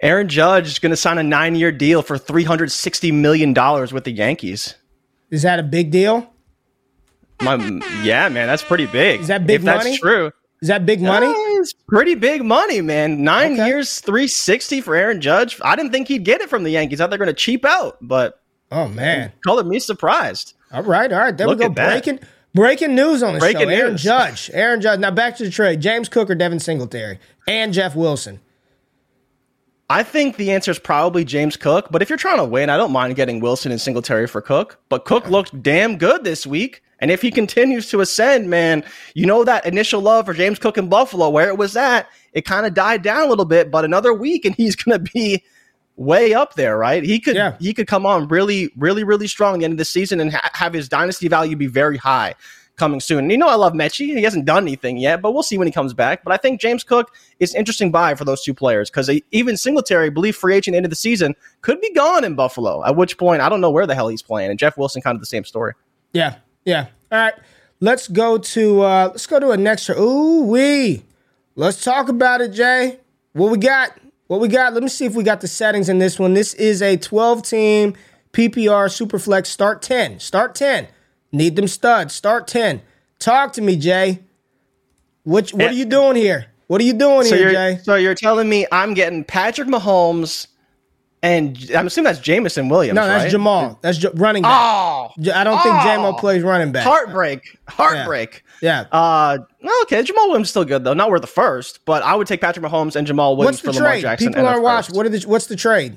Aaron 0.00 0.28
Judge 0.28 0.68
is 0.68 0.78
going 0.78 0.90
to 0.90 0.96
sign 0.96 1.18
a 1.18 1.22
nine-year 1.22 1.70
deal 1.70 2.00
for 2.00 2.16
three 2.16 2.44
hundred 2.44 2.72
sixty 2.72 3.12
million 3.12 3.52
dollars 3.52 3.92
with 3.92 4.04
the 4.04 4.12
Yankees. 4.12 4.74
Is 5.30 5.42
that 5.42 5.58
a 5.58 5.62
big 5.62 5.90
deal? 5.90 6.31
My, 7.42 7.56
yeah, 8.02 8.28
man, 8.28 8.46
that's 8.46 8.62
pretty 8.62 8.86
big. 8.86 9.20
Is 9.20 9.28
that 9.28 9.46
big 9.46 9.56
if 9.56 9.64
money? 9.64 9.90
That's 9.90 9.98
true. 9.98 10.32
Is 10.60 10.68
that 10.68 10.86
big 10.86 11.02
money? 11.02 11.26
Uh, 11.26 11.60
it's 11.60 11.72
pretty 11.72 12.14
big 12.14 12.44
money, 12.44 12.80
man. 12.80 13.24
Nine 13.24 13.54
okay. 13.54 13.66
years, 13.66 13.98
three 13.98 14.28
sixty 14.28 14.80
for 14.80 14.94
Aaron 14.94 15.20
Judge. 15.20 15.60
I 15.64 15.74
didn't 15.74 15.90
think 15.90 16.06
he'd 16.06 16.24
get 16.24 16.40
it 16.40 16.48
from 16.48 16.62
the 16.62 16.70
Yankees. 16.70 17.00
I 17.00 17.04
thought 17.04 17.10
they're 17.10 17.18
going 17.18 17.26
to 17.26 17.32
cheap 17.34 17.64
out, 17.64 17.98
but 18.00 18.40
oh 18.70 18.86
man, 18.88 19.32
color 19.44 19.64
me 19.64 19.80
surprised. 19.80 20.54
All 20.70 20.84
right, 20.84 21.12
all 21.12 21.18
right. 21.18 21.36
There 21.36 21.48
Look 21.48 21.58
we 21.58 21.66
go. 21.66 21.70
Breaking 21.70 22.16
that. 22.16 22.28
breaking 22.54 22.94
news 22.94 23.24
on 23.24 23.34
the 23.34 23.40
breaking 23.40 23.62
show. 23.62 23.68
News. 23.68 23.80
Aaron 23.80 23.96
Judge. 23.96 24.50
Aaron 24.54 24.80
Judge. 24.80 25.00
Now 25.00 25.10
back 25.10 25.36
to 25.38 25.44
the 25.44 25.50
trade. 25.50 25.80
James 25.80 26.08
Cook 26.08 26.30
or 26.30 26.36
Devin 26.36 26.60
Singletary 26.60 27.18
and 27.48 27.72
Jeff 27.72 27.96
Wilson. 27.96 28.38
I 29.90 30.04
think 30.04 30.36
the 30.36 30.52
answer 30.52 30.70
is 30.70 30.78
probably 30.78 31.24
James 31.24 31.56
Cook. 31.56 31.88
But 31.90 32.02
if 32.02 32.08
you're 32.08 32.16
trying 32.16 32.38
to 32.38 32.44
win, 32.44 32.70
I 32.70 32.76
don't 32.78 32.92
mind 32.92 33.16
getting 33.16 33.40
Wilson 33.40 33.72
and 33.72 33.80
Singletary 33.80 34.26
for 34.26 34.40
Cook. 34.40 34.78
But 34.88 35.04
Cook 35.04 35.28
looked 35.28 35.60
damn 35.62 35.98
good 35.98 36.24
this 36.24 36.46
week. 36.46 36.82
And 37.02 37.10
if 37.10 37.20
he 37.20 37.32
continues 37.32 37.90
to 37.90 38.00
ascend, 38.00 38.48
man, 38.48 38.84
you 39.14 39.26
know 39.26 39.42
that 39.42 39.66
initial 39.66 40.00
love 40.00 40.24
for 40.24 40.34
James 40.34 40.60
Cook 40.60 40.78
in 40.78 40.88
Buffalo, 40.88 41.28
where 41.28 41.48
it 41.48 41.58
was 41.58 41.76
at, 41.76 42.08
it 42.32 42.42
kind 42.42 42.64
of 42.64 42.74
died 42.74 43.02
down 43.02 43.24
a 43.24 43.28
little 43.28 43.44
bit. 43.44 43.72
But 43.72 43.84
another 43.84 44.14
week, 44.14 44.44
and 44.44 44.54
he's 44.56 44.76
going 44.76 45.04
to 45.04 45.12
be 45.12 45.42
way 45.96 46.32
up 46.32 46.54
there, 46.54 46.78
right? 46.78 47.02
He 47.02 47.18
could 47.18 47.34
yeah. 47.34 47.56
he 47.58 47.74
could 47.74 47.88
come 47.88 48.06
on 48.06 48.28
really, 48.28 48.70
really, 48.76 49.02
really 49.02 49.26
strong 49.26 49.54
at 49.54 49.58
the 49.58 49.64
end 49.64 49.72
of 49.72 49.78
the 49.78 49.84
season 49.84 50.20
and 50.20 50.32
ha- 50.32 50.48
have 50.54 50.72
his 50.72 50.88
dynasty 50.88 51.26
value 51.26 51.56
be 51.56 51.66
very 51.66 51.96
high 51.96 52.36
coming 52.76 53.00
soon. 53.00 53.18
And 53.18 53.32
you 53.32 53.36
know, 53.36 53.48
I 53.48 53.56
love 53.56 53.72
Metchie. 53.72 54.06
He 54.16 54.22
hasn't 54.22 54.44
done 54.44 54.62
anything 54.62 54.96
yet, 54.96 55.20
but 55.20 55.32
we'll 55.32 55.42
see 55.42 55.58
when 55.58 55.66
he 55.66 55.72
comes 55.72 55.92
back. 55.92 56.22
But 56.22 56.32
I 56.32 56.36
think 56.36 56.60
James 56.60 56.84
Cook 56.84 57.12
is 57.40 57.52
interesting 57.56 57.90
buy 57.90 58.14
for 58.14 58.24
those 58.24 58.44
two 58.44 58.54
players 58.54 58.90
because 58.90 59.10
even 59.32 59.56
Singletary, 59.56 60.06
I 60.06 60.10
believe 60.10 60.36
free 60.36 60.54
agent 60.54 60.76
end 60.76 60.86
of 60.86 60.90
the 60.90 60.96
season, 60.96 61.34
could 61.62 61.80
be 61.80 61.92
gone 61.92 62.22
in 62.22 62.36
Buffalo. 62.36 62.84
At 62.84 62.94
which 62.94 63.18
point, 63.18 63.42
I 63.42 63.48
don't 63.48 63.60
know 63.60 63.72
where 63.72 63.88
the 63.88 63.94
hell 63.96 64.06
he's 64.06 64.22
playing. 64.22 64.50
And 64.50 64.58
Jeff 64.58 64.78
Wilson, 64.78 65.02
kind 65.02 65.16
of 65.16 65.20
the 65.20 65.26
same 65.26 65.44
story. 65.44 65.74
Yeah, 66.12 66.36
yeah. 66.64 66.86
All 67.10 67.18
right, 67.18 67.34
let's 67.80 68.08
go 68.08 68.38
to 68.38 68.82
uh 68.82 69.08
let's 69.08 69.26
go 69.26 69.40
to 69.40 69.50
a 69.50 69.56
next. 69.56 69.90
Ooh 69.90 70.44
wee, 70.44 71.04
let's 71.56 71.82
talk 71.82 72.08
about 72.08 72.40
it, 72.40 72.52
Jay. 72.52 72.98
What 73.32 73.50
we 73.50 73.58
got? 73.58 73.98
What 74.26 74.40
we 74.40 74.48
got? 74.48 74.72
Let 74.72 74.82
me 74.82 74.88
see 74.88 75.04
if 75.04 75.14
we 75.14 75.24
got 75.24 75.40
the 75.40 75.48
settings 75.48 75.88
in 75.88 75.98
this 75.98 76.18
one. 76.18 76.34
This 76.34 76.54
is 76.54 76.80
a 76.80 76.96
12 76.96 77.42
team 77.42 77.94
PPR 78.32 78.88
Superflex 78.88 79.46
start 79.46 79.82
10. 79.82 80.20
Start 80.20 80.54
10. 80.54 80.88
Need 81.32 81.56
them 81.56 81.68
studs. 81.68 82.14
Start 82.14 82.46
10. 82.46 82.82
Talk 83.18 83.52
to 83.54 83.60
me, 83.62 83.76
Jay. 83.76 84.20
What, 85.24 85.50
what 85.50 85.70
are 85.70 85.74
you 85.74 85.84
doing 85.84 86.16
here? 86.16 86.46
What 86.66 86.80
are 86.80 86.84
you 86.84 86.94
doing 86.94 87.26
so 87.26 87.36
here, 87.36 87.52
Jay? 87.52 87.78
So 87.82 87.94
you're 87.96 88.14
telling 88.14 88.48
me 88.48 88.66
I'm 88.72 88.94
getting 88.94 89.24
Patrick 89.24 89.68
Mahomes 89.68 90.46
and 91.22 91.70
I'm 91.74 91.86
assuming 91.86 92.06
that's 92.06 92.18
Jameson 92.18 92.68
Williams. 92.68 92.96
No, 92.96 93.06
that's 93.06 93.32
right? 93.32 93.40
Jamaal. 93.40 93.80
That's 93.80 93.98
J- 93.98 94.10
running 94.14 94.42
back. 94.42 94.60
Oh, 94.60 95.10
I 95.32 95.44
don't 95.44 95.58
oh, 95.58 95.62
think 95.62 95.76
Jamaal 95.76 96.18
plays 96.18 96.42
running 96.42 96.72
back. 96.72 96.84
Heartbreak. 96.84 97.58
Heartbreak. 97.68 98.42
Yeah. 98.60 98.86
yeah. 98.92 98.98
Uh, 98.98 99.38
okay, 99.82 100.02
Jamaal 100.02 100.26
Williams 100.26 100.46
is 100.46 100.50
still 100.50 100.64
good 100.64 100.82
though. 100.82 100.94
Not 100.94 101.10
worth 101.10 101.20
the 101.20 101.28
first, 101.28 101.84
but 101.84 102.02
I 102.02 102.16
would 102.16 102.26
take 102.26 102.40
Patrick 102.40 102.66
Mahomes 102.66 102.96
and 102.96 103.06
Jamaal 103.06 103.36
Williams 103.36 103.60
for 103.60 103.72
Lamar 103.72 103.92
trade? 103.92 104.00
Jackson. 104.02 104.28
People 104.32 104.46
aren't 104.46 104.62
watching. 104.62 104.96
What 104.96 105.06
are 105.06 105.10
the, 105.10 105.20
what's 105.28 105.46
the 105.46 105.56
trade? 105.56 105.96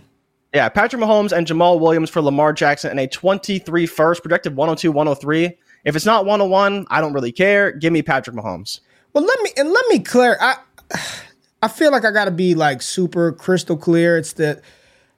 Yeah, 0.53 0.69
Patrick 0.69 1.01
Mahomes 1.01 1.31
and 1.31 1.47
Jamaal 1.47 1.79
Williams 1.79 2.09
for 2.09 2.21
Lamar 2.21 2.53
Jackson 2.53 2.91
and 2.91 2.99
a 2.99 3.07
23 3.07 3.85
first, 3.87 4.21
projected 4.21 4.55
102, 4.55 4.91
103. 4.91 5.57
If 5.85 5.95
it's 5.95 6.05
not 6.05 6.25
101, 6.25 6.85
I 6.89 7.01
don't 7.01 7.13
really 7.13 7.31
care. 7.31 7.71
Give 7.71 7.91
me 7.91 8.01
Patrick 8.01 8.35
Mahomes. 8.35 8.79
Well, 9.13 9.23
let 9.23 9.41
me 9.41 9.51
and 9.57 9.71
let 9.71 9.85
me 9.89 9.99
clear. 9.99 10.37
I 10.39 10.57
I 11.61 11.67
feel 11.67 11.91
like 11.91 12.05
I 12.05 12.11
got 12.11 12.25
to 12.25 12.31
be 12.31 12.53
like 12.53 12.83
super 12.83 13.31
crystal 13.31 13.75
clear. 13.75 14.17
It's 14.17 14.33
that 14.33 14.61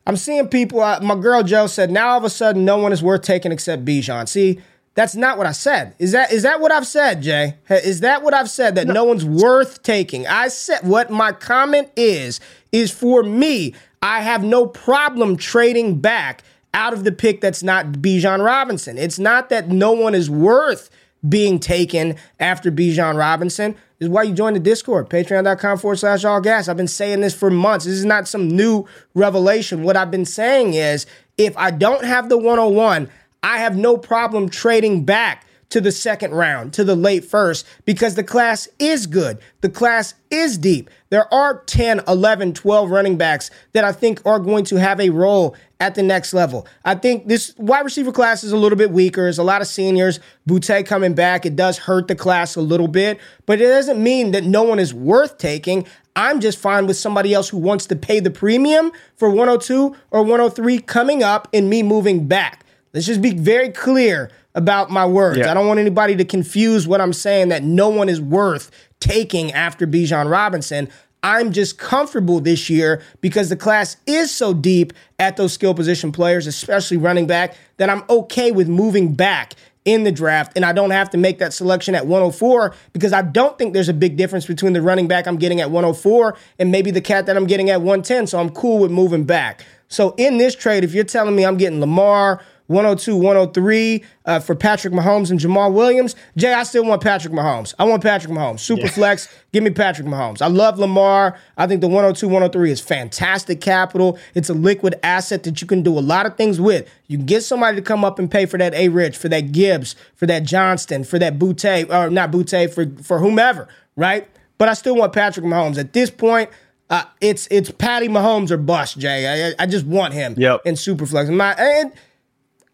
I'm 0.07 0.15
seeing 0.15 0.47
people. 0.47 0.79
Uh, 0.79 1.01
my 1.01 1.15
girl 1.15 1.43
Joe 1.43 1.67
said 1.67 1.91
now 1.91 2.11
all 2.11 2.17
of 2.17 2.23
a 2.23 2.29
sudden 2.29 2.63
no 2.63 2.77
one 2.77 2.93
is 2.93 3.03
worth 3.03 3.23
taking 3.23 3.51
except 3.51 3.83
Bijan. 3.83 4.27
See, 4.29 4.61
that's 4.95 5.15
not 5.15 5.37
what 5.37 5.45
I 5.45 5.51
said. 5.51 5.95
Is 5.99 6.13
that 6.13 6.31
is 6.31 6.43
that 6.43 6.61
what 6.61 6.71
I've 6.71 6.87
said, 6.87 7.21
Jay? 7.21 7.55
Is 7.69 7.99
that 7.99 8.23
what 8.23 8.33
I've 8.33 8.49
said 8.49 8.75
that 8.75 8.87
no, 8.87 8.93
no 8.93 9.03
one's 9.03 9.25
worth 9.25 9.83
taking? 9.83 10.25
I 10.25 10.47
said 10.47 10.79
what 10.87 11.11
my 11.11 11.33
comment 11.33 11.89
is 11.97 12.39
is 12.71 12.89
for 12.89 13.21
me. 13.21 13.75
I 14.01 14.21
have 14.21 14.45
no 14.45 14.65
problem 14.65 15.35
trading 15.35 15.99
back 15.99 16.41
out 16.73 16.93
of 16.93 17.03
the 17.03 17.11
pick 17.11 17.41
that's 17.41 17.61
not 17.61 17.87
Bijan 17.87 18.43
Robinson. 18.43 18.97
It's 18.97 19.19
not 19.19 19.49
that 19.49 19.67
no 19.67 19.91
one 19.91 20.15
is 20.15 20.29
worth 20.29 20.89
being 21.27 21.59
taken 21.59 22.15
after 22.39 22.71
Bijan 22.71 23.17
Robinson. 23.17 23.75
This 23.99 24.07
is 24.07 24.11
why 24.11 24.23
you 24.23 24.33
join 24.33 24.53
the 24.53 24.59
Discord, 24.59 25.09
patreon.com 25.09 25.79
forward 25.79 25.97
slash 25.97 26.23
all 26.23 26.39
gas. 26.39 26.67
I've 26.67 26.77
been 26.77 26.87
saying 26.87 27.21
this 27.21 27.33
for 27.33 27.49
months. 27.49 27.85
This 27.85 27.95
is 27.95 28.05
not 28.05 28.27
some 28.27 28.47
new 28.47 28.85
revelation. 29.15 29.83
What 29.83 29.97
I've 29.97 30.11
been 30.11 30.25
saying 30.25 30.75
is 30.75 31.07
if 31.37 31.57
I 31.57 31.71
don't 31.71 32.05
have 32.05 32.29
the 32.29 32.37
101, 32.37 33.09
I 33.41 33.57
have 33.57 33.75
no 33.75 33.97
problem 33.97 34.49
trading 34.49 35.03
back 35.03 35.45
to 35.69 35.81
the 35.81 35.91
second 35.91 36.31
round, 36.33 36.73
to 36.73 36.83
the 36.83 36.95
late 36.95 37.25
first, 37.25 37.65
because 37.85 38.15
the 38.15 38.23
class 38.23 38.69
is 38.79 39.05
good. 39.05 39.39
The 39.61 39.69
class 39.69 40.13
is 40.29 40.57
deep. 40.57 40.89
There 41.09 41.31
are 41.33 41.63
10, 41.65 42.01
11, 42.07 42.53
12 42.53 42.89
running 42.89 43.17
backs 43.17 43.49
that 43.73 43.83
I 43.83 43.91
think 43.91 44.21
are 44.25 44.39
going 44.39 44.63
to 44.65 44.77
have 44.77 44.99
a 44.99 45.09
role 45.09 45.55
at 45.79 45.95
the 45.95 46.03
next 46.03 46.33
level. 46.33 46.67
I 46.83 46.95
think 46.95 47.27
this 47.27 47.53
wide 47.57 47.85
receiver 47.85 48.11
class 48.11 48.43
is 48.43 48.51
a 48.51 48.57
little 48.57 48.77
bit 48.77 48.91
weaker. 48.91 49.23
There's 49.23 49.37
a 49.37 49.43
lot 49.43 49.61
of 49.61 49.67
seniors. 49.67 50.19
Boutte 50.47 50.85
coming 50.85 51.13
back, 51.13 51.45
it 51.45 51.55
does 51.55 51.77
hurt 51.77 52.07
the 52.07 52.15
class 52.15 52.55
a 52.55 52.61
little 52.61 52.87
bit, 52.87 53.19
but 53.45 53.61
it 53.61 53.67
doesn't 53.67 54.01
mean 54.01 54.31
that 54.31 54.43
no 54.43 54.63
one 54.63 54.79
is 54.79 54.93
worth 54.93 55.37
taking. 55.37 55.85
I'm 56.15 56.39
just 56.39 56.57
fine 56.57 56.87
with 56.87 56.97
somebody 56.97 57.33
else 57.33 57.49
who 57.49 57.57
wants 57.57 57.85
to 57.87 57.95
pay 57.95 58.19
the 58.19 58.31
premium 58.31 58.91
for 59.17 59.29
102 59.29 59.95
or 60.09 60.21
103 60.21 60.79
coming 60.79 61.21
up 61.21 61.47
and 61.53 61.69
me 61.69 61.83
moving 61.83 62.27
back. 62.27 62.65
Let's 62.93 63.05
just 63.05 63.21
be 63.21 63.33
very 63.33 63.69
clear 63.69 64.31
about 64.55 64.89
my 64.89 65.05
words. 65.05 65.37
Yeah. 65.37 65.51
I 65.51 65.53
don't 65.53 65.67
want 65.67 65.79
anybody 65.79 66.15
to 66.15 66.25
confuse 66.25 66.87
what 66.87 66.99
I'm 66.99 67.13
saying 67.13 67.49
that 67.49 67.61
no 67.61 67.89
one 67.89 68.09
is 68.09 68.19
worth 68.19 68.71
taking 68.99 69.51
after 69.51 69.85
Bijan 69.85 70.31
Robinson. 70.31 70.89
I'm 71.27 71.51
just 71.51 71.77
comfortable 71.77 72.39
this 72.39 72.69
year 72.69 73.01
because 73.19 73.49
the 73.49 73.57
class 73.57 73.97
is 74.05 74.33
so 74.33 74.53
deep 74.53 74.93
at 75.19 75.35
those 75.35 75.51
skill 75.51 75.73
position 75.73 76.13
players, 76.13 76.47
especially 76.47 76.95
running 76.95 77.27
back, 77.27 77.57
that 77.75 77.89
I'm 77.89 78.03
okay 78.09 78.53
with 78.53 78.69
moving 78.69 79.13
back 79.13 79.53
in 79.83 80.05
the 80.05 80.11
draft 80.11 80.53
and 80.55 80.63
I 80.63 80.71
don't 80.71 80.91
have 80.91 81.09
to 81.09 81.17
make 81.17 81.39
that 81.39 81.51
selection 81.51 81.95
at 81.95 82.07
104 82.07 82.73
because 82.93 83.11
I 83.11 83.23
don't 83.23 83.57
think 83.57 83.73
there's 83.73 83.89
a 83.89 83.93
big 83.93 84.15
difference 84.15 84.45
between 84.45 84.71
the 84.71 84.81
running 84.81 85.09
back 85.09 85.27
I'm 85.27 85.35
getting 85.35 85.59
at 85.59 85.69
104 85.69 86.37
and 86.59 86.71
maybe 86.71 86.91
the 86.91 87.01
cat 87.01 87.25
that 87.25 87.35
I'm 87.35 87.45
getting 87.45 87.71
at 87.71 87.81
110. 87.81 88.27
So 88.27 88.39
I'm 88.39 88.49
cool 88.49 88.79
with 88.79 88.91
moving 88.91 89.25
back. 89.25 89.65
So 89.89 90.15
in 90.17 90.37
this 90.37 90.55
trade, 90.55 90.85
if 90.85 90.93
you're 90.93 91.03
telling 91.03 91.35
me 91.35 91.45
I'm 91.45 91.57
getting 91.57 91.81
Lamar, 91.81 92.41
102, 92.67 93.15
103 93.15 94.03
uh, 94.25 94.39
for 94.39 94.55
Patrick 94.55 94.93
Mahomes 94.93 95.31
and 95.31 95.39
Jamaal 95.39 95.73
Williams. 95.73 96.15
Jay, 96.35 96.53
I 96.53 96.63
still 96.63 96.85
want 96.85 97.01
Patrick 97.01 97.33
Mahomes. 97.33 97.73
I 97.79 97.85
want 97.85 98.03
Patrick 98.03 98.33
Mahomes. 98.33 98.59
Super 98.59 98.83
yeah. 98.83 98.91
flex. 98.91 99.27
Give 99.53 99.63
me 99.63 99.69
Patrick 99.69 100.07
Mahomes. 100.07 100.41
I 100.41 100.47
love 100.47 100.77
Lamar. 100.77 101.37
I 101.57 101.65
think 101.65 101.81
the 101.81 101.87
102, 101.87 102.27
103 102.27 102.71
is 102.71 102.81
fantastic 102.81 103.61
capital. 103.61 104.19
It's 104.35 104.49
a 104.49 104.53
liquid 104.53 104.95
asset 105.01 105.43
that 105.43 105.61
you 105.61 105.67
can 105.67 105.81
do 105.81 105.97
a 105.97 106.01
lot 106.01 106.25
of 106.25 106.35
things 106.35 106.59
with. 106.59 106.89
You 107.07 107.17
can 107.17 107.25
get 107.25 107.43
somebody 107.43 107.77
to 107.77 107.81
come 107.81 108.03
up 108.03 108.19
and 108.19 108.29
pay 108.29 108.45
for 108.45 108.57
that 108.57 108.73
A 108.73 108.89
Rich, 108.89 109.17
for 109.17 109.29
that 109.29 109.51
Gibbs, 109.53 109.95
for 110.15 110.25
that 110.27 110.43
Johnston, 110.43 111.05
for 111.05 111.17
that 111.19 111.39
Boutte, 111.39 111.89
or 111.89 112.09
not 112.09 112.31
Boutte, 112.31 112.73
for, 112.73 112.85
for 113.01 113.19
whomever, 113.19 113.69
right? 113.95 114.27
But 114.57 114.67
I 114.67 114.73
still 114.73 114.95
want 114.95 115.13
Patrick 115.13 115.45
Mahomes. 115.45 115.77
At 115.77 115.93
this 115.93 116.09
point, 116.09 116.49
uh, 116.89 117.03
it's 117.19 117.47
it's 117.51 117.69
Patty 117.69 118.07
Mahomes 118.07 118.49
or 118.49 118.57
bust, 118.57 118.97
Jay. 118.97 119.51
I, 119.51 119.63
I 119.63 119.65
just 119.65 119.85
want 119.85 120.13
him 120.13 120.35
yep. 120.37 120.61
in 120.65 120.75
Superflex. 120.75 121.33
My, 121.33 121.53
and 121.53 121.91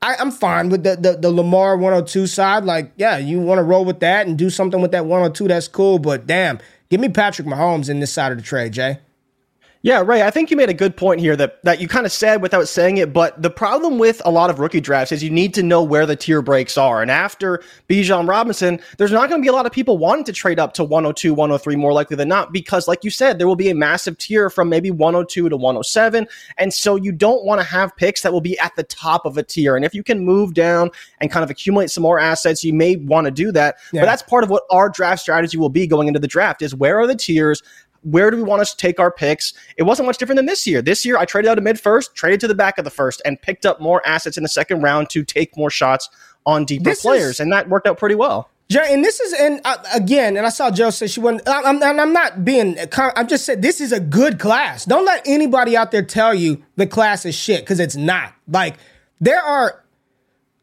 I, 0.04 0.22
am 0.22 0.32
fine 0.32 0.68
with 0.68 0.84
the, 0.84 0.98
the, 0.98 1.14
the 1.16 1.32
Lamar 1.32 1.78
102 1.78 2.28
side. 2.28 2.66
Like, 2.66 2.92
yeah, 2.98 3.18
you 3.18 3.40
want 3.40 3.60
to 3.60 3.64
roll 3.64 3.86
with 3.86 4.02
that 4.02 4.28
and 4.28 4.38
do 4.38 4.50
something 4.50 4.82
with 4.82 4.92
that 4.92 5.06
102, 5.06 5.48
that's 5.48 5.70
cool. 5.70 5.98
But 5.98 6.28
damn, 6.28 6.60
give 6.90 7.00
me 7.00 7.08
Patrick 7.08 7.48
Mahomes 7.48 7.90
in 7.90 8.02
this 8.02 8.12
side 8.12 8.34
of 8.34 8.38
the 8.38 8.44
trade, 8.44 8.74
Jay. 8.74 9.00
Yeah, 9.86 10.02
Ray, 10.02 10.24
I 10.24 10.32
think 10.32 10.50
you 10.50 10.56
made 10.56 10.70
a 10.70 10.74
good 10.74 10.96
point 10.96 11.20
here 11.20 11.36
that, 11.36 11.62
that 11.64 11.82
you 11.82 11.90
kind 11.90 12.06
of 12.06 12.14
said 12.14 12.42
without 12.42 12.70
saying 12.70 12.98
it, 12.98 13.12
but 13.12 13.42
the 13.42 13.50
problem 13.50 13.98
with 13.98 14.22
a 14.24 14.32
lot 14.32 14.50
of 14.50 14.60
rookie 14.60 14.80
drafts 14.80 15.12
is 15.12 15.22
you 15.22 15.30
need 15.30 15.54
to 15.56 15.62
know 15.62 15.84
where 15.84 16.06
the 16.06 16.16
tier 16.16 16.42
breaks 16.42 16.78
are. 16.78 17.02
And 17.02 17.12
after 17.12 17.62
Bijan 17.90 18.26
Robinson, 18.26 18.80
there's 18.98 19.12
not 19.12 19.28
going 19.28 19.42
to 19.42 19.46
be 19.46 19.50
a 19.50 19.52
lot 19.52 19.66
of 19.66 19.74
people 19.74 19.98
wanting 19.98 20.24
to 20.24 20.32
trade 20.32 20.58
up 20.58 20.74
to 20.76 20.86
102, 20.86 21.34
103 21.34 21.76
more 21.76 21.92
likely 21.92 22.16
than 22.16 22.30
not, 22.30 22.54
because 22.54 22.88
like 22.88 23.04
you 23.04 23.10
said, 23.10 23.38
there 23.38 23.46
will 23.46 23.58
be 23.58 23.70
a 23.70 23.76
massive 23.76 24.18
tier 24.18 24.50
from 24.50 24.70
maybe 24.70 24.90
102 24.90 25.50
to 25.50 25.58
107. 25.58 26.30
And 26.58 26.74
so 26.74 26.96
you 26.96 27.12
don't 27.12 27.44
want 27.44 27.60
to 27.60 27.68
have 27.68 27.94
picks 27.98 28.22
that 28.22 28.32
will 28.32 28.40
be 28.40 28.58
at 28.60 28.74
the 28.78 28.84
top 28.84 29.26
of 29.26 29.38
a 29.38 29.44
tier. 29.44 29.76
And 29.76 29.84
if 29.84 29.94
you 29.94 30.02
can 30.02 30.24
move 30.24 30.54
down 30.54 30.92
and 31.20 31.30
kind 31.30 31.44
of 31.44 31.50
accumulate 31.50 31.92
some 31.92 32.04
more 32.04 32.20
assets, 32.20 32.64
you 32.64 32.74
may 32.74 32.96
want 32.96 33.26
to 33.26 33.32
do 33.32 33.52
that. 33.52 33.76
Yeah. 33.92 34.04
But 34.04 34.06
that's 34.06 34.24
part 34.24 34.46
of 34.46 34.50
what 34.50 34.64
our 34.72 34.88
draft 34.88 35.22
strategy 35.22 35.58
will 35.58 35.68
be 35.68 35.88
going 35.88 36.08
into 36.08 36.22
the 36.22 36.28
draft 36.28 36.62
is 36.62 36.74
where 36.74 36.98
are 36.98 37.06
the 37.06 37.18
tiers? 37.18 37.62
Where 38.04 38.32
do 38.32 38.38
we 38.38 38.44
want 38.44 38.66
to 38.66 38.78
take 38.78 39.00
our 39.00 39.12
picks? 39.12 39.54
It 39.78 39.84
wasn't 39.84 40.08
much 40.08 40.18
different 40.18 40.38
than 40.38 40.46
this 40.46 40.68
year. 40.68 40.82
This 40.82 41.06
year, 41.06 41.18
I 41.18 41.26
traded 41.26 41.50
out 41.50 41.58
a 41.58 41.62
mid 41.62 41.80
first, 41.80 42.16
traded 42.16 42.40
to 42.42 42.48
the 42.48 42.56
back 42.56 42.78
of 42.78 42.84
the 42.84 42.92
first, 42.92 43.22
and 43.26 43.42
picked 43.42 43.66
up 43.66 43.80
more 43.80 44.06
assets 44.06 44.38
in 44.38 44.44
the 44.44 44.50
second 44.50 44.82
round 44.82 45.10
to 45.12 45.24
take 45.24 45.56
more 45.58 45.70
shots 45.70 46.10
on 46.46 46.66
deeper 46.66 46.84
this 46.84 47.02
players, 47.02 47.36
is, 47.36 47.40
and 47.40 47.52
that 47.52 47.70
worked 47.70 47.88
out 47.88 47.98
pretty 47.98 48.16
well. 48.16 48.50
Yeah, 48.70 48.86
And 48.90 49.04
this 49.04 49.20
is, 49.20 49.34
and 49.34 49.62
uh, 49.66 49.78
again, 49.94 50.36
and 50.36 50.46
I 50.46 50.50
saw 50.50 50.72
Joe 50.72 50.90
say 50.90 51.08
she 51.08 51.20
wasn't. 51.20 51.44
I'm, 51.48 51.84
I'm 51.84 52.14
not 52.14 52.44
being. 52.44 52.78
I'm 52.98 53.28
just 53.28 53.46
saying 53.46 53.62
this 53.62 53.80
is 53.80 53.92
a 53.92 54.00
good 54.00 54.40
class. 54.40 54.86
Don't 54.86 55.06
let 55.06 55.22
anybody 55.28 55.78
out 55.78 55.92
there 55.92 56.02
tell 56.02 56.34
you 56.34 56.64
the 56.76 56.88
class 56.88 57.26
is 57.26 57.36
shit 57.36 57.62
because 57.62 57.80
it's 57.80 57.96
not. 57.96 58.34
Like 58.48 58.78
there 59.20 59.42
are 59.42 59.84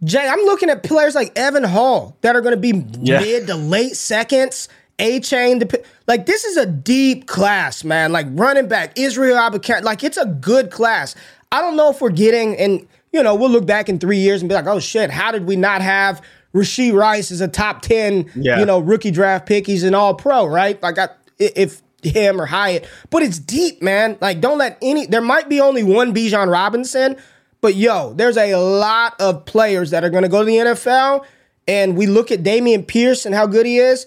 Jay, 0.03 0.27
I'm 0.27 0.41
looking 0.41 0.71
at 0.71 0.83
players 0.83 1.15
like 1.15 1.33
Evan 1.37 1.65
Hull 1.65 2.17
that 2.23 2.35
are 2.35 2.41
going 2.41 2.55
to 2.55 2.61
be 2.61 2.85
yeah. 3.01 3.21
mid 3.21 3.47
to 3.49 3.55
late 3.55 3.97
seconds. 3.97 4.69
Achane, 5.01 5.85
like 6.07 6.27
this 6.27 6.45
is 6.45 6.57
a 6.57 6.67
deep 6.67 7.27
class, 7.27 7.83
man. 7.83 8.13
Like 8.13 8.27
running 8.31 8.69
back, 8.69 8.99
Israel 8.99 9.37
Abanikanda, 9.37 9.83
like 9.83 10.05
it's 10.05 10.19
a 10.19 10.27
good 10.27 10.71
class. 10.71 11.15
I 11.51 11.61
don't 11.61 11.77
know 11.77 11.91
if 11.91 12.01
we're 12.01 12.11
getting, 12.11 12.57
and 12.57 12.87
you 13.13 13.23
know, 13.23 13.35
we'll 13.35 13.51
look 13.51 13.67
back 13.67 13.89
in 13.89 13.99
three 13.99 14.19
years 14.19 14.43
and 14.43 14.49
be 14.49 14.55
like, 14.55 14.67
oh 14.67 14.79
shit, 14.79 15.11
how 15.11 15.33
did 15.33 15.47
we 15.47 15.57
not 15.57 15.83
have 15.83 16.23
Rashee 16.55 16.93
Rice 16.93 17.31
as 17.31 17.41
a 17.41 17.49
top 17.49 17.83
10, 17.83 18.31
yeah. 18.37 18.59
you 18.61 18.67
know, 18.67 18.79
rookie 18.79 19.11
draft 19.11 19.47
pick? 19.47 19.67
He's 19.67 19.83
an 19.83 19.95
all 19.95 20.15
pro, 20.15 20.47
right? 20.47 20.81
Like 20.83 20.99
I, 20.99 21.09
if 21.39 21.83
him 22.03 22.41
or 22.41 22.47
Hyatt, 22.47 22.87
but 23.11 23.23
it's 23.23 23.39
deep, 23.39 23.83
man. 23.83 24.19
Like, 24.21 24.41
don't 24.41 24.59
let 24.59 24.79
any. 24.83 25.07
There 25.07 25.21
might 25.21 25.49
be 25.49 25.61
only 25.61 25.83
one 25.83 26.15
Bijan 26.15 26.51
Robinson, 26.51 27.17
but 27.61 27.75
yo, 27.75 28.13
there's 28.15 28.37
a 28.37 28.55
lot 28.57 29.21
of 29.21 29.45
players 29.45 29.91
that 29.91 30.05
are 30.05 30.11
going 30.11 30.23
to 30.23 30.29
go 30.29 30.41
to 30.41 30.45
the 30.45 30.57
NFL, 30.57 31.25
and 31.67 31.97
we 31.97 32.07
look 32.07 32.31
at 32.31 32.43
Dameon 32.43 32.87
Pierce 32.87 33.27
and 33.27 33.35
how 33.35 33.47
good 33.47 33.67
he 33.67 33.79
is. 33.79 34.07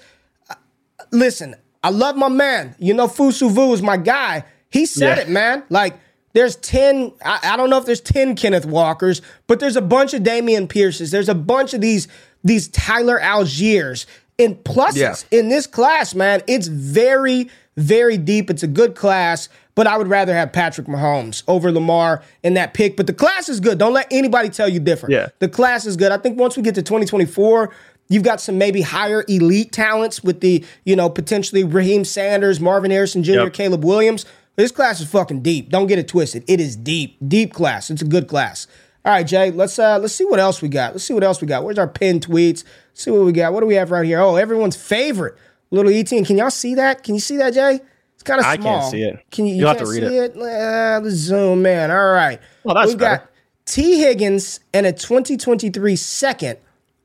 Listen, 1.14 1.56
I 1.84 1.90
love 1.90 2.18
my 2.18 2.28
man. 2.28 2.76
You 2.80 2.94
know, 2.94 3.08
Fusu 3.08 3.50
Vu 3.50 3.72
is 3.74 3.82
my 3.82 3.98
guy. 3.98 4.44
He 4.70 4.86
said 4.86 5.18
yeah. 5.18 5.24
it, 5.24 5.30
man. 5.30 5.64
Like, 5.70 5.98
there's 6.34 6.56
10, 6.58 7.14
I, 7.24 7.40
I, 7.44 7.58
don't 7.58 7.70
know 7.70 7.78
if 7.78 7.86
there's 7.86 8.02
10 8.02 8.36
Kenneth 8.36 8.66
Walkers, 8.66 9.22
but 9.46 9.60
there's 9.60 9.76
a 9.76 9.82
bunch 9.82 10.16
of 10.16 10.24
Dameon 10.24 10.68
Pierces. 10.68 11.12
There's 11.12 11.30
a 11.30 11.36
bunch 11.36 11.76
of 11.76 11.82
these, 11.82 12.08
these 12.44 12.68
Tyler 12.70 13.20
Allgeiers. 13.20 14.08
and 14.40 14.56
pluses 14.64 15.26
yeah. 15.32 15.40
in 15.40 15.50
this 15.50 15.68
class, 15.68 16.16
man. 16.16 16.42
It's 16.48 16.68
very, 16.68 17.52
very 17.78 18.18
deep. 18.18 18.50
It's 18.50 18.64
a 18.64 18.68
good 18.68 18.96
class, 18.96 19.48
but 19.76 19.86
I 19.86 19.96
would 19.96 20.08
rather 20.08 20.34
have 20.34 20.52
Patrick 20.52 20.88
Mahomes 20.88 21.44
over 21.48 21.72
Lamar 21.72 22.24
in 22.42 22.56
that 22.56 22.74
pick. 22.74 22.98
But 22.98 23.06
the 23.06 23.14
class 23.14 23.48
is 23.48 23.60
good. 23.60 23.78
Don't 23.78 23.94
let 23.94 24.08
anybody 24.10 24.50
tell 24.50 24.68
you 24.68 24.80
different. 24.80 25.14
Yeah. 25.14 25.28
The 25.38 25.50
class 25.50 25.86
is 25.86 25.96
good. 25.96 26.12
I 26.12 26.18
think 26.18 26.40
once 26.40 26.58
we 26.58 26.64
get 26.64 26.74
to 26.76 26.82
2024, 26.82 27.72
You've 28.10 28.24
got 28.24 28.42
some 28.42 28.58
maybe 28.58 28.82
higher 28.82 29.24
elite 29.28 29.72
talents 29.72 30.24
with 30.24 30.42
the, 30.42 30.64
you 30.84 30.96
know, 30.96 31.10
potentially 31.10 31.64
Raheim 31.64 32.06
Sanders, 32.06 32.60
Marvin 32.60 32.92
Harrison 32.92 33.24
Jr., 33.24 33.32
yep. 33.32 33.54
Caleb 33.54 33.84
Williams. 33.84 34.26
This 34.56 34.72
class 34.72 35.00
is 35.00 35.10
fucking 35.10 35.42
deep. 35.42 35.70
Don't 35.70 35.88
get 35.88 35.98
it 35.98 36.08
twisted. 36.08 36.44
It 36.48 36.60
is 36.60 36.76
deep, 36.76 37.18
deep 37.28 37.54
class. 37.54 37.90
It's 37.90 38.04
a 38.04 38.06
good 38.06 38.28
class. 38.28 38.68
All 39.06 39.12
right, 39.12 39.26
Jay. 39.26 39.52
Let's 39.52 39.78
uh 39.80 40.00
let's 40.00 40.14
see 40.14 40.26
what 40.26 40.40
else 40.40 40.62
we 40.62 40.70
got. 40.70 40.94
Let's 40.94 41.04
see 41.04 41.14
what 41.14 41.24
else 41.24 41.42
we 41.42 41.48
got. 41.48 41.64
Where's 41.64 41.78
our 41.78 41.88
pinned 41.88 42.26
tweets? 42.26 42.64
Let's 42.92 43.04
see 43.04 43.12
what 43.12 43.26
we 43.26 43.34
got. 43.34 43.52
What 43.52 43.60
do 43.60 43.66
we 43.66 43.76
have 43.76 43.92
right 43.92 44.06
here? 44.06 44.20
Oh, 44.20 44.38
everyone's 44.38 44.78
favorite 44.78 45.36
little 45.72 45.92
ETN. 45.92 46.26
Can 46.26 46.38
y'all 46.38 46.52
see 46.52 46.76
that? 46.76 47.04
Can 47.04 47.16
you 47.16 47.20
see 47.20 47.36
that, 47.38 47.54
Jay? 47.54 47.82
It's 48.14 48.24
kind 48.24 48.40
of 48.40 48.46
small. 48.46 48.78
I 48.78 48.80
can't 48.80 48.92
see 48.92 49.04
it. 49.04 49.26
Can 49.32 49.46
you? 49.46 49.56
you 49.56 49.68
have 49.68 49.80
to 49.80 49.86
read 49.86 50.04
it. 50.04 50.14
it? 50.14 50.38
Uh, 50.38 51.02
the 51.02 51.12
zoom 51.12 51.66
in. 51.66 51.92
All 51.92 52.12
right. 52.12 52.40
Well, 52.64 52.76
that's 52.76 52.90
We've 52.90 52.98
better. 52.98 53.18
got 53.18 53.30
T. 53.66 54.00
Higgins 54.00 54.62
and 54.74 54.86
a 54.86 54.94
2023 54.94 55.96
second 55.98 56.60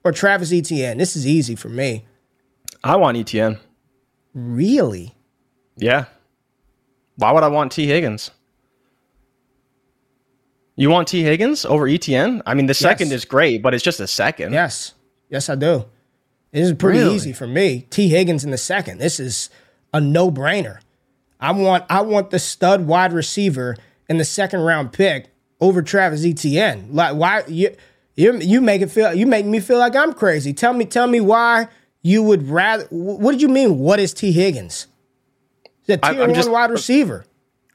or 0.08 0.12
Travis 0.12 0.52
Etienne. 0.52 0.96
This 0.96 1.14
is 1.14 1.26
easy 1.26 1.54
for 1.54 1.68
me. 1.68 2.06
I 2.82 2.96
want 2.96 3.18
Etienne. 3.18 3.58
Really? 4.32 5.14
Yeah. 5.76 6.06
Why 7.16 7.32
would 7.32 7.42
I 7.42 7.48
want 7.48 7.72
T. 7.72 7.86
Higgins? 7.86 8.30
You 10.76 10.88
want 10.88 11.08
T. 11.08 11.22
Higgins 11.22 11.66
over 11.66 11.86
Etienne? 11.86 12.40
I 12.46 12.54
mean, 12.54 12.66
the 12.66 12.74
second 12.74 13.08
yes. 13.08 13.16
is 13.16 13.24
great, 13.26 13.62
but 13.62 13.74
it's 13.74 13.84
just 13.84 14.00
a 14.00 14.06
second. 14.06 14.52
Yes. 14.52 14.94
Yes, 15.28 15.50
I 15.50 15.56
do. 15.56 15.84
This 16.52 16.68
is 16.68 16.72
pretty 16.74 17.00
really? 17.00 17.14
easy 17.14 17.32
for 17.34 17.46
me. 17.46 17.86
T. 17.90 18.08
Higgins 18.08 18.44
in 18.44 18.50
the 18.50 18.56
second. 18.56 18.98
This 18.98 19.20
is 19.20 19.50
a 19.92 20.00
no-brainer. 20.00 20.78
I 21.40 21.52
want 21.52 21.84
I 21.90 22.00
want 22.00 22.30
the 22.30 22.38
stud 22.38 22.86
wide 22.86 23.12
receiver 23.12 23.76
in 24.08 24.18
the 24.18 24.24
second 24.24 24.60
round 24.60 24.92
pick 24.92 25.28
over 25.60 25.82
Travis 25.82 26.24
Etienne. 26.24 26.88
Like 26.92 27.14
why 27.14 27.44
you 27.46 27.76
you 28.18 28.36
you 28.40 28.60
make 28.60 28.82
it 28.82 28.90
feel 28.90 29.14
you 29.14 29.26
make 29.26 29.46
me 29.46 29.60
feel 29.60 29.78
like 29.78 29.94
I'm 29.94 30.12
crazy. 30.12 30.52
Tell 30.52 30.72
me 30.72 30.84
tell 30.84 31.06
me 31.06 31.20
why 31.20 31.68
you 32.02 32.22
would 32.24 32.48
rather 32.48 32.84
what 32.90 33.30
did 33.30 33.40
you 33.40 33.48
mean 33.48 33.78
what 33.78 34.00
is 34.00 34.12
T 34.12 34.32
Higgins? 34.32 34.88
He's 35.86 35.94
a 35.94 35.98
tier 35.98 36.10
I'm 36.10 36.18
one 36.18 36.34
just, 36.34 36.50
wide 36.50 36.70
uh, 36.70 36.72
receiver. 36.72 37.24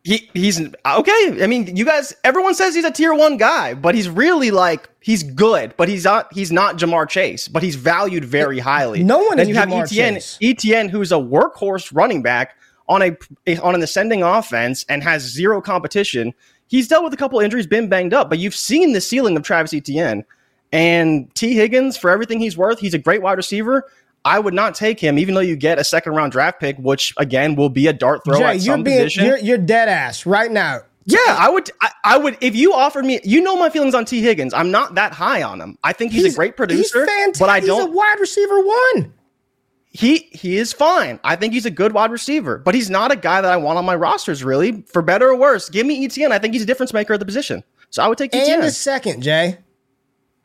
He 0.04 0.30
he's 0.34 0.60
okay. 0.60 1.44
I 1.44 1.48
mean, 1.48 1.78
you 1.78 1.86
guys, 1.86 2.14
everyone 2.26 2.56
says 2.56 2.76
he's 2.76 2.84
a 2.84 2.92
tier 2.92 3.14
one 3.14 3.38
guy, 3.38 3.74
but 3.74 3.96
he's 3.96 4.10
really 4.10 4.52
like 4.52 4.90
he's 5.00 5.24
good, 5.24 5.74
but 5.78 5.88
he's 5.88 6.04
not 6.04 6.34
he's 6.34 6.52
not 6.52 6.78
Ja'Marr 6.78 7.08
Chase, 7.08 7.48
but 7.48 7.64
he's 7.64 7.76
valued 7.76 8.26
very 8.26 8.60
highly. 8.60 9.02
No 9.02 9.20
one. 9.20 9.38
Then 9.38 9.48
you 9.48 9.56
have 9.56 9.70
ETN 9.70 10.16
Chase. 10.16 10.38
Etienne, 10.42 10.90
who's 10.90 11.14
a 11.14 11.16
workhorse 11.16 11.96
running 11.96 12.22
back 12.22 12.58
on 12.90 13.02
a 13.02 13.58
on 13.62 13.76
an 13.76 13.82
ascending 13.82 14.24
offense 14.24 14.86
and 14.90 15.04
has 15.04 15.22
zero 15.22 15.62
competition. 15.62 16.34
He's 16.74 16.88
dealt 16.88 17.04
with 17.04 17.14
a 17.14 17.18
couple 17.18 17.40
injuries, 17.40 17.68
been 17.68 17.88
banged 17.88 18.16
up, 18.16 18.32
but 18.32 18.40
you've 18.40 18.56
seen 18.56 18.94
the 18.94 19.00
ceiling 19.00 19.38
of 19.38 19.44
Travis 19.44 19.76
Etienne 19.76 20.26
and 20.72 21.32
T. 21.36 21.54
Higgins 21.54 21.96
for 21.96 22.10
everything 22.10 22.40
he's 22.40 22.58
worth. 22.58 22.80
He's 22.80 22.96
a 22.96 22.98
great 22.98 23.22
wide 23.22 23.38
receiver. 23.38 23.88
I 24.26 24.40
would 24.40 24.56
not 24.56 24.74
take 24.74 25.00
him, 25.00 25.20
even 25.20 25.36
though 25.36 25.42
you 25.42 25.56
get 25.56 25.78
a 25.78 25.84
second 25.84 26.16
round 26.16 26.32
draft 26.32 26.60
pick, 26.60 26.76
which 26.80 27.14
again 27.18 27.54
will 27.54 27.70
be 27.70 27.86
a 27.86 27.94
dart 27.94 28.26
throw 28.26 28.40
Jay, 28.40 28.56
at 28.56 28.62
some 28.62 28.82
being, 28.82 28.98
position. 28.98 29.24
You're, 29.24 29.38
you're 29.38 29.60
dead 29.60 29.88
ass 29.88 30.26
right 30.26 30.50
now. 30.50 30.80
Yeah, 31.06 31.20
I 31.28 31.48
would. 31.48 31.70
I, 31.80 31.92
I, 32.06 32.18
would 32.18 32.40
if 32.42 32.56
you 32.56 32.74
offered 32.74 33.06
me. 33.06 33.20
You 33.24 33.42
know 33.42 33.56
my 33.56 33.70
feelings 33.70 33.94
on 33.94 34.06
T. 34.06 34.22
Higgins. 34.22 34.52
I'm 34.52 34.72
not 34.72 34.96
that 34.96 35.14
high 35.14 35.44
on 35.44 35.62
him. 35.62 35.78
I 35.84 35.94
think 35.94 36.12
he's, 36.12 36.24
he's 36.24 36.34
a 36.34 36.36
great 36.36 36.58
producer, 36.58 37.06
but 37.38 37.50
I 37.50 37.60
don't. 37.60 37.82
He's 37.82 37.90
a 37.90 37.92
wide 37.92 38.20
receiver 38.20 38.60
one. 38.66 39.14
He 39.96 40.28
he 40.32 40.58
is 40.58 40.74
fine. 40.74 41.20
I 41.24 41.36
think 41.36 41.54
he's 41.54 41.68
a 41.68 41.72
good 41.72 41.94
wide 41.94 42.10
receiver, 42.10 42.58
but 42.58 42.74
he's 42.74 42.90
not 42.90 43.12
a 43.12 43.16
guy 43.16 43.42
that 43.42 43.52
I 43.52 43.58
want 43.58 43.78
on 43.78 43.86
my 43.86 43.96
rosters. 43.96 44.44
Really, 44.44 44.82
for 44.88 45.04
better 45.04 45.30
or 45.30 45.36
worse, 45.36 45.70
give 45.70 45.86
me 45.86 46.08
ETN. 46.08 46.32
I 46.32 46.40
think 46.40 46.56
he's 46.56 46.64
a 46.64 46.66
difference 46.66 46.94
maker 46.94 47.14
at 47.14 47.20
the 47.20 47.26
position. 47.28 47.64
So 47.92 48.04
I 48.04 48.08
would 48.08 48.18
take 48.18 48.36
Etienne. 48.36 48.56
And 48.56 48.64
the 48.64 48.72
second, 48.72 49.22
Jay. 49.22 49.60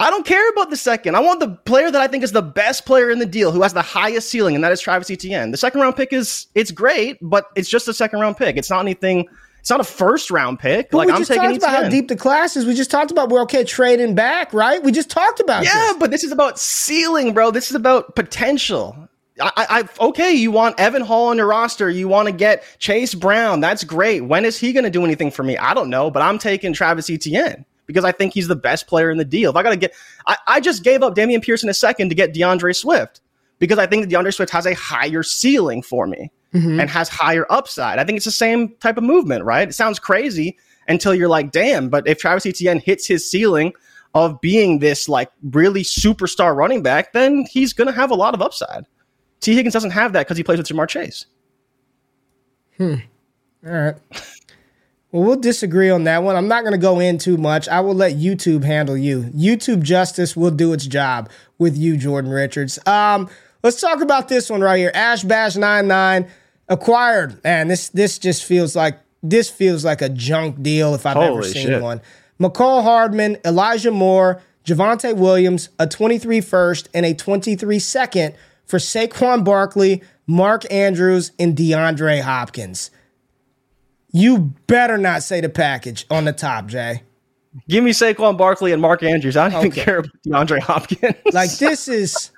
I 0.01 0.11
don't 0.11 0.27
care 0.27 0.49
about 0.51 0.69
the 0.71 0.77
second. 0.77 1.17
I 1.17 1.21
want 1.21 1.41
the 1.41 1.49
player 1.49 1.91
that 1.91 2.01
I 2.01 2.07
think 2.07 2.23
is 2.23 2.31
the 2.31 2.43
best 2.43 2.87
player 2.87 3.11
in 3.11 3.19
the 3.19 3.27
deal, 3.27 3.51
who 3.51 3.63
has 3.63 3.73
the 3.73 3.83
highest 3.83 4.29
ceiling, 4.29 4.55
and 4.55 4.63
that 4.63 4.71
is 4.71 4.81
Travis 4.81 5.11
Etienne. 5.11 5.51
The 5.51 5.57
second 5.57 5.81
round 5.81 5.97
pick 5.97 6.13
is 6.13 6.47
it's 6.55 6.71
great, 6.71 7.17
but 7.23 7.47
it's 7.57 7.71
just 7.71 7.89
a 7.89 7.95
second 7.95 8.21
round 8.21 8.37
pick. 8.37 8.57
It's 8.59 8.69
not 8.69 8.81
anything. 8.81 9.27
It's 9.61 9.71
not 9.71 9.81
a 9.81 9.85
first 9.85 10.31
round 10.31 10.59
pick. 10.59 10.91
But 10.91 10.99
like 10.99 11.07
we 11.07 11.13
I'm 11.15 11.21
just 11.21 11.31
taking 11.31 11.43
talked 11.43 11.57
Etienne. 11.57 11.71
about 11.71 11.85
how 11.85 11.89
deep 11.89 12.09
the 12.09 12.17
class 12.17 12.55
is. 12.55 12.67
We 12.67 12.75
just 12.75 12.91
talked 12.91 13.11
about 13.11 13.31
we're 13.31 13.43
okay 13.43 13.65
trading 13.65 14.15
back, 14.15 14.53
right? 14.53 14.83
We 14.83 14.93
just 14.93 15.09
talked 15.09 15.41
about 15.41 15.65
yeah, 15.65 15.73
this. 15.73 15.97
but 15.97 16.11
this 16.11 16.23
is 16.23 16.33
about 16.33 16.59
ceiling, 16.59 17.33
bro. 17.33 17.51
This 17.51 17.71
is 17.71 17.75
about 17.75 18.15
potential. 18.15 19.08
I, 19.41 19.53
I, 20.01 20.05
okay, 20.07 20.33
you 20.33 20.51
want 20.51 20.79
Evan 20.81 21.03
Hull 21.03 21.29
on 21.29 21.37
your 21.37 21.47
roster. 21.47 21.89
You 21.91 22.09
want 22.09 22.27
to 22.27 22.33
get 22.33 22.65
Chase 22.79 23.15
Brown. 23.15 23.61
That's 23.61 23.85
great. 23.85 24.21
When 24.23 24.45
is 24.45 24.59
he 24.59 24.73
going 24.73 24.85
to 24.85 24.91
do 24.91 25.05
anything 25.05 25.31
for 25.31 25.43
me? 25.43 25.57
I 25.57 25.75
don't 25.75 25.91
know, 25.91 26.11
but 26.11 26.23
I'm 26.23 26.39
taking 26.39 26.73
Travis 26.73 27.11
Etienne 27.11 27.65
because 27.87 28.05
I 28.05 28.13
think 28.13 28.35
he's 28.35 28.49
the 28.49 28.57
best 28.57 28.87
player 28.87 29.11
in 29.11 29.19
the 29.19 29.25
deal. 29.25 29.51
If 29.51 29.57
I 29.57 29.63
got 29.63 29.71
to 29.71 29.77
get, 29.77 29.95
I, 30.27 30.37
I 30.47 30.61
just 30.61 30.85
gave 30.85 31.03
up 31.03 31.15
Dameon 31.15 31.43
Pierce 31.43 31.63
in 31.63 31.69
a 31.69 31.75
second 31.75 32.09
to 32.09 32.15
get 32.15 32.35
D'Andre 32.35 32.73
Swift 32.73 33.21
because 33.59 33.79
I 33.79 33.87
think 33.87 34.03
that 34.05 34.11
D'Andre 34.11 34.31
Swift 34.31 34.53
has 34.53 34.67
a 34.67 34.75
higher 34.75 35.23
ceiling 35.23 35.83
for 35.83 36.07
me 36.07 36.31
mm-hmm. 36.55 36.81
and 36.81 36.91
has 36.91 37.09
higher 37.09 37.47
upside. 37.51 37.99
I 37.99 38.05
think 38.05 38.17
it's 38.17 38.25
the 38.25 38.31
same 38.31 38.75
type 38.77 38.97
of 38.97 39.05
movement, 39.05 39.45
right? 39.45 39.69
It 39.69 39.75
sounds 39.75 39.99
crazy 39.99 40.57
until 40.87 41.15
you're 41.15 41.29
like, 41.29 41.53
damn, 41.53 41.89
but 41.89 42.07
if 42.09 42.19
Travis 42.19 42.47
Etienne 42.47 42.79
hits 42.79 43.07
his 43.07 43.29
ceiling 43.29 43.73
of 44.15 44.41
being 44.41 44.79
this 44.79 45.09
like 45.09 45.31
really 45.43 45.83
superstar 45.83 46.57
running 46.57 46.83
back, 46.83 47.13
then 47.13 47.45
he's 47.51 47.73
going 47.73 47.89
to 47.89 47.93
have 47.93 48.11
a 48.11 48.15
lot 48.15 48.35
of 48.35 48.43
upside. 48.43 48.87
Tee 49.41 49.55
Higgins 49.55 49.73
doesn't 49.73 49.91
have 49.91 50.13
that 50.13 50.27
because 50.27 50.37
he 50.37 50.43
plays 50.45 50.59
with 50.59 50.67
Ja'Marr 50.69 50.89
Chase. 50.89 51.27
Hmm. 52.77 52.95
All 53.67 53.73
right. 53.73 53.95
Well, 55.11 55.23
we'll 55.23 55.37
disagree 55.41 55.89
on 55.89 56.05
that 56.05 56.23
one. 56.23 56.37
I'm 56.37 56.49
not 56.49 56.63
going 56.63 56.73
to 56.73 56.79
go 56.79 57.01
in 57.01 57.17
too 57.17 57.39
much. 57.39 57.67
I 57.69 57.81
will 57.81 57.95
let 57.95 58.13
YouTube 58.15 58.63
handle 58.63 58.97
you. 58.97 59.23
YouTube 59.35 59.83
justice 59.83 60.37
will 60.37 60.51
do 60.51 60.73
its 60.75 60.87
job 60.87 61.31
with 61.57 61.77
you, 61.79 61.97
Jordan 61.97 62.31
Richards. 62.31 62.79
Um, 62.87 63.31
let's 63.63 63.81
talk 63.81 64.03
about 64.03 64.29
this 64.29 64.51
one 64.51 64.61
right 64.61 64.77
here. 64.77 64.93
Ash 64.95 65.23
Bash 65.23 65.57
99 65.57 66.29
acquired. 66.69 67.41
And 67.43 67.71
this 67.71 67.89
this 67.89 68.19
just 68.19 68.45
feels 68.45 68.77
like 68.77 68.99
this 69.23 69.49
feels 69.49 69.85
like 69.85 70.03
a 70.03 70.11
junk 70.11 70.63
deal 70.63 70.95
if 70.95 71.07
I've 71.07 71.17
Holy 71.17 71.29
ever 71.29 71.43
seen 71.45 71.67
shit. 71.69 71.83
one. 71.83 72.03
Mecole 72.39 72.83
Hardman, 72.83 73.39
Elijah 73.47 73.91
Moore, 73.91 74.43
Javonte 74.65 75.17
Williams, 75.17 75.71
a 75.79 75.87
23 75.87 76.43
first 76.43 76.89
and 76.93 77.07
a 77.07 77.15
23 77.15 77.79
second 77.79 78.35
for 78.69 78.79
Saquon 78.79 79.45
Barkley, 79.45 80.03
Mark 80.27 80.71
Andrews, 80.71 81.33
and 81.39 81.57
DeAndre 81.57 82.21
Hopkins. 82.21 82.91
You 84.13 84.55
better 84.67 84.97
not 84.97 85.23
say 85.23 85.41
the 85.41 85.49
package 85.49 86.07
on 86.11 86.27
the 86.27 86.33
top, 86.33 86.67
Jay. 86.67 87.03
Give 87.69 87.83
me 87.83 87.91
Saquon 87.91 88.37
Barkley 88.39 88.73
and 88.73 88.81
Mark 88.81 89.03
Andrews. 89.03 89.37
I 89.37 89.49
don't 89.49 89.59
okay. 89.59 89.67
even 89.69 89.85
care 89.85 89.99
about 89.99 90.13
DeAndre 90.27 90.61
Hopkins. 90.61 91.17
Like 91.33 91.51
this 91.57 91.89
is 91.89 92.31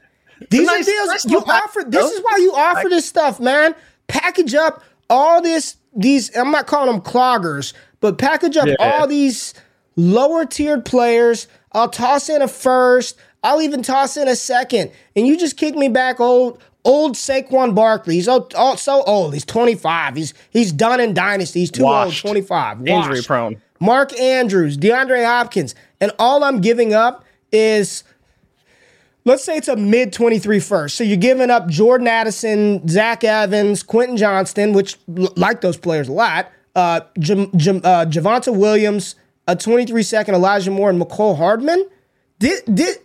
these 0.50 0.66
nice, 0.66 0.86
are 0.86 0.90
deals 0.90 1.24
you 1.24 1.38
offer. 1.38 1.84
This 1.86 2.12
is 2.12 2.22
why 2.22 2.36
you 2.38 2.52
offer 2.54 2.88
this 2.88 3.06
stuff, 3.06 3.40
man. 3.40 3.74
Package 4.06 4.54
up 4.54 4.82
all 5.10 5.42
this. 5.42 5.76
These 5.96 6.34
I'm 6.36 6.50
not 6.50 6.66
calling 6.66 6.92
them 6.92 7.00
cloggers, 7.00 7.72
but 8.00 8.18
package 8.18 8.56
up 8.56 8.68
yeah. 8.68 8.76
all 8.78 9.06
these 9.06 9.54
lower 9.96 10.44
tiered 10.44 10.84
players. 10.84 11.48
I'll 11.72 11.88
toss 11.88 12.28
in 12.28 12.42
a 12.42 12.48
first. 12.48 13.18
I'll 13.42 13.62
even 13.62 13.82
toss 13.82 14.16
in 14.16 14.28
a 14.28 14.36
second, 14.36 14.90
and 15.14 15.26
you 15.26 15.38
just 15.38 15.56
kick 15.56 15.74
me 15.74 15.88
back 15.88 16.20
old 16.20 16.62
old 16.84 17.14
Saquon 17.14 17.74
Barkley. 17.74 18.14
He's 18.14 18.24
so, 18.24 18.48
oh, 18.56 18.76
so 18.76 19.02
old. 19.02 19.34
He's 19.34 19.44
25. 19.44 20.16
He's 20.16 20.34
he's 20.50 20.72
done 20.72 21.00
in 21.00 21.14
dynasty. 21.14 21.60
He's 21.60 21.70
too 21.70 21.84
Washed. 21.84 22.24
old. 22.24 22.30
25. 22.32 22.80
Washed. 22.80 22.90
Injury 22.90 23.22
prone. 23.22 23.62
Mark 23.80 24.18
Andrews, 24.18 24.76
DeAndre 24.76 25.24
Hopkins, 25.24 25.74
and 26.00 26.10
all 26.18 26.42
I'm 26.44 26.60
giving 26.60 26.94
up 26.94 27.24
is. 27.52 28.04
Let's 29.24 29.44
say 29.44 29.58
it's 29.58 29.68
a 29.68 29.76
mid 29.76 30.14
23 30.14 30.58
first. 30.58 30.96
So 30.96 31.04
you're 31.04 31.18
giving 31.18 31.50
up 31.50 31.68
Jordan 31.68 32.06
Addison, 32.08 32.88
Zach 32.88 33.24
Evans, 33.24 33.82
Quentin 33.82 34.16
Johnston, 34.16 34.72
which 34.72 34.96
like 35.06 35.60
those 35.60 35.76
players 35.76 36.08
a 36.08 36.12
lot. 36.12 36.50
Uh, 36.74 37.00
J- 37.18 37.50
J- 37.56 37.70
uh, 37.84 38.06
Javonte 38.06 38.56
Williams, 38.56 39.16
a 39.46 39.54
23 39.54 40.02
second 40.02 40.34
Elijah 40.34 40.70
Moore, 40.70 40.88
and 40.88 40.98
Mecole 40.98 41.36
Hardman. 41.36 41.86
Did, 42.38 42.62
did, 42.72 42.96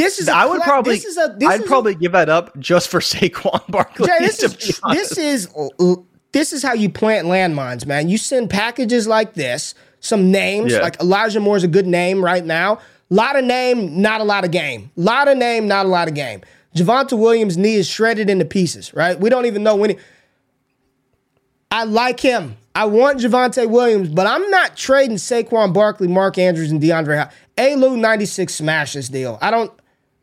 this 0.00 0.18
is 0.18 0.28
I 0.28 0.46
would 0.46 0.62
probably 0.62 0.98
a, 0.98 1.36
I'd 1.46 1.64
probably 1.66 1.92
a, 1.92 1.96
give 1.96 2.12
that 2.12 2.28
up 2.28 2.58
just 2.58 2.88
for 2.88 3.00
Saquon 3.00 3.66
Barkley. 3.68 4.06
Jay, 4.06 4.16
this 4.20 4.42
is 4.42 4.80
this 4.92 5.18
is 5.18 5.48
this 6.32 6.52
is 6.52 6.62
how 6.62 6.72
you 6.72 6.88
plant 6.88 7.26
landmines, 7.26 7.86
man. 7.86 8.08
You 8.08 8.18
send 8.18 8.50
packages 8.50 9.06
like 9.06 9.34
this, 9.34 9.74
some 10.00 10.30
names, 10.30 10.72
yeah. 10.72 10.80
like 10.80 11.00
Elijah 11.00 11.40
Moore 11.40 11.56
is 11.56 11.64
a 11.64 11.68
good 11.68 11.86
name 11.86 12.24
right 12.24 12.44
now. 12.44 12.74
A 13.10 13.14
lot 13.14 13.36
of 13.36 13.44
name, 13.44 14.00
not 14.00 14.20
a 14.20 14.24
lot 14.24 14.44
of 14.44 14.52
game. 14.52 14.90
A 14.96 15.00
lot 15.00 15.28
of 15.28 15.36
name, 15.36 15.66
not 15.66 15.84
a 15.84 15.88
lot 15.88 16.08
of 16.08 16.14
game. 16.14 16.42
Javonte 16.76 17.18
Williams' 17.18 17.56
knee 17.58 17.74
is 17.74 17.88
shredded 17.88 18.30
into 18.30 18.44
pieces, 18.44 18.94
right? 18.94 19.18
We 19.18 19.28
don't 19.28 19.46
even 19.46 19.62
know 19.62 19.74
when 19.74 19.90
he. 19.90 19.98
I 21.72 21.84
like 21.84 22.20
him. 22.20 22.56
I 22.74 22.84
want 22.84 23.18
Javonte 23.18 23.68
Williams, 23.68 24.08
but 24.08 24.28
I'm 24.28 24.48
not 24.50 24.76
trading 24.76 25.16
Saquon 25.16 25.72
Barkley, 25.72 26.06
Mark 26.06 26.38
Andrews, 26.38 26.70
and 26.70 26.80
DeAndre 26.80 27.18
Hopkins. 27.18 27.40
A 27.58 27.76
96 27.76 28.54
smash 28.54 28.94
this 28.94 29.08
deal. 29.08 29.38
I 29.42 29.50
don't 29.50 29.72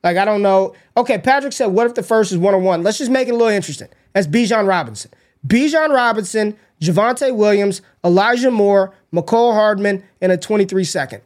like 0.03 0.17
I 0.17 0.25
don't 0.25 0.41
know. 0.41 0.73
Okay, 0.95 1.17
Patrick 1.17 1.53
said, 1.53 1.67
what 1.67 1.87
if 1.87 1.95
the 1.95 2.03
first 2.03 2.31
is 2.31 2.37
one 2.37 2.53
on 2.53 2.63
one? 2.63 2.83
Let's 2.83 2.97
just 2.97 3.11
make 3.11 3.27
it 3.27 3.31
a 3.31 3.35
little 3.35 3.47
interesting. 3.47 3.89
That's 4.13 4.27
Bijan 4.27 4.67
Robinson. 4.67 5.11
Bijan 5.45 5.93
Robinson, 5.93 6.57
Javonte 6.81 7.35
Williams, 7.35 7.81
Elijah 8.03 8.51
Moore, 8.51 8.93
Mecole 9.13 9.53
Hardman, 9.53 10.03
and 10.21 10.31
a 10.31 10.37
23 10.37 10.83
second. 10.83 11.21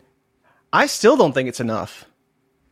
I 0.73 0.85
still 0.87 1.17
don't 1.17 1.33
think 1.33 1.49
it's 1.49 1.59
enough. 1.59 2.05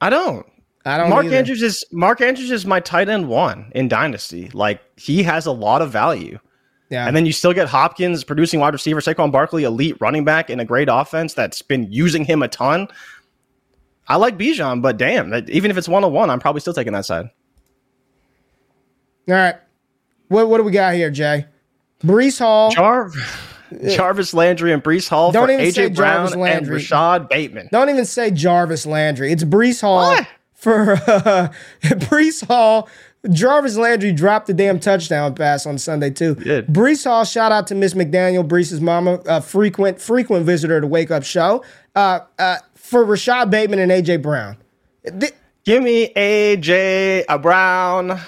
I 0.02 0.10
don't. 0.10 0.46
I 0.86 0.98
don't. 0.98 1.10
Mark 1.10 1.26
either. 1.26 1.36
Andrews 1.36 1.62
is 1.62 1.86
Mark 1.92 2.22
Andrews 2.22 2.52
is 2.52 2.66
my 2.66 2.80
tight 2.80 3.10
end 3.10 3.28
one 3.28 3.72
in 3.76 3.88
Dynasty. 3.88 4.50
Like 4.54 4.82
he 4.98 5.24
has 5.24 5.46
a 5.46 5.52
lot 5.52 5.82
of 5.82 5.92
value. 5.92 6.40
Yeah. 6.90 7.06
And 7.06 7.16
then 7.16 7.26
you 7.26 7.34
still 7.34 7.54
get 7.54 7.68
Hopkins 7.68 8.24
producing 8.24 8.60
wide 8.60 8.74
receiver, 8.74 9.00
Saquon 9.00 9.32
Barkley, 9.32 9.64
elite 9.64 9.96
running 10.00 10.26
back 10.26 10.50
in 10.50 10.60
a 10.60 10.66
great 10.66 10.88
offense 10.90 11.36
that's 11.36 11.62
been 11.62 11.92
using 11.92 12.26
him 12.26 12.42
a 12.42 12.48
ton. 12.48 12.88
I 14.10 14.16
like 14.16 14.38
Bijan, 14.38 14.82
but 14.82 14.98
damn, 14.98 15.34
even 15.50 15.70
if 15.72 15.78
it's 15.78 15.88
one 15.88 16.04
on 16.04 16.12
one, 16.12 16.30
I'm 16.32 16.40
probably 16.40 16.62
still 16.62 16.74
taking 16.74 16.94
that 16.94 17.06
side. 17.06 17.30
All 19.28 19.36
right. 19.36 19.56
What 20.30 20.50
what 20.50 20.58
do 20.58 20.64
we 20.64 20.72
got 20.72 20.96
here, 20.96 21.12
Jay? 21.12 21.46
Breece 22.04 22.40
Hall. 22.40 22.72
Jar- 22.72 23.12
Jarvis 23.88 24.34
Landry 24.34 24.74
and 24.74 24.84
Breece 24.84 25.08
Hall 25.08 25.32
Don't 25.32 25.52
even 25.52 25.64
AJ 25.64 25.74
say 25.74 25.90
Brown 25.90 26.16
Jarvis 26.26 26.36
Landry. 26.36 26.58
and 26.58 26.70
Rashod 26.70 27.30
Bateman. 27.30 27.70
Don't 27.72 27.90
even 27.90 28.06
say 28.06 28.32
Jarvis 28.32 28.88
Landry. 28.88 29.32
It's 29.32 29.44
Breece 29.44 29.82
Hall 29.82 30.10
what? 30.16 30.28
for 30.56 30.94
uh, 30.94 31.50
Breece 31.84 32.46
Hall. 32.48 32.90
Jarvis 33.30 33.78
Landry 33.78 34.12
dropped 34.12 34.48
the 34.48 34.54
damn 34.56 34.80
touchdown 34.80 35.36
pass 35.36 35.66
on 35.68 35.78
Sunday 35.78 36.10
too. 36.10 36.34
Good. 36.36 36.68
Breece 36.68 37.04
Hall, 37.04 37.26
shout 37.26 37.52
out 37.52 37.68
to 37.68 37.76
Miss 37.76 37.94
McDaniel, 37.94 38.48
Breece's 38.48 38.82
mama, 38.82 39.22
a 39.28 39.40
frequent 39.42 40.02
frequent 40.02 40.46
visitor 40.46 40.82
to 40.82 40.88
Wake 40.88 41.12
Up 41.12 41.24
Show. 41.24 41.64
Uh, 41.96 42.22
uh, 42.40 42.58
for 42.90 43.06
Rashod 43.06 43.52
Bateman 43.52 43.80
and 43.80 43.92
AJ 43.92 44.22
Brown. 44.22 44.58
Th- 45.20 45.34
Give 45.66 45.84
me 45.84 46.12
AJ 46.16 47.26
a 47.30 47.38
Brown. 47.38 48.20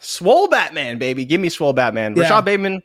Swole 0.00 0.48
Batman, 0.48 0.98
baby. 0.98 1.24
Give 1.24 1.40
me 1.40 1.48
Swole 1.48 1.72
Batman. 1.72 2.14
Yeah. 2.14 2.22
Rashod 2.22 2.44
Bateman, 2.44 2.82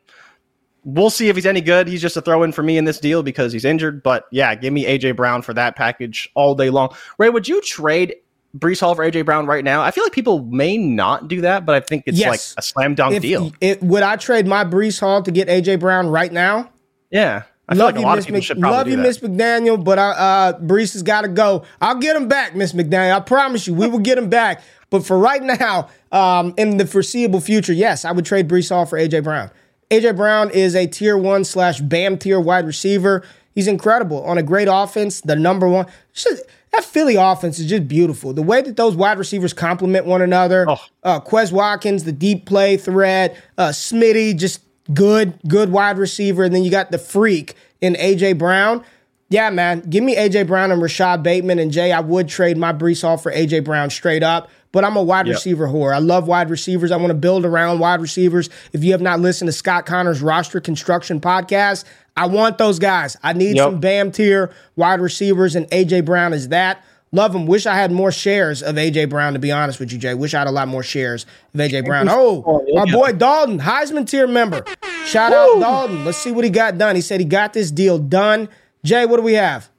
we'll 0.83 1.09
see 1.09 1.29
if 1.29 1.35
he's 1.35 1.45
any 1.45 1.61
good. 1.61 1.87
He's 1.87 2.01
just 2.01 2.17
a 2.17 2.21
throw 2.21 2.43
in 2.43 2.51
for 2.51 2.63
me 2.63 2.77
in 2.77 2.85
this 2.85 2.99
deal 2.99 3.21
because 3.21 3.53
he's 3.53 3.65
injured. 3.65 4.01
But 4.01 4.25
yeah, 4.31 4.55
give 4.55 4.73
me 4.73 4.85
AJ 4.85 5.15
Brown 5.15 5.41
for 5.41 5.53
that 5.53 5.75
package 5.75 6.29
all 6.33 6.55
day 6.55 6.69
long. 6.69 6.95
Ray, 7.17 7.29
would 7.29 7.47
you 7.47 7.61
trade 7.61 8.15
Breece 8.57 8.79
Hall 8.79 8.95
for 8.95 9.03
AJ 9.03 9.25
Brown 9.25 9.45
right 9.45 9.63
now? 9.63 9.81
I 9.81 9.91
feel 9.91 10.03
like 10.03 10.13
people 10.13 10.43
may 10.45 10.77
not 10.77 11.27
do 11.27 11.41
that, 11.41 11.65
but 11.65 11.75
I 11.75 11.79
think 11.81 12.03
it's 12.07 12.17
yes. 12.17 12.55
like 12.55 12.63
a 12.63 12.65
slam 12.65 12.95
dunk 12.95 13.15
if, 13.15 13.21
deal. 13.21 13.51
It, 13.61 13.83
would 13.83 14.03
I 14.03 14.15
trade 14.15 14.47
my 14.47 14.63
Breece 14.63 14.99
Hall 14.99 15.21
to 15.21 15.31
get 15.31 15.47
AJ 15.49 15.79
Brown 15.79 16.07
right 16.07 16.31
now? 16.31 16.71
Yeah. 17.11 17.43
I 17.69 17.73
love 17.75 17.95
like 17.95 18.27
you, 18.27 18.33
Miss 18.33 18.49
Mc- 18.49 18.59
love 18.59 18.87
you, 18.87 18.97
Miss 18.97 19.17
McDaniel, 19.19 19.83
but 19.83 19.99
uh, 19.99 20.01
uh, 20.01 20.59
Breece 20.59 20.93
has 20.93 21.03
got 21.03 21.21
to 21.21 21.27
go. 21.27 21.65
I'll 21.81 21.95
get 21.99 22.15
him 22.15 22.27
back, 22.27 22.55
Miss 22.55 22.71
McDaniel. 22.71 23.15
I 23.15 23.19
promise 23.19 23.67
you, 23.67 23.73
we 23.73 23.87
will 23.87 23.99
get 23.99 24.17
him 24.17 24.29
back. 24.29 24.61
But 24.89 25.05
for 25.05 25.17
right 25.17 25.43
now, 25.43 25.89
um, 26.11 26.53
in 26.57 26.77
the 26.77 26.87
foreseeable 26.87 27.41
future, 27.41 27.73
yes, 27.73 28.05
I 28.05 28.13
would 28.13 28.25
trade 28.25 28.47
Breece 28.47 28.69
Hall 28.69 28.85
for 28.85 28.97
AJ 28.97 29.23
Brown. 29.23 29.51
AJ 29.91 30.15
Brown 30.15 30.49
is 30.51 30.75
a 30.75 30.87
tier 30.87 31.17
one 31.17 31.43
slash 31.43 31.81
BAM 31.81 32.17
tier 32.17 32.39
wide 32.39 32.65
receiver. 32.65 33.25
He's 33.53 33.67
incredible 33.67 34.23
on 34.23 34.37
a 34.37 34.43
great 34.43 34.67
offense. 34.71 35.21
The 35.21 35.35
number 35.35 35.67
one. 35.67 35.87
Just, 36.13 36.43
that 36.71 36.85
Philly 36.85 37.15
offense 37.15 37.59
is 37.59 37.67
just 37.67 37.87
beautiful. 37.87 38.31
The 38.33 38.43
way 38.43 38.61
that 38.61 38.77
those 38.77 38.95
wide 38.95 39.17
receivers 39.17 39.51
complement 39.51 40.05
one 40.05 40.21
another. 40.21 40.65
Oh. 40.69 40.77
Uh, 41.03 41.19
Quez 41.19 41.51
Watkins, 41.51 42.03
the 42.03 42.11
deep 42.11 42.45
play 42.45 42.77
threat. 42.77 43.35
Uh, 43.57 43.69
Smitty, 43.69 44.37
just 44.37 44.61
good, 44.93 45.39
good 45.47 45.71
wide 45.71 45.97
receiver. 45.97 46.43
And 46.43 46.53
then 46.53 46.63
you 46.63 46.71
got 46.71 46.91
the 46.91 46.97
freak 46.97 47.55
in 47.81 47.93
AJ 47.95 48.37
Brown. 48.37 48.83
Yeah, 49.29 49.49
man. 49.49 49.81
Give 49.81 50.03
me 50.03 50.15
AJ 50.15 50.47
Brown 50.47 50.71
and 50.71 50.81
Rashod 50.81 51.21
Bateman 51.21 51.59
and 51.59 51.71
Jay. 51.71 51.91
I 51.91 51.99
would 51.99 52.29
trade 52.29 52.57
my 52.57 52.71
Breece 52.71 53.01
Hall 53.01 53.17
for 53.17 53.31
AJ 53.31 53.65
Brown 53.65 53.89
straight 53.89 54.23
up, 54.23 54.49
but 54.71 54.85
I'm 54.85 54.95
a 54.95 55.03
wide 55.03 55.27
yep. 55.27 55.35
receiver 55.35 55.67
whore. 55.67 55.93
I 55.93 55.99
love 55.99 56.27
wide 56.27 56.49
receivers. 56.49 56.91
I 56.91 56.97
want 56.97 57.09
to 57.09 57.13
build 57.13 57.45
around 57.45 57.79
wide 57.79 57.99
receivers. 57.99 58.49
If 58.71 58.85
you 58.85 58.93
have 58.93 59.01
not 59.01 59.19
listened 59.19 59.49
to 59.49 59.51
Scott 59.51 59.85
Connor's 59.85 60.21
roster 60.21 60.61
construction 60.61 61.19
podcast, 61.19 61.83
I 62.15 62.27
want 62.27 62.57
those 62.57 62.79
guys. 62.79 63.17
I 63.21 63.33
need 63.33 63.57
yep. 63.57 63.65
some 63.65 63.79
BAM 63.81 64.11
tier 64.11 64.51
wide 64.77 65.01
receivers, 65.01 65.55
and 65.55 65.67
AJ 65.71 66.05
Brown 66.05 66.31
is 66.31 66.47
that. 66.49 66.83
Love 67.11 67.33
him. 67.33 67.45
Wish 67.45 67.65
I 67.65 67.75
had 67.75 67.91
more 67.91 68.11
shares 68.11 68.61
of 68.61 68.75
AJ 68.75 69.09
Brown, 69.09 69.33
to 69.33 69.39
be 69.39 69.51
honest 69.51 69.79
with 69.79 69.91
you, 69.93 69.97
Jay. 69.97 70.13
Wish 70.13 70.33
I 70.33 70.39
had 70.39 70.47
a 70.47 70.51
lot 70.51 70.67
more 70.67 70.83
shares 70.83 71.25
of 71.53 71.59
AJ 71.59 71.85
Brown. 71.85 72.07
Oh, 72.09 72.65
my 72.73 72.91
boy 72.91 73.13
Dalton, 73.13 73.59
Heisman 73.59 74.07
tier 74.09 74.27
member. 74.27 74.65
Shout 75.05 75.31
out 75.31 75.59
Dalton. 75.59 76.03
Let's 76.03 76.17
see 76.17 76.31
what 76.31 76.43
he 76.43 76.49
got 76.49 76.77
done. 76.77 76.95
He 76.95 77.01
said 77.01 77.19
he 77.19 77.25
got 77.25 77.53
this 77.53 77.71
deal 77.71 77.97
done. 77.97 78.49
Jay, 78.83 79.05
what 79.05 79.17
do 79.17 79.23
we 79.23 79.33
have? 79.33 79.69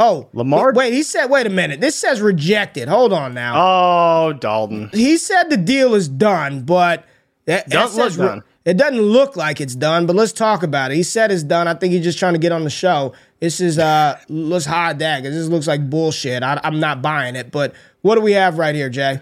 Oh, 0.00 0.28
Lamar. 0.32 0.72
Wait, 0.72 0.94
he 0.94 1.02
said, 1.02 1.26
wait 1.26 1.46
a 1.46 1.50
minute. 1.50 1.80
This 1.80 1.94
says 1.94 2.20
rejected. 2.20 2.88
Hold 2.88 3.12
on 3.12 3.34
now. 3.34 3.54
Oh, 3.56 4.32
Dalton. 4.32 4.88
He 4.92 5.18
said 5.18 5.50
the 5.50 5.56
deal 5.58 5.94
is 5.94 6.08
done, 6.08 6.62
but 6.62 7.04
that, 7.44 7.68
that 7.68 7.90
says 7.90 8.16
done. 8.16 8.42
It 8.64 8.76
doesn't 8.76 9.00
look 9.00 9.36
like 9.36 9.60
it's 9.60 9.74
done, 9.74 10.06
but 10.06 10.14
let's 10.14 10.32
talk 10.32 10.62
about 10.62 10.92
it. 10.92 10.96
He 10.96 11.02
said 11.02 11.32
it's 11.32 11.42
done. 11.42 11.66
I 11.66 11.74
think 11.74 11.92
he's 11.92 12.04
just 12.04 12.18
trying 12.18 12.34
to 12.34 12.38
get 12.38 12.52
on 12.52 12.62
the 12.62 12.70
show. 12.70 13.12
This 13.40 13.60
is 13.60 13.78
uh 13.78 14.18
let's 14.28 14.66
hide 14.66 15.00
that 15.00 15.22
because 15.22 15.34
this 15.36 15.48
looks 15.48 15.66
like 15.66 15.90
bullshit. 15.90 16.42
I, 16.42 16.60
I'm 16.62 16.78
not 16.78 17.02
buying 17.02 17.34
it. 17.34 17.50
But 17.50 17.74
what 18.02 18.14
do 18.14 18.20
we 18.20 18.32
have 18.32 18.58
right 18.58 18.74
here, 18.74 18.88
Jay? 18.88 19.20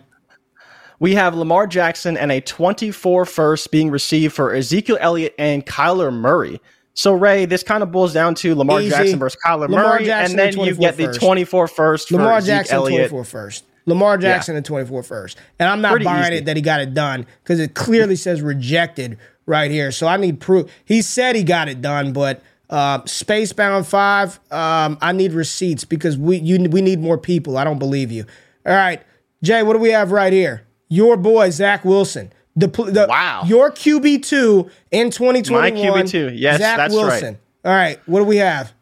We 0.99 1.15
have 1.15 1.35
Lamar 1.35 1.67
Jackson 1.67 2.19
and 2.19 2.31
a 2.31 2.43
24 2.43 3.25
first 3.25 3.71
being 3.71 3.91
received 3.91 4.35
for 4.35 4.55
Ezekiel 4.55 4.99
Elliott 5.01 5.35
and 5.39 5.65
Kyler 5.65 6.13
Murray. 6.13 6.61
So 6.93 7.15
Ray, 7.15 7.47
this 7.47 7.63
kind 7.63 7.83
of 7.83 7.91
boils 7.91 8.13
down 8.13 8.35
to 8.37 8.55
Lamar 8.55 8.83
Easy. 8.83 8.91
Jackson 8.91 9.19
versus 9.19 9.41
Kyler 9.43 9.71
Lamar 9.71 9.85
Murray, 9.85 10.05
Jackson 10.05 10.39
and 10.39 10.55
then 10.55 10.67
you 10.67 10.75
get 10.75 10.99
the 10.99 11.15
24 11.15 11.69
first 11.69 12.11
Lamar 12.11 12.43
Jackson 12.43 12.77
Elliott. 12.77 13.09
24 13.09 13.25
first. 13.25 13.65
Lamar 13.87 14.19
Jackson 14.19 14.55
yeah. 14.55 14.59
and 14.59 14.67
24 14.67 15.03
first. 15.03 15.39
And 15.59 15.69
I'm 15.69 15.81
not 15.81 15.93
Pretty 15.93 16.05
buying 16.05 16.33
easy. 16.33 16.37
it 16.37 16.45
that 16.47 16.57
he 16.57 16.63
got 16.63 16.81
it 16.81 16.95
done 16.95 17.27
because 17.43 17.61
it 17.61 17.75
clearly 17.75 18.17
says 18.17 18.43
rejected 18.43 19.19
right 19.51 19.71
here. 19.71 19.93
So 19.93 20.07
I 20.07 20.17
need 20.17 20.41
proof. 20.41 20.71
He 20.87 21.03
said 21.03 21.37
he 21.37 21.43
got 21.43 21.69
it 21.69 21.83
done, 21.83 22.15
but 22.15 22.41
uh, 22.71 23.01
Spacebound 23.03 23.85
Five. 23.85 24.41
Um, 24.51 24.97
I 25.03 25.13
need 25.13 25.33
receipts 25.33 25.85
because 25.85 26.17
we 26.17 26.39
you 26.39 26.71
we 26.71 26.81
need 26.81 27.01
more 27.01 27.19
people. 27.19 27.59
I 27.59 27.65
don't 27.65 27.79
believe 27.79 28.11
you. 28.11 28.25
All 28.65 28.73
right, 28.73 29.03
Jay. 29.43 29.63
What 29.63 29.75
do 29.75 29.81
we 29.81 29.91
have 29.91 30.13
right 30.13 30.33
here? 30.33 30.67
Your 30.89 31.17
boy 31.17 31.51
Zach 31.51 31.85
Wilson. 31.85 32.33
The, 32.57 32.67
the 32.67 33.07
wow. 33.09 33.43
Your 33.47 33.71
QB 33.71 34.25
two 34.25 34.71
in 34.91 35.11
2021. 35.11 35.61
My 35.61 35.71
QB 36.03 36.11
two. 36.11 36.31
Yes, 36.33 36.61
Zach 36.61 36.77
that's 36.77 36.95
Wilson. 36.95 37.39
right. 37.65 37.71
All 37.71 37.77
right. 37.77 38.01
What 38.07 38.21
do 38.21 38.25
we 38.25 38.39
have? 38.39 38.73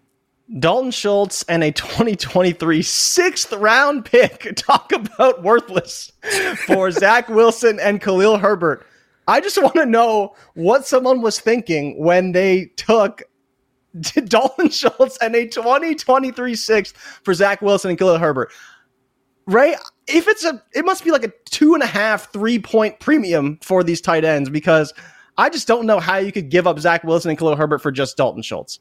Dalton 0.59 0.91
Schultz 0.91 1.43
and 1.45 1.62
a 1.62 1.71
2023 1.73 2.81
sixth 2.83 3.53
round 3.53 4.05
pick. 4.07 4.53
Talk 4.57 4.93
about 4.93 5.43
worthless 5.43 6.12
for 6.66 6.91
Zach 6.91 7.29
Wilson 7.29 7.79
and 7.81 8.01
Khalil 8.01 8.39
Herbert. 8.39 8.87
I 9.29 9.41
just 9.41 9.62
want 9.62 9.74
to 9.74 9.87
know 9.87 10.35
what 10.55 10.87
someone 10.87 11.22
was 11.22 11.39
thinking 11.39 12.03
when 12.03 12.33
they 12.33 12.72
took 12.76 13.22
Dalton 14.24 14.70
Schultz 14.70 15.16
and 15.18 15.37
a 15.37 15.47
2023 15.47 16.57
sixth 16.57 16.97
for 17.22 17.33
Zach 17.33 17.62
Wilson 17.62 17.91
and 17.91 17.99
Khalil 17.99 18.18
Herbert. 18.18 18.53
Right? 19.47 19.76
if 20.09 20.26
it's 20.26 20.45
a, 20.45 20.62
it 20.74 20.85
must 20.85 21.05
be 21.05 21.11
like 21.11 21.24
a 21.24 21.33
two 21.45 21.74
and 21.74 21.83
a 21.83 21.87
half, 21.87 22.33
three 22.33 22.59
point 22.59 22.99
premium 22.99 23.59
for 23.62 23.85
these 23.85 24.01
tight 24.01 24.24
ends 24.24 24.51
because 24.51 24.93
I 25.37 25.51
just 25.51 25.68
don't 25.68 25.87
know 25.87 26.01
how 26.01 26.16
you 26.16 26.33
could 26.33 26.49
give 26.49 26.66
up 26.66 26.79
Zach 26.79 27.05
Wilson 27.05 27.31
and 27.31 27.39
Khalil 27.39 27.57
Herbert 27.57 27.79
for 27.79 27.93
just 27.93 28.16
Dalton 28.16 28.43
Schultz. 28.43 28.81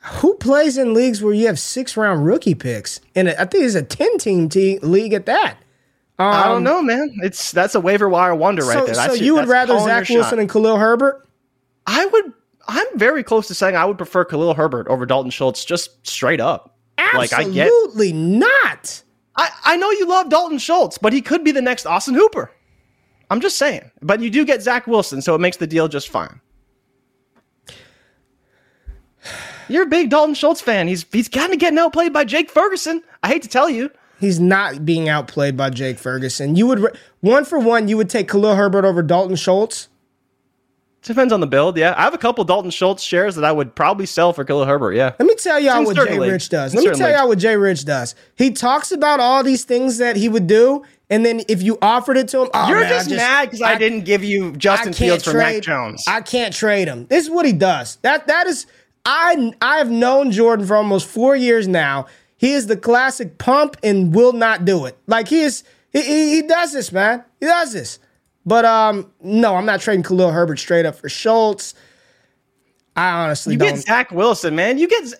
Who 0.00 0.34
plays 0.34 0.76
in 0.76 0.92
leagues 0.92 1.22
where 1.22 1.32
you 1.32 1.46
have 1.46 1.58
six 1.58 1.96
round 1.96 2.26
rookie 2.26 2.54
picks? 2.54 3.00
And 3.14 3.30
I 3.30 3.46
think 3.46 3.64
it's 3.64 3.74
a 3.74 3.82
10 3.82 4.18
team 4.18 4.48
te- 4.50 4.78
league 4.80 5.14
at 5.14 5.24
that. 5.26 5.56
Um, 6.18 6.26
I 6.26 6.44
don't 6.44 6.56
um, 6.58 6.64
know, 6.64 6.82
man. 6.82 7.16
It's 7.22 7.50
that's 7.50 7.74
a 7.74 7.80
waiver 7.80 8.08
wire 8.08 8.34
wonder 8.34 8.64
right 8.64 8.86
there. 8.86 8.94
That's 8.94 9.18
so 9.18 9.24
you 9.24 9.34
would 9.34 9.48
rather 9.48 9.78
Zach 9.80 10.08
Wilson 10.08 10.38
and 10.38 10.48
Khalil 10.48 10.76
Herbert? 10.76 11.26
I 11.86 12.06
would 12.06 12.32
I'm 12.68 12.86
very 12.98 13.22
close 13.22 13.48
to 13.48 13.54
saying 13.54 13.76
I 13.76 13.84
would 13.84 13.98
prefer 13.98 14.24
Khalil 14.24 14.54
Herbert 14.54 14.88
over 14.88 15.06
Dalton 15.06 15.30
Schultz 15.30 15.64
just 15.64 16.06
straight 16.06 16.40
up. 16.40 16.76
Absolutely 16.96 18.12
like, 18.12 18.14
I 18.14 18.18
not. 18.18 19.02
I, 19.36 19.50
I 19.64 19.76
know 19.76 19.90
you 19.90 20.08
love 20.08 20.28
Dalton 20.28 20.58
Schultz, 20.58 20.96
but 20.96 21.12
he 21.12 21.20
could 21.20 21.42
be 21.42 21.50
the 21.50 21.62
next 21.62 21.86
Austin 21.86 22.14
Hooper. 22.14 22.52
I'm 23.30 23.40
just 23.40 23.56
saying. 23.56 23.90
But 24.00 24.20
you 24.20 24.30
do 24.30 24.44
get 24.44 24.62
Zach 24.62 24.86
Wilson, 24.86 25.20
so 25.20 25.34
it 25.34 25.40
makes 25.40 25.56
the 25.56 25.66
deal 25.66 25.88
just 25.88 26.08
fine. 26.08 26.40
You're 29.68 29.84
a 29.84 29.86
big 29.86 30.10
Dalton 30.10 30.34
Schultz 30.34 30.60
fan. 30.60 30.86
He's 30.88 31.04
he's 31.10 31.28
kind 31.28 31.52
of 31.52 31.58
getting 31.58 31.78
outplayed 31.78 32.12
by 32.12 32.24
Jake 32.24 32.50
Ferguson. 32.50 33.02
I 33.22 33.28
hate 33.28 33.42
to 33.42 33.48
tell 33.48 33.68
you. 33.68 33.90
He's 34.20 34.40
not 34.40 34.84
being 34.84 35.08
outplayed 35.08 35.56
by 35.56 35.70
Jake 35.70 35.98
Ferguson. 35.98 36.56
You 36.56 36.66
would 36.68 36.98
one 37.20 37.44
for 37.44 37.58
one, 37.58 37.88
you 37.88 37.96
would 37.96 38.10
take 38.10 38.28
Khalil 38.28 38.54
Herbert 38.54 38.84
over 38.84 39.02
Dalton 39.02 39.36
Schultz. 39.36 39.88
Depends 41.04 41.34
on 41.34 41.40
the 41.40 41.46
build. 41.46 41.76
Yeah, 41.76 41.92
I 41.98 42.02
have 42.02 42.14
a 42.14 42.18
couple 42.18 42.42
Dalton 42.44 42.70
Schultz 42.70 43.02
shares 43.02 43.34
that 43.36 43.44
I 43.44 43.52
would 43.52 43.74
probably 43.74 44.06
sell 44.06 44.32
for 44.32 44.42
Khalil 44.42 44.64
Herbert. 44.64 44.92
Yeah. 44.92 45.12
Let 45.18 45.26
me 45.26 45.34
tell 45.34 45.60
y'all 45.60 45.84
what 45.84 45.96
Jay 45.96 46.18
Rich 46.18 46.48
does. 46.48 46.74
Let 46.74 46.82
me 46.82 46.96
tell 46.96 47.10
y'all 47.10 47.28
what 47.28 47.38
Jay 47.38 47.56
Rich 47.56 47.84
does. 47.84 48.14
He 48.36 48.50
talks 48.50 48.90
about 48.90 49.20
all 49.20 49.42
these 49.42 49.64
things 49.64 49.98
that 49.98 50.16
he 50.16 50.30
would 50.30 50.46
do, 50.46 50.82
and 51.10 51.24
then 51.24 51.42
if 51.46 51.62
you 51.62 51.76
offered 51.82 52.16
it 52.16 52.28
to 52.28 52.40
him, 52.40 52.48
oh, 52.54 52.68
you're 52.68 52.80
man, 52.80 52.88
just, 52.88 53.10
just, 53.10 53.18
mad 53.18 53.44
because 53.44 53.60
I, 53.60 53.74
I, 53.74 53.78
didn't 53.78 54.06
give 54.06 54.24
you 54.24 54.52
Justin 54.52 54.94
Fields 54.94 55.24
for 55.24 55.32
trade, 55.32 55.56
Mac 55.56 55.62
Jones. 55.62 56.02
I 56.08 56.22
can't 56.22 56.54
trade 56.54 56.88
him. 56.88 57.06
This 57.06 57.24
is 57.24 57.30
what 57.30 57.44
he 57.44 57.52
does. 57.52 57.96
That 57.96 58.26
that 58.28 58.46
is. 58.46 58.66
I 59.04 59.52
I 59.60 59.76
have 59.76 59.90
known 59.90 60.30
Jordan 60.30 60.66
for 60.66 60.74
almost 60.74 61.06
four 61.06 61.36
years 61.36 61.68
now. 61.68 62.06
He 62.44 62.52
is 62.52 62.66
the 62.66 62.76
classic 62.76 63.38
pump 63.38 63.78
and 63.82 64.14
will 64.14 64.34
not 64.34 64.66
do 64.66 64.84
it. 64.84 64.98
Like 65.06 65.28
he 65.28 65.40
is. 65.40 65.64
He, 65.94 66.02
he, 66.02 66.34
he 66.34 66.42
does 66.42 66.74
this, 66.74 66.92
man. 66.92 67.24
He 67.40 67.46
does 67.46 67.72
this. 67.72 67.98
But 68.44 68.66
um, 68.66 69.10
no, 69.22 69.56
I'm 69.56 69.64
not 69.64 69.80
trading 69.80 70.02
Khalil 70.02 70.30
Herbert 70.30 70.58
straight 70.58 70.84
up 70.84 70.94
for 70.94 71.08
Schultz. 71.08 71.72
I 72.96 73.08
honestly 73.12 73.54
you 73.54 73.58
don't. 73.58 73.76
get 73.76 73.78
Zach 73.78 74.10
Wilson, 74.10 74.54
man. 74.54 74.76
You 74.76 74.88
get 74.88 75.14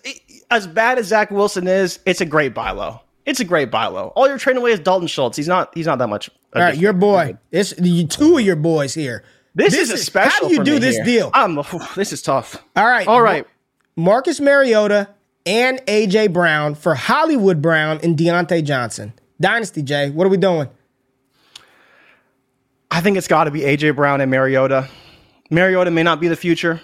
as 0.51 0.67
bad 0.67 0.99
as 0.99 1.07
Zach 1.07 1.31
Wilson 1.31 1.67
is. 1.67 1.97
It's 2.05 2.21
a 2.21 2.27
great 2.27 2.53
buy 2.53 2.69
low. 2.69 3.01
It's 3.25 3.39
a 3.39 3.43
great 3.43 3.71
buy 3.71 3.87
low. 3.87 4.09
All 4.09 4.27
you're 4.27 4.37
trading 4.37 4.61
away 4.61 4.73
is 4.73 4.79
Dalton 4.79 5.07
Schultz. 5.07 5.35
He's 5.35 5.47
not. 5.47 5.73
He's 5.73 5.87
not 5.87 5.97
that 5.97 6.09
much. 6.09 6.29
All 6.53 6.61
right, 6.61 6.77
your 6.77 6.93
boy. 6.93 7.39
It's 7.49 7.73
two 7.73 8.37
of 8.37 8.45
your 8.45 8.55
boys 8.55 8.93
here. 8.93 9.23
This, 9.55 9.73
this 9.73 9.89
is 9.89 9.99
a 9.99 10.03
special. 10.03 10.31
How 10.31 10.47
do 10.47 10.53
you 10.53 10.63
do 10.63 10.77
this 10.77 10.97
here. 10.97 11.05
deal? 11.05 11.31
I'm, 11.33 11.55
this 11.95 12.13
is 12.13 12.21
tough. 12.21 12.63
All 12.75 12.85
right. 12.85 13.07
All 13.07 13.19
right. 13.19 13.47
Marcus 13.95 14.39
Mariota 14.39 15.07
and 15.45 15.79
AJ 15.85 16.33
Brown 16.33 16.75
for 16.75 16.95
Hollywood 16.95 17.61
Brown 17.61 17.99
and 18.03 18.17
Diontae 18.17 18.63
Johnson. 18.63 19.13
Dynasty 19.39 19.81
Jay, 19.81 20.09
what 20.09 20.25
are 20.25 20.29
we 20.29 20.37
doing? 20.37 20.69
I 22.89 23.01
think 23.01 23.17
it's 23.17 23.27
got 23.27 23.45
to 23.45 23.51
be 23.51 23.61
AJ 23.61 23.95
Brown 23.95 24.21
and 24.21 24.31
Mariota. 24.31 24.87
Mariota 25.49 25.91
may 25.91 26.03
not 26.03 26.19
be 26.19 26.27
the 26.27 26.35
future, 26.35 26.81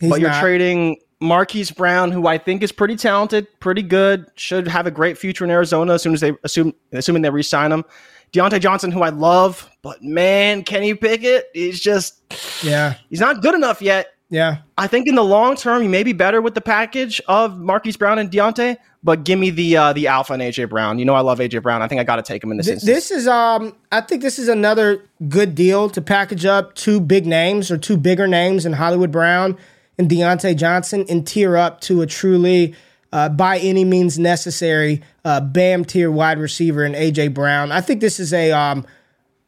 He's 0.00 0.10
but 0.10 0.20
you're 0.20 0.30
not. 0.30 0.40
trading 0.40 0.96
Marquise 1.20 1.70
Brown, 1.70 2.10
who 2.10 2.26
I 2.26 2.38
think 2.38 2.62
is 2.62 2.72
pretty 2.72 2.96
talented, 2.96 3.46
pretty 3.60 3.82
good, 3.82 4.26
should 4.36 4.66
have 4.68 4.86
a 4.86 4.90
great 4.90 5.18
future 5.18 5.44
in 5.44 5.50
Arizona 5.50 5.94
as 5.94 6.02
soon 6.02 6.14
as 6.14 6.20
they 6.20 6.32
assume 6.44 6.72
assuming 6.92 7.22
they 7.22 7.30
re-sign 7.30 7.70
him. 7.70 7.84
Diontae 8.32 8.60
Johnson, 8.60 8.90
who 8.90 9.02
I 9.02 9.10
love, 9.10 9.68
but 9.82 10.02
man, 10.02 10.62
Kenny 10.62 10.94
Pickett 10.94 11.46
is 11.54 11.80
just 11.80 12.22
yeah, 12.64 12.94
he's 13.10 13.20
not 13.20 13.42
good 13.42 13.54
enough 13.54 13.82
yet. 13.82 14.14
Yeah. 14.30 14.58
I 14.78 14.86
think 14.86 15.08
in 15.08 15.16
the 15.16 15.24
long 15.24 15.56
term, 15.56 15.82
you 15.82 15.88
may 15.88 16.04
be 16.04 16.12
better 16.12 16.40
with 16.40 16.54
the 16.54 16.60
package 16.60 17.20
of 17.26 17.58
Marquise 17.58 17.96
Brown 17.96 18.18
and 18.18 18.30
Diontae, 18.30 18.76
but 19.02 19.24
give 19.24 19.38
me 19.38 19.50
the 19.50 19.76
uh, 19.76 19.92
the 19.92 20.06
alpha 20.06 20.32
and 20.32 20.40
AJ 20.40 20.70
Brown. 20.70 20.98
You 21.00 21.04
know 21.04 21.14
I 21.14 21.20
love 21.20 21.40
AJ 21.40 21.62
Brown. 21.62 21.82
I 21.82 21.88
think 21.88 22.00
I 22.00 22.04
got 22.04 22.16
to 22.16 22.22
take 22.22 22.42
him 22.42 22.52
in 22.52 22.56
this 22.56 22.66
Th- 22.66 22.74
instance. 22.76 22.94
This 22.94 23.10
is 23.10 23.26
um 23.26 23.74
I 23.90 24.00
think 24.00 24.22
this 24.22 24.38
is 24.38 24.48
another 24.48 25.04
good 25.28 25.54
deal 25.54 25.90
to 25.90 26.00
package 26.00 26.46
up 26.46 26.74
two 26.74 27.00
big 27.00 27.26
names 27.26 27.70
or 27.70 27.76
two 27.76 27.96
bigger 27.96 28.28
names 28.28 28.64
in 28.64 28.72
Hollywood 28.72 29.10
Brown 29.10 29.58
and 29.98 30.08
Diontae 30.08 30.56
Johnson 30.56 31.04
and 31.08 31.26
tier 31.26 31.56
up 31.56 31.80
to 31.82 32.00
a 32.00 32.06
truly 32.06 32.74
uh, 33.12 33.28
by 33.28 33.58
any 33.58 33.84
means 33.84 34.18
necessary 34.18 35.02
uh, 35.24 35.40
BAM 35.40 35.84
tier 35.84 36.10
wide 36.10 36.38
receiver 36.38 36.84
in 36.84 36.92
AJ 36.92 37.34
Brown. 37.34 37.72
I 37.72 37.80
think 37.80 38.00
this 38.00 38.20
is 38.20 38.32
a 38.32 38.52
um 38.52 38.86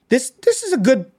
this 0.09 0.30
this 0.43 0.64
is 0.64 0.72
a 0.72 0.78
good 0.78 1.11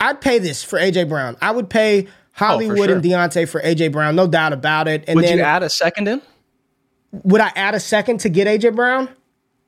I'd 0.00 0.20
pay 0.20 0.38
this 0.38 0.64
for 0.64 0.78
AJ 0.78 1.08
Brown. 1.08 1.36
I 1.40 1.50
would 1.50 1.70
pay 1.70 2.08
Oh, 2.40 2.44
Hollywood 2.44 2.78
oh, 2.78 2.84
sure. 2.84 2.94
and 2.96 3.04
Diontae 3.04 3.48
for 3.48 3.60
AJ 3.60 3.92
Brown, 3.92 4.14
no 4.14 4.26
doubt 4.26 4.52
about 4.52 4.86
it. 4.88 5.04
And 5.08 5.16
would 5.16 5.24
then, 5.24 5.38
you 5.38 5.44
add 5.44 5.62
a 5.62 5.70
second 5.70 6.08
in? 6.08 6.22
Would 7.24 7.40
I 7.40 7.50
add 7.56 7.74
a 7.74 7.80
second 7.80 8.18
to 8.20 8.28
get 8.28 8.46
AJ 8.46 8.76
Brown? 8.76 9.08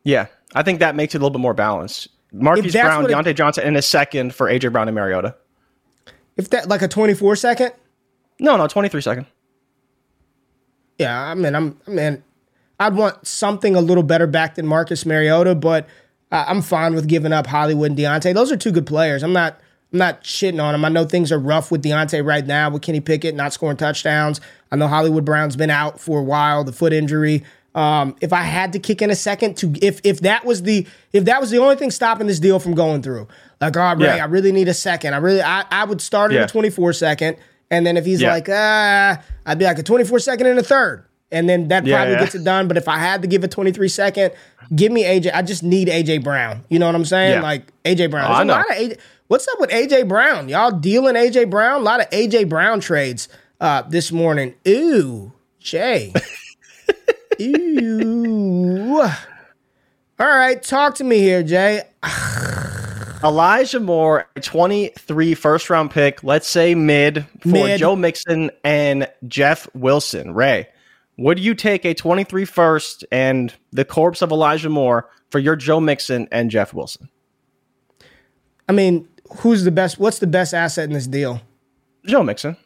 Yeah, 0.04 0.26
I 0.54 0.62
think 0.62 0.78
that 0.78 0.94
makes 0.94 1.14
it 1.14 1.18
a 1.18 1.20
little 1.20 1.30
bit 1.30 1.40
more 1.40 1.54
balanced. 1.54 2.08
Marquise 2.32 2.72
Brown, 2.72 3.04
Diontae 3.04 3.28
it, 3.28 3.34
Johnson, 3.34 3.64
and 3.64 3.76
a 3.76 3.82
second 3.82 4.34
for 4.34 4.46
AJ 4.46 4.72
Brown 4.72 4.88
and 4.88 4.94
Mariota. 4.94 5.34
If 6.36 6.50
that 6.50 6.68
like 6.68 6.82
a 6.82 6.88
twenty-four 6.88 7.36
second? 7.36 7.72
No, 8.38 8.56
no, 8.56 8.66
twenty-three 8.68 9.00
second. 9.00 9.26
Yeah, 10.98 11.18
I 11.18 11.34
mean, 11.34 11.54
I'm, 11.54 11.80
I 11.86 11.90
mean, 11.90 12.22
I'd 12.78 12.94
want 12.94 13.26
something 13.26 13.74
a 13.74 13.80
little 13.80 14.02
better 14.02 14.26
back 14.26 14.54
than 14.54 14.66
Marcus 14.66 15.04
Mariota, 15.04 15.54
but 15.54 15.86
I'm 16.30 16.62
fine 16.62 16.94
with 16.94 17.08
giving 17.08 17.32
up 17.32 17.46
Hollywood 17.46 17.90
and 17.90 17.98
Diontae. 17.98 18.34
Those 18.34 18.52
are 18.52 18.56
two 18.56 18.70
good 18.70 18.86
players. 18.86 19.22
I'm 19.22 19.32
not 19.32 19.60
I'm 19.92 19.98
not 19.98 20.22
shitting 20.22 20.62
on 20.62 20.74
him. 20.74 20.84
I 20.84 20.88
know 20.88 21.04
things 21.04 21.32
are 21.32 21.38
rough 21.38 21.70
with 21.70 21.82
Diontae 21.82 22.24
right 22.24 22.46
now 22.46 22.70
with 22.70 22.82
Kenny 22.82 23.00
Pickett 23.00 23.34
not 23.34 23.52
scoring 23.52 23.76
touchdowns. 23.76 24.40
I 24.70 24.76
know 24.76 24.86
Hollywood 24.86 25.24
Brown's 25.24 25.56
been 25.56 25.70
out 25.70 26.00
for 26.00 26.20
a 26.20 26.22
while, 26.22 26.62
the 26.64 26.72
foot 26.72 26.92
injury. 26.92 27.44
Um, 27.74 28.16
if 28.20 28.32
I 28.32 28.42
had 28.42 28.72
to 28.72 28.78
kick 28.78 29.00
in 29.00 29.10
a 29.10 29.16
second 29.16 29.56
to 29.58 29.72
if 29.80 30.00
if 30.02 30.20
that 30.20 30.44
was 30.44 30.62
the 30.62 30.86
if 31.12 31.24
that 31.26 31.40
was 31.40 31.50
the 31.50 31.58
only 31.58 31.76
thing 31.76 31.90
stopping 31.90 32.26
this 32.26 32.40
deal 32.40 32.58
from 32.58 32.74
going 32.74 33.02
through, 33.02 33.28
like 33.60 33.76
oh 33.76 33.94
Ray, 33.94 34.16
yeah. 34.16 34.24
I 34.24 34.26
really 34.26 34.50
need 34.50 34.68
a 34.68 34.74
second. 34.74 35.14
I 35.14 35.18
really 35.18 35.42
I, 35.42 35.64
I 35.70 35.84
would 35.84 36.00
start 36.00 36.32
at 36.32 36.36
yeah. 36.36 36.44
a 36.44 36.48
24 36.48 36.92
second. 36.94 37.36
And 37.70 37.86
then 37.86 37.96
if 37.96 38.04
he's 38.04 38.20
yeah. 38.20 38.32
like, 38.32 38.48
ah, 38.50 39.22
I'd 39.46 39.58
be 39.58 39.64
like 39.64 39.78
a 39.78 39.82
24 39.82 40.18
second 40.18 40.46
and 40.46 40.58
a 40.58 40.62
third. 40.62 41.04
And 41.32 41.48
then 41.48 41.68
that 41.68 41.84
probably 41.86 42.16
gets 42.16 42.34
it 42.34 42.42
done. 42.42 42.66
But 42.66 42.76
if 42.76 42.88
I 42.88 42.98
had 42.98 43.22
to 43.22 43.28
give 43.28 43.44
a 43.44 43.48
23 43.48 43.88
second, 43.88 44.32
give 44.74 44.90
me 44.90 45.04
AJ. 45.04 45.32
I 45.32 45.42
just 45.42 45.62
need 45.62 45.86
AJ 45.86 46.24
Brown. 46.24 46.64
You 46.68 46.80
know 46.80 46.86
what 46.86 46.96
I'm 46.96 47.04
saying? 47.04 47.40
Like 47.40 47.72
AJ 47.84 48.10
Brown. 48.10 48.28
Oh, 48.28 48.34
I 48.34 48.42
know. 48.42 48.64
AJ, 48.72 48.98
What's 49.30 49.46
up 49.46 49.60
with 49.60 49.70
AJ 49.70 50.08
Brown? 50.08 50.48
Y'all 50.48 50.72
dealing 50.72 51.14
AJ 51.14 51.50
Brown? 51.50 51.82
A 51.82 51.84
lot 51.84 52.00
of 52.00 52.10
AJ 52.10 52.48
Brown 52.48 52.80
trades 52.80 53.28
uh, 53.60 53.82
this 53.82 54.10
morning. 54.10 54.56
Ooh, 54.66 55.30
Jay. 55.60 56.12
Ooh. 57.40 59.00
All 59.00 59.08
right, 60.18 60.60
talk 60.60 60.96
to 60.96 61.04
me 61.04 61.20
here, 61.20 61.44
Jay. 61.44 61.84
Elijah 63.22 63.78
Moore, 63.78 64.28
23 64.40 65.34
first 65.34 65.70
round 65.70 65.92
pick, 65.92 66.24
let's 66.24 66.48
say 66.48 66.74
mid 66.74 67.24
for 67.40 67.48
mid. 67.50 67.78
Joe 67.78 67.94
Mixon 67.94 68.50
and 68.64 69.08
Jeff 69.28 69.72
Wilson. 69.76 70.34
Ray, 70.34 70.66
would 71.18 71.38
you 71.38 71.54
take 71.54 71.84
a 71.84 71.94
23 71.94 72.44
first 72.46 73.04
and 73.12 73.54
the 73.70 73.84
corpse 73.84 74.22
of 74.22 74.32
Elijah 74.32 74.70
Moore 74.70 75.08
for 75.30 75.38
your 75.38 75.54
Joe 75.54 75.78
Mixon 75.78 76.26
and 76.32 76.50
Jeff 76.50 76.74
Wilson? 76.74 77.08
I 78.68 78.72
mean, 78.72 79.08
who's 79.38 79.64
the 79.64 79.70
best? 79.70 79.98
What's 79.98 80.18
the 80.18 80.26
best 80.26 80.54
asset 80.54 80.84
in 80.84 80.92
this 80.92 81.06
deal? 81.06 81.40
Joe 82.06 82.22
Mixon. 82.22 82.56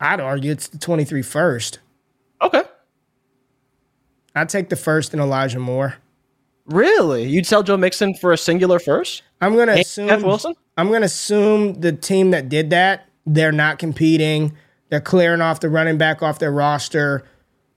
I'd 0.00 0.20
argue 0.20 0.50
it's 0.50 0.68
the 0.68 0.78
23 0.78 1.22
first. 1.22 1.78
Okay. 2.40 2.62
I'd 4.34 4.48
take 4.48 4.70
the 4.70 4.76
first 4.76 5.12
and 5.12 5.20
Elijah 5.20 5.58
Moore. 5.58 5.96
Really? 6.66 7.24
You'd 7.24 7.46
sell 7.46 7.62
Joe 7.62 7.76
Mixon 7.76 8.14
for 8.14 8.32
a 8.32 8.38
singular 8.38 8.78
first? 8.78 9.22
I'm 9.40 9.56
gonna 9.56 9.72
and 9.72 9.80
assume 9.80 10.08
Jeff 10.08 10.22
Wilson? 10.22 10.54
I'm 10.76 10.90
gonna 10.90 11.06
assume 11.06 11.80
the 11.80 11.92
team 11.92 12.30
that 12.30 12.48
did 12.48 12.70
that, 12.70 13.08
they're 13.26 13.52
not 13.52 13.78
competing. 13.78 14.56
They're 14.88 15.00
clearing 15.00 15.40
off 15.40 15.60
the 15.60 15.68
running 15.68 15.98
back 15.98 16.22
off 16.22 16.38
their 16.38 16.52
roster. 16.52 17.24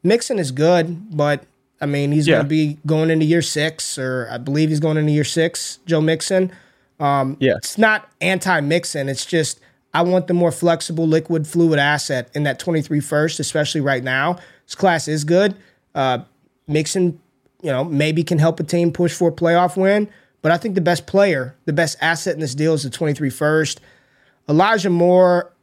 Mixon 0.03 0.39
is 0.39 0.51
good, 0.51 1.15
but 1.15 1.43
I 1.81 1.85
mean 1.85 2.11
he's 2.11 2.27
yeah. 2.27 2.37
gonna 2.37 2.49
be 2.49 2.77
going 2.85 3.09
into 3.09 3.25
year 3.25 3.41
six, 3.41 3.97
or 3.97 4.27
I 4.31 4.37
believe 4.37 4.69
he's 4.69 4.79
going 4.79 4.97
into 4.97 5.11
year 5.11 5.23
six, 5.23 5.79
Joe 5.85 6.01
Mixon. 6.01 6.51
Um, 6.99 7.37
yeah. 7.39 7.55
It's 7.57 7.77
not 7.77 8.09
anti 8.21 8.61
Mixon. 8.61 9.09
It's 9.09 9.25
just 9.25 9.59
I 9.93 10.01
want 10.01 10.27
the 10.27 10.33
more 10.33 10.51
flexible 10.51 11.07
liquid 11.07 11.47
fluid 11.47 11.79
asset 11.79 12.29
in 12.33 12.43
that 12.43 12.59
23 12.59 12.99
first, 12.99 13.39
especially 13.39 13.81
right 13.81 14.03
now. 14.03 14.39
This 14.65 14.75
class 14.75 15.07
is 15.07 15.23
good. 15.23 15.55
Uh, 15.93 16.19
Mixon, 16.67 17.19
you 17.61 17.71
know, 17.71 17.83
maybe 17.83 18.23
can 18.23 18.39
help 18.39 18.59
a 18.59 18.63
team 18.63 18.91
push 18.91 19.13
for 19.13 19.29
a 19.29 19.31
playoff 19.31 19.77
win. 19.77 20.09
But 20.41 20.51
I 20.51 20.57
think 20.57 20.75
the 20.75 20.81
best 20.81 21.05
player, 21.07 21.55
the 21.65 21.73
best 21.73 21.97
asset 22.01 22.33
in 22.33 22.39
this 22.41 22.55
deal 22.55 22.73
is 22.73 22.83
the 22.83 22.89
23 22.89 23.29
first. 23.29 23.79
Elijah 24.49 24.89
Moore, 24.89 25.53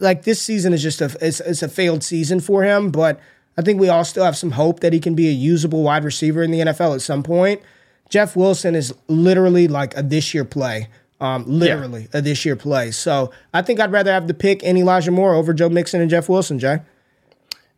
like 0.00 0.22
this 0.22 0.40
season 0.40 0.72
is 0.72 0.82
just 0.82 1.00
a 1.00 1.16
it's, 1.20 1.40
it's 1.40 1.62
a 1.62 1.68
failed 1.68 2.04
season 2.04 2.40
for 2.40 2.62
him, 2.62 2.90
but 2.90 3.18
I 3.56 3.62
think 3.62 3.80
we 3.80 3.88
all 3.88 4.04
still 4.04 4.24
have 4.24 4.36
some 4.36 4.52
hope 4.52 4.80
that 4.80 4.92
he 4.92 5.00
can 5.00 5.14
be 5.14 5.28
a 5.28 5.32
usable 5.32 5.82
wide 5.82 6.04
receiver 6.04 6.42
in 6.42 6.50
the 6.50 6.60
NFL 6.60 6.94
at 6.94 7.02
some 7.02 7.22
point. 7.22 7.60
Jeff 8.12 8.36
Wilson 8.36 8.74
is 8.74 8.94
literally 9.08 9.68
like 9.68 9.96
a 9.96 10.02
this 10.02 10.34
year 10.34 10.44
play. 10.44 10.88
Um, 11.18 11.44
literally 11.46 12.08
yeah. 12.12 12.18
a 12.18 12.20
this 12.20 12.44
year 12.44 12.56
play. 12.56 12.90
So 12.90 13.30
I 13.54 13.62
think 13.62 13.80
I'd 13.80 13.90
rather 13.90 14.12
have 14.12 14.26
the 14.26 14.34
pick 14.34 14.62
and 14.62 14.76
Elijah 14.76 15.12
Moore 15.12 15.34
over 15.34 15.54
Joe 15.54 15.70
Mixon 15.70 16.00
and 16.02 16.10
Jeff 16.10 16.28
Wilson, 16.28 16.58
Jay. 16.58 16.80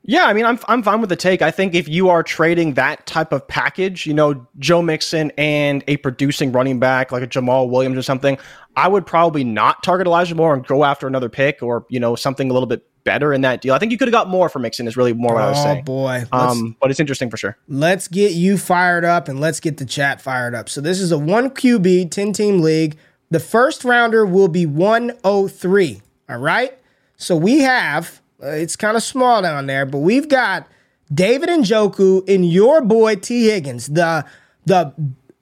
Yeah, 0.03 0.25
I 0.25 0.33
mean, 0.33 0.45
I'm 0.45 0.59
I'm 0.67 0.83
fine 0.83 1.01
with 1.01 1.11
the 1.11 1.17
take. 1.17 1.41
I 1.41 1.53
think 1.53 1.75
if 1.75 1.89
you 1.89 2.09
are 2.09 2.23
trading 2.23 2.75
that 2.75 3.07
type 3.07 3.33
of 3.33 3.47
package, 3.47 4.07
you 4.07 4.15
know, 4.15 4.45
Joe 4.59 4.83
Mixon 4.83 5.31
and 5.39 5.85
a 5.87 5.99
producing 5.99 6.51
running 6.51 6.81
back 6.81 7.13
like 7.13 7.23
a 7.23 7.29
Jamaal 7.29 7.71
Williams 7.71 7.97
or 7.97 8.03
something, 8.03 8.37
I 8.77 8.89
would 8.89 9.07
probably 9.07 9.45
not 9.45 9.85
target 9.85 10.07
Elijah 10.09 10.35
Moore 10.35 10.55
and 10.55 10.67
go 10.67 10.83
after 10.83 11.07
another 11.07 11.29
pick 11.29 11.63
or 11.63 11.87
you 11.91 12.01
know 12.01 12.17
something 12.17 12.51
a 12.51 12.53
little 12.53 12.67
bit 12.67 12.85
better 13.05 13.33
in 13.33 13.43
that 13.43 13.61
deal. 13.61 13.75
I 13.75 13.79
think 13.79 13.93
you 13.93 13.99
could 13.99 14.09
have 14.09 14.13
got 14.13 14.29
more 14.29 14.49
for 14.49 14.59
Mixon. 14.59 14.89
Is 14.89 14.97
really 14.97 15.13
more 15.13 15.35
what 15.35 15.43
oh, 15.43 15.47
I 15.47 15.51
was 15.51 15.63
saying. 15.63 15.79
Oh 15.81 15.83
boy, 15.83 16.25
um, 16.33 16.77
but 16.81 16.91
it's 16.91 17.01
interesting 17.01 17.31
for 17.31 17.37
sure. 17.37 17.57
Let's 17.69 18.09
get 18.09 18.33
you 18.33 18.59
fired 18.59 19.05
up 19.05 19.29
and 19.29 19.41
let's 19.41 19.61
get 19.61 19.77
the 19.77 19.85
chat 19.85 20.21
fired 20.21 20.55
up. 20.55 20.69
So 20.69 20.81
this 20.81 21.01
is 21.01 21.13
a 21.13 21.19
one 21.19 21.51
QB 21.51 22.11
ten 22.11 22.33
team 22.33 22.61
league. 22.61 22.97
The 23.31 23.41
first 23.41 23.85
rounder 23.85 24.27
will 24.27 24.49
be 24.49 24.67
one 24.67 25.13
oh 25.23 25.49
three. 25.49 26.03
All 26.29 26.39
right. 26.39 26.77
So 27.17 27.37
we 27.37 27.61
have 27.61 28.21
uh, 28.43 28.49
it's 28.49 28.77
kind 28.77 28.97
of 28.97 29.03
small 29.03 29.43
down 29.43 29.67
there, 29.67 29.87
but 29.87 29.99
we've 29.99 30.29
got 30.29 30.67
David 31.13 31.49
Njoku 31.49 32.29
and 32.29 32.49
your 32.51 32.81
boy 32.81 33.17
T 33.17 33.49
Higgins, 33.49 33.87
the 33.87 34.25
the 34.67 34.93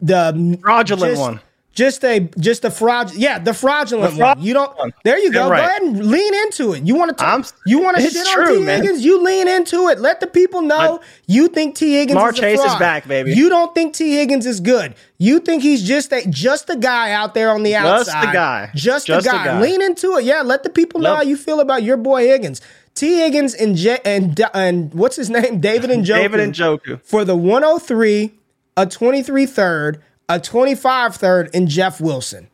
the 0.00 0.58
fraudulent 0.60 1.12
just, 1.12 1.20
one 1.20 1.40
just 1.72 2.04
a 2.04 2.20
just 2.38 2.64
a 2.64 2.70
fraud. 2.70 3.14
Yeah, 3.14 3.38
the 3.38 3.54
fraudulent 3.54 4.14
the 4.14 4.20
one. 4.20 4.42
You 4.42 4.52
don't. 4.52 4.94
There 5.04 5.18
you 5.18 5.32
go. 5.32 5.48
Right. 5.48 5.60
Go 5.60 5.66
ahead 5.66 5.82
and 5.82 6.06
lean 6.06 6.34
into 6.34 6.72
it. 6.74 6.84
You 6.84 6.94
want 6.94 7.16
to? 7.16 7.24
Talk, 7.24 7.46
You 7.64 7.80
want 7.80 7.96
to 7.96 8.02
shit 8.02 8.26
true, 8.26 8.44
on 8.44 8.58
T 8.58 8.64
man. 8.64 8.82
Higgins? 8.82 9.04
You 9.04 9.22
lean 9.22 9.48
into 9.48 9.88
it. 9.88 9.98
Let 9.98 10.20
the 10.20 10.26
people 10.26 10.60
know 10.62 10.98
I, 11.00 11.04
you 11.26 11.48
think 11.48 11.74
T 11.74 11.94
Higgins. 11.94 12.14
Mar 12.14 12.32
Chase 12.32 12.60
is 12.60 12.74
back, 12.76 13.08
baby. 13.08 13.32
You 13.32 13.48
don't 13.48 13.74
think 13.74 13.94
T 13.94 14.12
Higgins 14.16 14.44
is 14.44 14.60
good. 14.60 14.94
You 15.18 15.40
think 15.40 15.62
he's 15.62 15.82
just 15.82 16.12
a 16.12 16.26
just 16.28 16.68
a 16.68 16.76
guy 16.76 17.12
out 17.12 17.34
there 17.34 17.50
on 17.50 17.62
the 17.62 17.74
outside. 17.74 18.12
Just 18.12 18.28
a 18.28 18.32
guy. 18.32 18.70
Just, 18.74 19.06
just 19.06 19.26
a, 19.26 19.30
guy. 19.30 19.44
guy. 19.46 19.60
Lean 19.60 19.80
into 19.80 20.16
it. 20.16 20.24
Yeah. 20.24 20.42
Let 20.42 20.64
the 20.64 20.70
people 20.70 21.00
know 21.00 21.16
how 21.16 21.22
you 21.22 21.36
feel 21.36 21.60
about 21.60 21.82
your 21.82 21.96
boy 21.96 22.26
Higgins. 22.26 22.60
T 22.94 23.20
Higgins 23.20 23.54
and 23.54 23.76
J- 23.76 24.00
and 24.04 24.38
and 24.52 24.92
what's 24.92 25.16
his 25.16 25.30
name? 25.30 25.60
David 25.60 25.90
Njoku. 25.90 26.04
David 26.06 26.50
Njoku 26.50 27.02
for 27.02 27.24
the 27.24 27.34
103, 27.36 28.34
a 28.76 28.86
23 28.86 29.46
third 29.46 30.02
a 30.28 30.40
25 30.40 31.16
third, 31.16 31.50
and 31.54 31.68
Jeff 31.68 32.00
Wilson. 32.00 32.48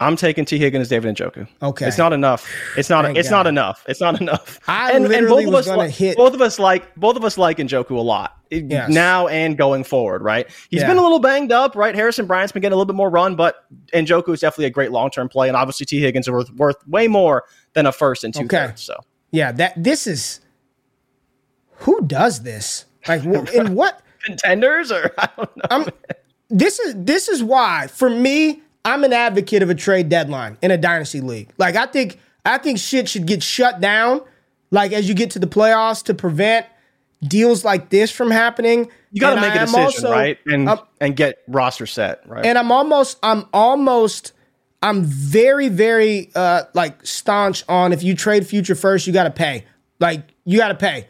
I'm 0.00 0.14
taking 0.14 0.44
T. 0.44 0.58
Higgins, 0.58 0.88
David 0.88 1.16
Njoku. 1.16 1.48
Okay, 1.60 1.88
it's 1.88 1.98
not 1.98 2.12
enough. 2.12 2.48
It's 2.76 2.88
not. 2.88 3.04
Thank 3.04 3.18
it's 3.18 3.28
God. 3.28 3.36
not 3.36 3.46
enough. 3.48 3.84
It's 3.88 4.00
not 4.00 4.20
enough. 4.20 4.60
I 4.68 4.92
and, 4.92 5.08
literally 5.08 5.44
and 5.44 5.52
both 5.52 5.54
was 5.54 5.66
of 5.66 5.72
us 5.72 5.76
like, 5.78 5.90
hit. 5.90 6.16
Both 6.16 6.34
of 6.34 6.40
us 6.40 6.58
like 6.60 6.94
both 6.94 7.16
of 7.16 7.24
us 7.24 7.36
like 7.36 7.58
Njoku 7.58 7.90
a 7.90 8.00
lot 8.00 8.36
eh, 8.52 8.62
yes. 8.64 8.90
now 8.90 9.26
and 9.26 9.58
going 9.58 9.82
forward. 9.82 10.22
Right? 10.22 10.48
He's 10.70 10.82
yeah. 10.82 10.86
been 10.86 10.98
a 10.98 11.02
little 11.02 11.18
banged 11.18 11.50
up. 11.50 11.74
Right? 11.74 11.96
Harrison 11.96 12.26
Bryant's 12.26 12.52
been 12.52 12.62
getting 12.62 12.74
a 12.74 12.76
little 12.76 12.86
bit 12.86 12.94
more 12.94 13.10
run, 13.10 13.34
but 13.34 13.64
Njoku 13.92 14.32
is 14.32 14.40
definitely 14.40 14.66
a 14.66 14.70
great 14.70 14.92
long 14.92 15.10
term 15.10 15.28
play, 15.28 15.48
and 15.48 15.56
obviously 15.56 15.84
T. 15.84 16.00
Higgins 16.00 16.26
is 16.28 16.30
worth, 16.30 16.50
worth 16.52 16.86
way 16.86 17.08
more 17.08 17.44
than 17.72 17.86
a 17.86 17.92
first 17.92 18.22
and 18.22 18.32
two 18.32 18.44
okay. 18.44 18.68
thirds. 18.68 18.82
So 18.82 19.00
yeah, 19.32 19.50
that 19.52 19.82
this 19.82 20.06
is 20.06 20.40
who 21.78 22.00
does 22.02 22.44
this? 22.44 22.84
Like 23.08 23.24
in 23.24 23.74
what 23.74 24.00
contenders 24.24 24.92
or 24.92 25.12
I 25.18 25.28
don't 25.36 25.56
know. 25.56 25.62
I'm, 25.70 25.88
this 26.50 26.78
is 26.78 26.94
this 26.96 27.28
is 27.28 27.42
why 27.42 27.86
for 27.88 28.08
me 28.08 28.62
I'm 28.84 29.04
an 29.04 29.12
advocate 29.12 29.62
of 29.62 29.70
a 29.70 29.74
trade 29.74 30.08
deadline 30.08 30.56
in 30.62 30.70
a 30.70 30.78
dynasty 30.78 31.20
league. 31.20 31.50
Like 31.58 31.76
I 31.76 31.86
think 31.86 32.18
I 32.44 32.58
think 32.58 32.78
shit 32.78 33.08
should 33.08 33.26
get 33.26 33.42
shut 33.42 33.80
down 33.80 34.22
like 34.70 34.92
as 34.92 35.08
you 35.08 35.14
get 35.14 35.30
to 35.32 35.38
the 35.38 35.46
playoffs 35.46 36.02
to 36.04 36.14
prevent 36.14 36.66
deals 37.22 37.64
like 37.64 37.90
this 37.90 38.10
from 38.10 38.30
happening. 38.30 38.90
You 39.10 39.20
got 39.20 39.34
to 39.34 39.40
make 39.40 39.54
a 39.54 39.60
decision, 39.60 39.82
also, 39.82 40.10
right? 40.10 40.38
And 40.46 40.68
um, 40.68 40.80
and 41.00 41.16
get 41.16 41.42
roster 41.48 41.86
set, 41.86 42.26
right? 42.28 42.44
And 42.44 42.58
I'm 42.58 42.70
almost 42.70 43.18
I'm 43.22 43.46
almost 43.52 44.32
I'm 44.82 45.04
very 45.04 45.68
very 45.68 46.30
uh 46.34 46.64
like 46.74 47.04
staunch 47.06 47.64
on 47.68 47.92
if 47.92 48.02
you 48.02 48.14
trade 48.14 48.46
future 48.46 48.74
first, 48.74 49.06
you 49.06 49.12
got 49.12 49.24
to 49.24 49.30
pay. 49.30 49.64
Like 50.00 50.34
you 50.44 50.58
got 50.58 50.68
to 50.68 50.74
pay. 50.74 51.08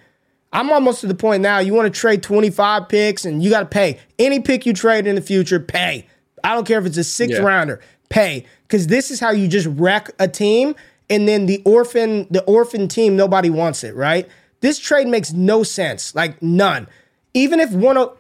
I'm 0.53 0.71
almost 0.71 1.03
to 1.03 1.07
the 1.07 1.15
point 1.15 1.43
now. 1.43 1.59
You 1.59 1.75
want 1.75 1.93
to 1.93 2.01
trade 2.01 2.23
25 2.23 2.89
picks 2.89 3.25
and 3.25 3.43
you 3.43 3.51
got 3.51 3.61
to 3.61 3.67
pay. 3.67 3.99
Any 4.19 4.41
pick 4.41 4.67
you 4.67 4.73
trade 4.73 5.07
in 5.07 5.15
the 5.15 5.21
future, 5.21 5.61
pay. 5.61 6.07
I 6.43 6.55
don't 6.55 6.67
care 6.67 6.79
if 6.79 6.87
it's 6.87 6.97
a 6.97 7.05
six 7.05 7.35
yeah. 7.35 7.41
rounder, 7.41 7.81
pay. 8.09 8.47
Because 8.63 8.87
this 8.87 9.11
is 9.11 9.21
how 9.21 9.31
you 9.31 9.49
just 9.49 9.67
wreck 9.67 10.11
a 10.19 10.29
team. 10.29 10.75
And 11.11 11.29
then 11.29 11.47
the 11.47 11.63
orphan, 11.65 12.27
the 12.31 12.43
orphan 12.45 12.89
team, 12.89 13.17
nobody 13.17 13.51
wants 13.51 13.85
it, 13.85 13.95
right? 13.95 14.29
This 14.61 14.79
trade 14.79 15.07
makes 15.07 15.33
no 15.33 15.63
sense, 15.63 16.15
like 16.15 16.41
none. 16.43 16.89
Even 17.35 17.61
if 17.61 17.71
one 17.73 17.97
of 17.97 18.19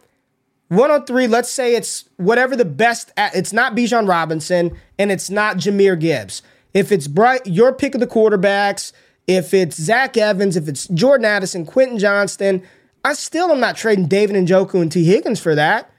103, 0.68 1.26
let's 1.26 1.48
say 1.48 1.74
it's 1.74 2.04
whatever 2.16 2.54
the 2.54 2.64
best, 2.64 3.10
at, 3.16 3.34
it's 3.34 3.52
not 3.52 3.74
Bijan 3.74 4.08
Robinson 4.08 4.76
and 4.98 5.10
it's 5.10 5.30
not 5.30 5.56
Jahmyr 5.56 5.98
Gibbs. 5.98 6.42
If 6.74 6.92
it's 6.92 7.08
bright, 7.08 7.46
your 7.46 7.72
pick 7.72 7.94
of 7.94 8.00
the 8.00 8.06
quarterbacks, 8.06 8.92
if 9.28 9.54
it's 9.54 9.80
Zach 9.80 10.16
Evans, 10.16 10.56
if 10.56 10.66
it's 10.66 10.88
Jordan 10.88 11.26
Addison, 11.26 11.64
Quentin 11.66 11.98
Johnston, 11.98 12.62
I 13.04 13.12
still 13.12 13.52
am 13.52 13.60
not 13.60 13.76
trading 13.76 14.06
David 14.06 14.34
and 14.34 14.48
Njoku 14.48 14.80
and 14.80 14.90
T. 14.90 15.04
Higgins 15.04 15.38
for 15.38 15.54
that. 15.54 15.90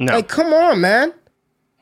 No. 0.00 0.14
Like, 0.14 0.26
come 0.26 0.52
on, 0.52 0.80
man. 0.80 1.12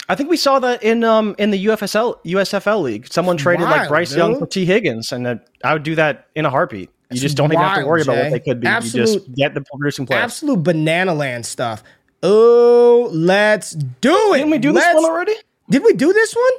I 0.08 0.16
think 0.16 0.28
we 0.28 0.36
saw 0.36 0.58
that 0.58 0.82
in 0.82 1.04
um 1.04 1.36
in 1.38 1.52
the 1.52 1.66
UFSL 1.66 2.16
USFL 2.24 2.82
league. 2.82 3.06
Someone 3.10 3.36
traded 3.36 3.66
wild, 3.66 3.78
like 3.78 3.88
Bryce 3.88 4.10
dude. 4.10 4.18
Young 4.18 4.38
for 4.40 4.46
T. 4.46 4.64
Higgins, 4.64 5.12
and 5.12 5.26
uh, 5.26 5.36
I 5.62 5.72
would 5.72 5.84
do 5.84 5.94
that 5.94 6.26
in 6.34 6.44
a 6.44 6.50
heartbeat. 6.50 6.90
You 7.12 7.20
just 7.20 7.36
don't 7.36 7.48
wild, 7.48 7.62
even 7.62 7.68
have 7.68 7.78
to 7.78 7.86
worry 7.86 8.02
Jay. 8.02 8.12
about 8.12 8.24
what 8.24 8.32
they 8.32 8.40
could 8.40 8.60
be. 8.60 8.66
Absolute, 8.66 9.08
you 9.08 9.14
just 9.14 9.32
get 9.34 9.54
the 9.54 9.62
producing 9.62 10.06
players. 10.06 10.24
Absolute 10.24 10.64
banana 10.64 11.14
land 11.14 11.46
stuff. 11.46 11.84
Oh, 12.24 13.08
let's 13.12 13.70
do 13.70 14.34
it. 14.34 14.38
Didn't 14.38 14.50
we 14.50 14.58
do 14.58 14.72
let's, 14.72 14.86
this 14.86 14.94
one 14.96 15.04
already? 15.04 15.34
Did 15.70 15.84
we 15.84 15.92
do 15.92 16.12
this 16.12 16.34
one? 16.34 16.52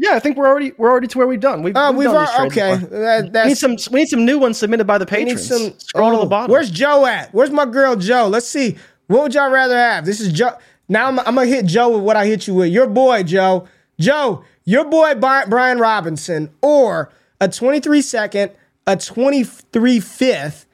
Yeah, 0.00 0.14
I 0.14 0.20
think 0.20 0.36
we're 0.36 0.46
already 0.46 0.72
we're 0.78 0.90
already 0.90 1.08
to 1.08 1.18
where 1.18 1.26
we've 1.26 1.40
done. 1.40 1.64
We've, 1.64 1.76
uh, 1.76 1.90
we've, 1.90 2.08
we've 2.08 2.14
done 2.14 2.46
okay. 2.46 2.76
That, 2.76 3.32
we 3.32 3.48
need 3.48 3.58
some 3.58 3.76
we 3.90 4.00
need 4.00 4.08
some 4.08 4.24
new 4.24 4.38
ones 4.38 4.56
submitted 4.56 4.86
by 4.86 4.96
the 4.96 5.06
patrons. 5.06 5.48
Some, 5.48 5.76
Scroll 5.78 6.10
oh, 6.10 6.16
to 6.16 6.18
the 6.20 6.26
bottom. 6.26 6.52
Where's 6.52 6.70
Joe 6.70 7.04
at? 7.04 7.34
Where's 7.34 7.50
my 7.50 7.66
girl 7.66 7.96
Joe? 7.96 8.28
Let's 8.28 8.46
see. 8.46 8.76
What 9.08 9.22
would 9.22 9.34
y'all 9.34 9.50
rather 9.50 9.76
have? 9.76 10.04
This 10.04 10.20
is 10.20 10.32
Joe. 10.32 10.56
Now 10.88 11.08
I'm, 11.08 11.18
I'm 11.18 11.34
gonna 11.34 11.46
hit 11.46 11.66
Joe 11.66 11.90
with 11.90 12.04
what 12.04 12.16
I 12.16 12.26
hit 12.26 12.46
you 12.46 12.54
with. 12.54 12.72
Your 12.72 12.86
boy 12.86 13.24
Joe. 13.24 13.66
Joe, 13.98 14.44
your 14.64 14.84
boy 14.84 15.14
Brian 15.16 15.78
Robinson, 15.78 16.54
or 16.62 17.10
a 17.40 17.48
23 17.48 18.00
second, 18.00 18.52
a 18.86 18.96
23 18.96 19.98
fifth, 19.98 20.66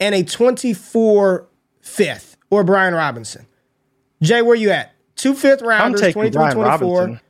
and 0.00 0.14
a 0.14 0.24
24 0.24 1.46
fifth, 1.82 2.38
or 2.48 2.64
Brian 2.64 2.94
Robinson. 2.94 3.46
Jay, 4.22 4.40
where 4.40 4.56
you 4.56 4.70
at? 4.70 4.94
Two 5.16 5.34
fifth 5.34 5.60
rounders, 5.60 6.00
23 6.00 6.30
Brian 6.30 6.54
24. 6.54 6.98
Robinson 7.00 7.20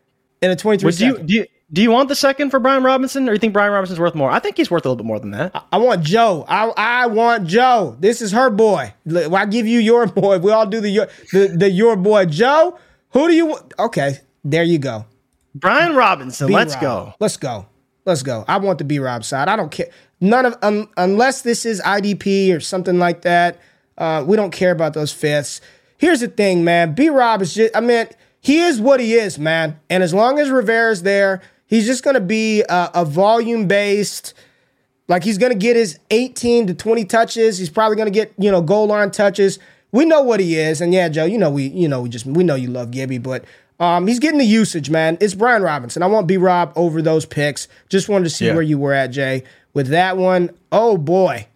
in 0.42 0.50
a 0.50 0.56
23 0.56 0.92
do 0.92 1.06
you, 1.06 1.18
do 1.18 1.34
you, 1.34 1.46
do 1.72 1.82
you 1.82 1.90
want 1.90 2.08
the 2.08 2.14
second 2.14 2.50
for 2.50 2.58
Brian 2.58 2.82
Robinson, 2.82 3.28
or 3.28 3.32
you 3.32 3.38
think 3.38 3.52
Brian 3.52 3.72
Robinson's 3.72 4.00
worth 4.00 4.14
more? 4.14 4.30
I 4.30 4.40
think 4.40 4.56
he's 4.56 4.70
worth 4.70 4.84
a 4.84 4.88
little 4.88 4.96
bit 4.96 5.06
more 5.06 5.20
than 5.20 5.30
that. 5.32 5.52
I, 5.54 5.62
I 5.72 5.76
want 5.78 6.02
Joe. 6.02 6.44
I 6.48 6.72
I 6.76 7.06
want 7.06 7.46
Joe. 7.46 7.96
This 8.00 8.20
is 8.20 8.32
her 8.32 8.50
boy. 8.50 8.92
I 9.14 9.46
give 9.46 9.66
you 9.66 9.78
your 9.78 10.06
boy. 10.08 10.38
We 10.38 10.50
all 10.50 10.66
do 10.66 10.80
the 10.80 10.88
your 10.88 11.08
the, 11.32 11.48
the 11.48 11.70
your 11.70 11.96
boy 11.96 12.26
Joe. 12.26 12.78
Who 13.10 13.28
do 13.28 13.34
you 13.34 13.46
want? 13.46 13.72
Okay, 13.78 14.18
there 14.44 14.64
you 14.64 14.78
go. 14.78 15.06
Brian 15.54 15.94
Robinson. 15.94 16.48
B. 16.48 16.54
let's 16.54 16.74
go. 16.76 17.14
Let's 17.20 17.36
go. 17.36 17.66
Let's 18.04 18.22
go. 18.22 18.44
I 18.48 18.58
want 18.58 18.78
the 18.78 18.84
B 18.84 18.98
Rob 18.98 19.24
side. 19.24 19.48
I 19.48 19.54
don't 19.54 19.70
care. 19.70 19.90
None 20.20 20.46
of 20.46 20.58
um, 20.62 20.88
unless 20.96 21.42
this 21.42 21.64
is 21.64 21.80
IDP 21.82 22.54
or 22.54 22.60
something 22.60 22.98
like 22.98 23.22
that. 23.22 23.58
Uh, 23.96 24.24
we 24.26 24.36
don't 24.36 24.50
care 24.50 24.70
about 24.72 24.94
those 24.94 25.12
fifths. 25.12 25.60
Here's 25.98 26.20
the 26.20 26.28
thing, 26.28 26.64
man. 26.64 26.94
B 26.94 27.10
Rob 27.10 27.42
is 27.42 27.54
just. 27.54 27.76
I 27.76 27.80
mean 27.80 28.08
he 28.40 28.60
is 28.60 28.80
what 28.80 29.00
he 29.00 29.14
is, 29.14 29.38
man. 29.38 29.78
And 29.88 30.02
as 30.02 30.14
long 30.14 30.38
as 30.38 30.50
Rivera's 30.50 31.02
there, 31.02 31.42
he's 31.66 31.86
just 31.86 32.02
going 32.02 32.14
to 32.14 32.20
be 32.20 32.62
a, 32.62 32.90
a 32.94 33.04
volume 33.04 33.68
based. 33.68 34.34
Like 35.08 35.24
he's 35.24 35.38
going 35.38 35.52
to 35.52 35.58
get 35.58 35.76
his 35.76 35.98
18 36.10 36.68
to 36.68 36.74
20 36.74 37.04
touches. 37.04 37.58
He's 37.58 37.70
probably 37.70 37.96
going 37.96 38.06
to 38.06 38.12
get 38.12 38.32
you 38.38 38.50
know 38.50 38.62
goal 38.62 38.86
line 38.86 39.10
touches. 39.10 39.58
We 39.92 40.04
know 40.04 40.22
what 40.22 40.38
he 40.38 40.56
is, 40.56 40.80
and 40.80 40.94
yeah, 40.94 41.08
Joe, 41.08 41.24
you 41.24 41.36
know 41.36 41.50
we 41.50 41.66
you 41.66 41.88
know 41.88 42.02
we 42.02 42.08
just 42.08 42.24
we 42.24 42.44
know 42.44 42.54
you 42.54 42.68
love 42.68 42.92
Gibby, 42.92 43.18
but 43.18 43.44
um, 43.80 44.06
he's 44.06 44.20
getting 44.20 44.38
the 44.38 44.44
usage, 44.44 44.88
man. 44.90 45.18
It's 45.20 45.34
Brian 45.34 45.62
Robinson. 45.62 46.02
I 46.02 46.06
want 46.06 46.26
B 46.26 46.36
Rob 46.36 46.72
over 46.76 47.02
those 47.02 47.26
picks. 47.26 47.66
Just 47.88 48.08
wanted 48.08 48.24
to 48.24 48.30
see 48.30 48.46
yeah. 48.46 48.54
where 48.54 48.62
you 48.62 48.78
were 48.78 48.92
at, 48.92 49.08
Jay, 49.08 49.42
with 49.74 49.88
that 49.88 50.16
one. 50.16 50.50
Oh 50.70 50.96
boy. 50.96 51.48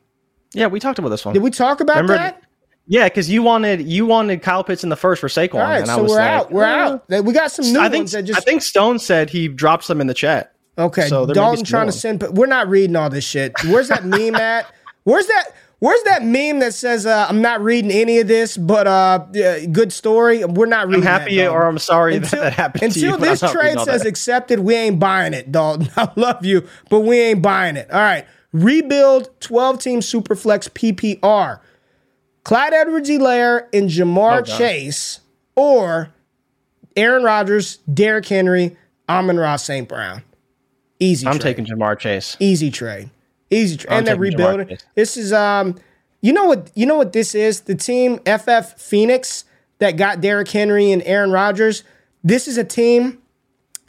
Yeah, 0.53 0.69
we 0.69 0.81
talked 0.81 0.99
about 0.99 1.11
this 1.11 1.25
one. 1.25 1.35
Did 1.35 1.43
we 1.43 1.51
talk 1.51 1.81
about 1.81 1.97
Remember, 1.97 2.15
that? 2.15 2.43
Yeah, 2.87 3.09
because 3.09 3.31
you 3.31 3.43
wanted 3.43 3.89
you 3.89 4.05
wanted 4.05 4.43
Kyle 4.43 4.63
Pitts 4.63 4.85
in 4.85 4.91
the 4.91 4.97
first 4.97 5.21
for 5.21 5.29
Saquon, 5.29 5.55
All 5.55 5.61
right, 5.61 5.79
and 5.79 5.87
so 5.87 5.99
I 5.99 6.01
was 6.01 6.11
we're 6.11 6.19
like, 6.19 6.31
out. 6.31 6.53
We're 6.53 6.65
oh. 6.65 7.03
out. 7.11 7.25
We 7.25 7.33
got 7.33 7.51
some 7.51 7.73
new 7.73 7.81
I 7.81 7.89
think, 7.89 8.03
ones 8.03 8.13
that 8.13 8.23
just. 8.25 8.39
I 8.39 8.43
think 8.43 8.63
Stone 8.63 8.99
said 8.99 9.31
he 9.31 9.49
drops 9.49 9.87
them 9.87 10.01
in 10.01 10.07
the 10.07 10.15
chat. 10.15 10.55
Okay, 10.77 11.09
so 11.09 11.27
Dalton 11.27 11.65
trying 11.65 11.87
to 11.87 11.93
send. 11.93 12.19
but 12.19 12.35
We're 12.35 12.47
not 12.47 12.69
reading 12.69 12.97
all 12.97 13.09
this 13.09 13.25
shit. 13.25 13.53
Where's 13.65 13.89
that 13.89 14.05
meme 14.05 14.35
at? 14.35 14.67
Where's 15.05 15.27
that? 15.27 15.55
Where's 15.79 16.03
that 16.05 16.25
meme 16.25 16.61
that 16.61 16.73
says 16.73 17.05
uh, 17.05 17.27
I'm 17.29 17.43
not 17.43 17.61
reading 17.61 17.91
any 17.91 18.19
of 18.19 18.29
this, 18.29 18.57
but 18.57 18.87
uh, 18.87 19.19
good 19.71 19.93
story? 19.93 20.45
We're 20.45 20.67
not 20.67 20.87
reading. 20.87 21.03
I'm 21.03 21.21
happy 21.21 21.37
that, 21.37 21.51
or 21.51 21.67
I'm 21.67 21.79
sorry 21.79 22.17
until, 22.17 22.41
that, 22.41 22.45
that 22.45 22.53
happened 22.55 22.85
until 22.85 23.19
this 23.19 23.41
trade 23.41 23.79
says 23.81 24.03
that. 24.03 24.07
accepted. 24.07 24.61
We 24.61 24.75
ain't 24.75 24.99
buying 24.99 25.35
it, 25.35 25.53
Dalton. 25.53 25.91
I 25.97 26.11
love 26.17 26.45
you, 26.45 26.67
but 26.91 27.01
we 27.01 27.21
ain't 27.21 27.43
buying 27.43 27.77
it. 27.77 27.91
All 27.91 28.01
right, 28.01 28.27
rebuild 28.53 29.29
12 29.41 29.79
team 29.79 30.01
superflex 30.01 30.71
PPR. 30.71 31.61
Clyde 32.45 32.75
Edwards-Helaire 32.75 33.69
and 33.73 33.89
Ja'Marr 33.89 34.41
oh, 34.41 34.59
Chase 34.59 35.21
or 35.57 36.11
Aaron 36.97 37.25
Rodgers, 37.25 37.79
Derrick 37.93 38.27
Henry, 38.27 38.77
Amon-Ra 39.09 39.57
St. 39.57 39.89
Brown. 39.89 40.23
Easy 41.01 41.27
I'm 41.27 41.39
trade. 41.39 41.57
taking 41.57 41.67
Ja'Marr 41.67 41.99
Chase. 41.99 42.37
Easy 42.39 42.71
trade. 42.71 43.11
Easy 43.51 43.77
trade. 43.77 43.93
And 43.93 44.07
they're 44.07 44.17
rebuilding. 44.17 44.79
This 44.95 45.17
is 45.17 45.33
um 45.33 45.77
you 46.21 46.33
know 46.33 46.45
what 46.45 46.71
you 46.75 46.87
know 46.87 46.97
what 46.97 47.13
this 47.13 47.35
is? 47.35 47.63
The 47.63 47.75
team 47.75 48.19
FF 48.21 48.81
Phoenix 48.81 49.45
that 49.79 49.93
got 49.93 50.21
Derrick 50.21 50.49
Henry 50.49 50.93
and 50.93 51.03
Aaron 51.03 51.31
Rodgers. 51.31 51.85
This 52.23 52.49
is 52.49 52.57
a 52.57 52.65
team 52.65 53.19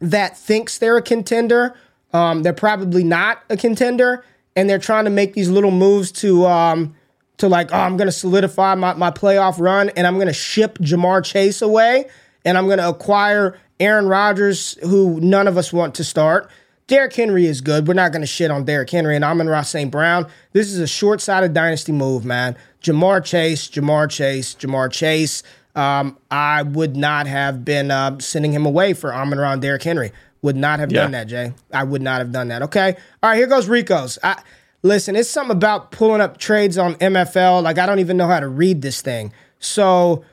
that 0.01 0.38
thinks 0.38 0.78
they're 0.78 0.97
a 0.97 1.01
contender. 1.01 1.76
Um, 2.12 2.43
they're 2.43 2.53
probably 2.53 3.03
not 3.03 3.43
a 3.49 3.56
contender, 3.56 4.26
and 4.56 4.70
they're 4.70 4.80
trying 4.80 5.06
to 5.06 5.10
make 5.10 5.34
these 5.34 5.49
little 5.49 5.72
moves 5.72 6.12
to 6.14 6.45
um, 6.45 6.95
to 7.38 7.48
like, 7.48 7.72
oh, 7.74 7.78
I'm 7.78 7.98
going 7.98 8.08
to 8.08 8.12
solidify 8.12 8.76
my, 8.76 8.94
my 8.94 9.12
playoff 9.12 9.60
run 9.60 9.90
and 9.90 10.08
I'm 10.08 10.16
going 10.16 10.28
to 10.28 10.34
ship 10.34 10.78
Ja'Marr 10.80 11.24
Chase 11.24 11.62
away 11.62 12.10
and 12.44 12.58
I'm 12.58 12.66
going 12.66 12.78
to 12.78 12.90
acquire 12.90 13.58
Aaron 13.80 14.08
Rodgers, 14.08 14.78
who 14.84 15.20
none 15.20 15.48
of 15.48 15.58
us 15.58 15.74
want 15.74 15.96
to 15.96 16.04
start. 16.04 16.50
Derrick 16.88 17.14
Henry 17.14 17.48
is 17.48 17.62
good. 17.62 17.88
We're 17.88 17.96
not 17.96 18.12
going 18.12 18.22
to 18.22 18.28
shit 18.28 18.52
on 18.52 18.64
Derrick 18.64 18.90
Henry 18.90 19.16
and 19.16 19.26
Amon-Ra 19.26 19.64
St. 19.64 19.90
Brown. 19.90 20.28
This 20.54 20.72
is 20.72 20.80
a 20.80 20.88
short 20.88 21.20
sighted 21.20 21.54
dynasty 21.54 21.92
move, 21.92 22.24
man. 22.26 22.56
Ja'Marr 22.82 23.26
Chase, 23.26 23.68
Ja'Marr 23.70 24.10
Chase, 24.10 24.54
Ja'Marr 24.56 24.92
Chase. 24.92 25.42
um, 25.76 26.18
I 26.30 26.62
would 26.62 26.96
not 26.96 27.28
have 27.28 27.66
been 27.66 27.90
uh, 27.92 28.20
sending 28.20 28.54
him 28.54 28.66
away 28.66 28.94
for 28.94 29.14
Amon 29.14 29.40
Ra 29.40 29.56
Derrick 29.56 29.84
Henry. 29.84 30.12
Would 30.42 30.56
not 30.56 30.80
have 30.80 30.92
yeah. 30.92 31.02
done 31.02 31.12
that, 31.12 31.28
Jay. 31.28 31.54
I 31.74 31.84
would 31.84 32.04
not 32.04 32.20
have 32.20 32.32
done 32.32 32.50
that. 32.50 32.62
Okay. 32.62 32.96
All 33.24 33.32
right, 33.32 33.36
here 33.36 33.48
goes 33.48 33.68
Rico's. 33.68 34.20
I, 34.22 34.40
listen, 34.86 35.16
it's 35.16 35.30
something 35.30 35.56
about 35.56 35.92
pulling 35.92 36.22
up 36.22 36.38
trades 36.38 36.78
on 36.78 36.96
MFL. 36.96 37.64
Like, 37.64 37.78
I 37.78 37.86
don't 37.86 38.00
even 38.00 38.18
know 38.18 38.28
how 38.28 38.40
to 38.40 38.48
read 38.48 38.82
this 38.82 39.02
thing. 39.02 39.34
So 39.60 40.24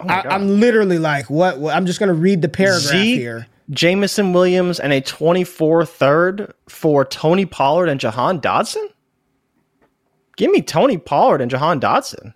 oh 0.00 0.06
I, 0.06 0.34
am 0.34 0.60
literally 0.60 0.98
like, 0.98 1.30
what, 1.30 1.58
what? 1.58 1.74
I'm 1.74 1.86
just 1.86 1.98
going 1.98 2.08
to 2.08 2.14
read 2.14 2.42
the 2.42 2.48
paragraph 2.48 2.92
Zeke, 2.92 3.18
here. 3.18 3.46
Jameson 3.70 4.32
Williams 4.32 4.78
and 4.78 4.92
a 4.92 5.00
24 5.00 5.86
third 5.86 6.52
for 6.68 7.04
Tony 7.04 7.46
Pollard 7.46 7.88
and 7.88 7.98
Jahan 7.98 8.40
Dotson. 8.40 8.86
Give 10.36 10.50
me 10.50 10.60
Tony 10.60 10.98
Pollard 10.98 11.40
and 11.40 11.50
Jahan 11.50 11.80
Dotson. 11.80 12.34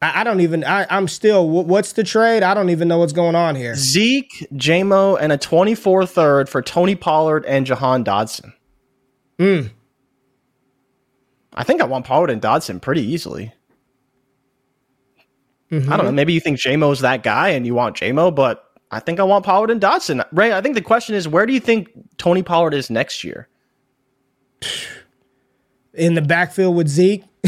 I, 0.00 0.20
I 0.20 0.24
don't 0.24 0.40
even. 0.40 0.64
I, 0.64 0.86
am 0.88 1.08
still. 1.08 1.48
What's 1.48 1.92
the 1.92 2.04
trade? 2.04 2.42
I 2.42 2.54
don't 2.54 2.70
even 2.70 2.88
know 2.88 2.98
what's 2.98 3.12
going 3.12 3.34
on 3.34 3.56
here. 3.56 3.74
Zeke, 3.74 4.48
JMO, 4.54 5.18
and 5.20 5.32
a 5.32 5.36
24 5.36 6.06
third 6.06 6.48
for 6.48 6.62
Tony 6.62 6.94
Pollard 6.94 7.44
and 7.46 7.66
Jahan 7.66 8.04
Dotson. 8.04 8.54
Hmm. 9.38 9.66
I 11.52 11.64
think 11.64 11.80
I 11.80 11.84
want 11.84 12.06
Pollard 12.06 12.30
and 12.30 12.40
Dotson 12.40 12.80
pretty 12.80 13.02
easily. 13.02 13.52
Mm-hmm. 15.70 15.92
I 15.92 15.96
don't 15.96 16.06
know. 16.06 16.12
Maybe 16.12 16.32
you 16.32 16.40
think 16.40 16.58
JMO's 16.58 17.00
that 17.00 17.22
guy 17.22 17.50
and 17.50 17.66
you 17.66 17.74
want 17.74 17.96
JMO, 17.96 18.34
but 18.34 18.64
I 18.90 19.00
think 19.00 19.20
I 19.20 19.22
want 19.22 19.44
Pollard 19.44 19.70
and 19.70 19.80
Dotson. 19.80 20.24
Ray, 20.32 20.52
I 20.52 20.60
think 20.60 20.74
the 20.74 20.82
question 20.82 21.14
is 21.14 21.28
where 21.28 21.46
do 21.46 21.52
you 21.52 21.60
think 21.60 21.88
Tony 22.18 22.42
Pollard 22.42 22.74
is 22.74 22.90
next 22.90 23.22
year? 23.22 23.48
In 25.94 26.14
the 26.14 26.22
backfield 26.22 26.76
with 26.76 26.88
Zeke. 26.88 27.24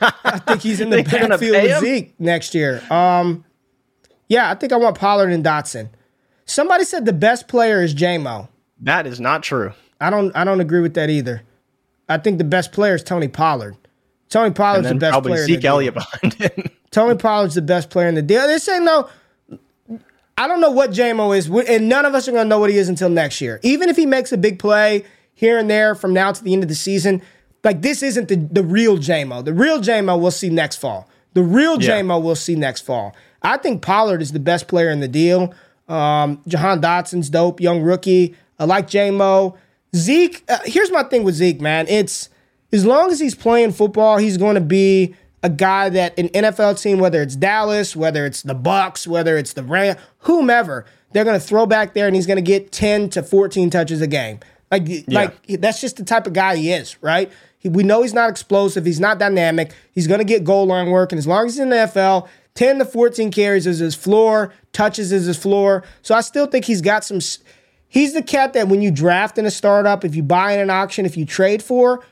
I 0.00 0.40
think 0.46 0.62
he's 0.62 0.80
in 0.80 0.90
the 0.90 1.02
backfield 1.10 1.40
with 1.40 1.80
Zeke 1.80 2.18
next 2.20 2.54
year. 2.54 2.82
Um, 2.90 3.44
yeah, 4.28 4.50
I 4.50 4.54
think 4.54 4.72
I 4.72 4.76
want 4.76 4.98
Pollard 4.98 5.30
and 5.30 5.44
Dotson. 5.44 5.90
Somebody 6.44 6.84
said 6.84 7.04
the 7.04 7.12
best 7.12 7.48
player 7.48 7.82
is 7.82 7.94
JMO. 7.94 8.48
That 8.80 9.06
is 9.06 9.20
not 9.20 9.42
true. 9.42 9.72
I 10.00 10.10
don't. 10.10 10.34
I 10.36 10.44
don't 10.44 10.60
agree 10.60 10.80
with 10.80 10.94
that 10.94 11.08
either. 11.08 11.42
I 12.08 12.18
think 12.18 12.38
the 12.38 12.44
best 12.44 12.72
player 12.72 12.94
is 12.94 13.02
Tony 13.02 13.28
Pollard. 13.28 13.76
Tony 14.28 14.52
Pollard's 14.52 14.88
the 14.88 14.94
best 14.94 15.22
player. 15.22 15.44
Zeke 15.44 15.64
Elliott 15.64 15.94
behind 15.94 16.34
him. 16.34 16.70
Tony 16.90 17.16
Pollard's 17.16 17.54
the 17.54 17.62
best 17.62 17.90
player 17.90 18.08
in 18.08 18.14
the 18.14 18.22
deal. 18.22 18.46
They're 18.46 18.58
saying 18.58 18.84
no. 18.84 19.08
I 20.38 20.48
don't 20.48 20.60
know 20.60 20.70
what 20.70 20.90
JMO 20.90 21.36
is, 21.36 21.48
and 21.48 21.88
none 21.88 22.04
of 22.04 22.14
us 22.14 22.28
are 22.28 22.32
going 22.32 22.44
to 22.44 22.48
know 22.48 22.58
what 22.58 22.68
he 22.68 22.76
is 22.76 22.88
until 22.88 23.08
next 23.08 23.40
year. 23.40 23.58
Even 23.62 23.88
if 23.88 23.96
he 23.96 24.04
makes 24.04 24.32
a 24.32 24.36
big 24.36 24.58
play 24.58 25.04
here 25.32 25.58
and 25.58 25.70
there 25.70 25.94
from 25.94 26.12
now 26.12 26.32
to 26.32 26.44
the 26.44 26.52
end 26.52 26.62
of 26.62 26.68
the 26.68 26.74
season, 26.74 27.22
like 27.64 27.82
this 27.82 28.02
isn't 28.02 28.28
the, 28.28 28.36
the 28.36 28.62
real 28.62 28.98
JMO. 28.98 29.44
The 29.44 29.54
real 29.54 29.80
JMO 29.80 30.20
we'll 30.20 30.30
see 30.30 30.50
next 30.50 30.76
fall. 30.76 31.08
The 31.32 31.42
real 31.42 31.82
yeah. 31.82 32.00
JMO 32.00 32.22
we'll 32.22 32.34
see 32.34 32.54
next 32.54 32.82
fall. 32.82 33.14
I 33.42 33.56
think 33.56 33.82
Pollard 33.82 34.20
is 34.20 34.32
the 34.32 34.40
best 34.40 34.68
player 34.68 34.90
in 34.90 35.00
the 35.00 35.08
deal. 35.08 35.54
Um, 35.88 36.42
Jahan 36.46 36.80
Dotson's 36.80 37.30
dope, 37.30 37.60
young 37.60 37.82
rookie. 37.82 38.34
I 38.58 38.64
like 38.64 38.88
JMO. 38.88 39.56
Zeke, 39.96 40.44
uh, 40.48 40.58
here's 40.64 40.90
my 40.90 41.02
thing 41.02 41.24
with 41.24 41.34
Zeke, 41.34 41.60
man. 41.60 41.86
It's 41.88 42.28
as 42.72 42.84
long 42.84 43.10
as 43.10 43.20
he's 43.20 43.34
playing 43.34 43.72
football, 43.72 44.18
he's 44.18 44.36
going 44.36 44.54
to 44.54 44.60
be 44.60 45.14
a 45.42 45.48
guy 45.48 45.88
that 45.88 46.18
an 46.18 46.28
NFL 46.30 46.80
team, 46.80 46.98
whether 46.98 47.22
it's 47.22 47.36
Dallas, 47.36 47.94
whether 47.94 48.26
it's 48.26 48.42
the 48.42 48.54
Bucks, 48.54 49.06
whether 49.06 49.36
it's 49.36 49.52
the 49.52 49.62
Rams, 49.62 49.98
whomever, 50.20 50.84
they're 51.12 51.24
going 51.24 51.38
to 51.38 51.46
throw 51.46 51.66
back 51.66 51.94
there 51.94 52.06
and 52.06 52.16
he's 52.16 52.26
going 52.26 52.36
to 52.36 52.42
get 52.42 52.72
10 52.72 53.10
to 53.10 53.22
14 53.22 53.70
touches 53.70 54.00
a 54.00 54.06
game. 54.06 54.40
Like, 54.70 54.82
yeah. 54.86 55.02
like 55.08 55.46
that's 55.60 55.80
just 55.80 55.96
the 55.96 56.04
type 56.04 56.26
of 56.26 56.32
guy 56.32 56.56
he 56.56 56.72
is, 56.72 57.00
right? 57.00 57.30
He, 57.58 57.68
we 57.68 57.84
know 57.84 58.02
he's 58.02 58.14
not 58.14 58.28
explosive. 58.28 58.84
He's 58.84 59.00
not 59.00 59.18
dynamic. 59.18 59.72
He's 59.92 60.06
going 60.06 60.18
to 60.18 60.24
get 60.24 60.42
goal 60.42 60.66
line 60.66 60.90
work. 60.90 61.12
And 61.12 61.18
as 61.18 61.26
long 61.26 61.46
as 61.46 61.54
he's 61.54 61.60
in 61.60 61.70
the 61.70 61.76
NFL, 61.76 62.28
10 62.54 62.80
to 62.80 62.84
14 62.84 63.30
carries 63.30 63.66
is 63.66 63.78
his 63.78 63.94
floor, 63.94 64.52
touches 64.72 65.12
is 65.12 65.26
his 65.26 65.38
floor. 65.38 65.84
So 66.02 66.14
I 66.14 66.22
still 66.22 66.46
think 66.46 66.64
he's 66.64 66.80
got 66.80 67.04
some. 67.04 67.20
He's 67.88 68.14
the 68.14 68.22
cat 68.22 68.52
that 68.54 68.68
when 68.68 68.82
you 68.82 68.90
draft 68.90 69.38
in 69.38 69.46
a 69.46 69.50
startup, 69.50 70.04
if 70.04 70.14
you 70.14 70.22
buy 70.22 70.52
in 70.52 70.60
an 70.60 70.70
auction, 70.70 71.06
if 71.06 71.16
you 71.16 71.24
trade 71.24 71.62
for, 71.62 72.04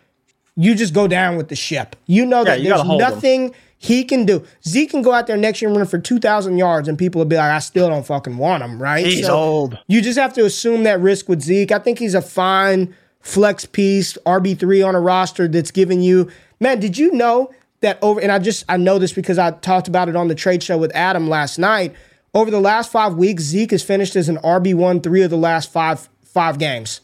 you 0.57 0.75
just 0.75 0.95
go 0.95 1.09
down 1.09 1.37
with 1.37 1.49
the 1.49 1.57
ship. 1.57 1.97
You 2.07 2.25
know 2.25 2.45
that 2.45 2.61
yeah, 2.61 2.77
there's 2.77 2.87
nothing 2.87 3.47
him. 3.47 3.55
he 3.79 4.05
can 4.05 4.25
do. 4.25 4.45
Zeke 4.67 4.91
can 4.91 5.03
go 5.03 5.13
out 5.13 5.27
there 5.27 5.37
next 5.37 5.61
year 5.61 5.69
and 5.69 5.77
run 5.77 5.87
for 5.87 5.99
2,000 5.99 6.57
yards, 6.59 6.89
and 6.89 6.97
people 6.97 7.19
will 7.19 7.27
be 7.27 7.37
like, 7.37 7.51
I 7.51 7.59
still 7.59 7.89
don't 7.89 8.07
fucking 8.07 8.37
want 8.37 8.63
him, 8.63 8.81
right? 8.81 9.05
He's 9.05 9.27
so 9.27 9.35
old. 9.35 9.79
You 9.89 10.01
just 10.01 10.19
have 10.19 10.33
to 10.35 10.45
assume 10.45 10.85
that 10.85 11.01
risk 11.01 11.29
with 11.29 11.43
Zeke. 11.43 11.73
I 11.73 11.81
think 11.81 11.99
he's 11.99 12.15
a 12.15 12.23
fine 12.23 12.95
flex 13.21 13.65
piece, 13.65 14.17
RB3 14.27 14.87
on 14.87 14.95
a 14.95 15.01
roster 15.01 15.49
that's 15.49 15.71
giving 15.71 16.01
you. 16.01 16.31
Man, 16.61 16.79
did 16.79 16.97
you 16.97 17.13
know 17.13 17.53
that 17.81 17.99
over, 18.01 18.21
and 18.21 18.31
I 18.31 18.39
just, 18.39 18.65
I 18.69 18.77
know 18.77 18.99
this 18.99 19.13
because 19.13 19.39
I 19.39 19.51
talked 19.51 19.89
about 19.89 20.09
it 20.09 20.15
on 20.15 20.29
the 20.29 20.35
trade 20.35 20.63
show 20.63 20.79
with 20.79 20.95
Adam 20.95 21.29
last 21.29 21.59
night. 21.59 21.95
Over 22.35 22.51
the 22.51 22.61
last 22.61 22.91
five 22.91 23.15
weeks, 23.15 23.45
Zeke 23.45 23.71
has 23.71 23.83
finished 23.83 24.17
as 24.17 24.29
an 24.29 24.39
RB1 24.39 25.03
three 25.03 25.23
of 25.23 25.31
the 25.31 25.37
last 25.37 25.71
five 25.71 26.09
five 26.25 26.59
games. 26.59 27.01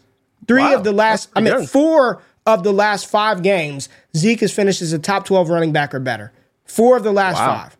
Three 0.48 0.62
wow, 0.62 0.74
of 0.74 0.84
the 0.84 0.92
last, 0.92 1.28
I 1.36 1.40
mean, 1.40 1.66
four 1.66 2.22
of 2.46 2.64
the 2.64 2.72
last 2.72 3.06
five 3.06 3.42
games, 3.42 3.88
Zeke 4.16 4.40
has 4.40 4.52
finished 4.52 4.82
as 4.82 4.92
a 4.92 4.98
top 4.98 5.24
12 5.24 5.48
running 5.48 5.72
back 5.72 5.94
or 5.94 6.00
better. 6.00 6.32
Four 6.64 6.96
of 6.96 7.04
the 7.04 7.12
last 7.12 7.36
wow. 7.36 7.62
five. 7.62 7.76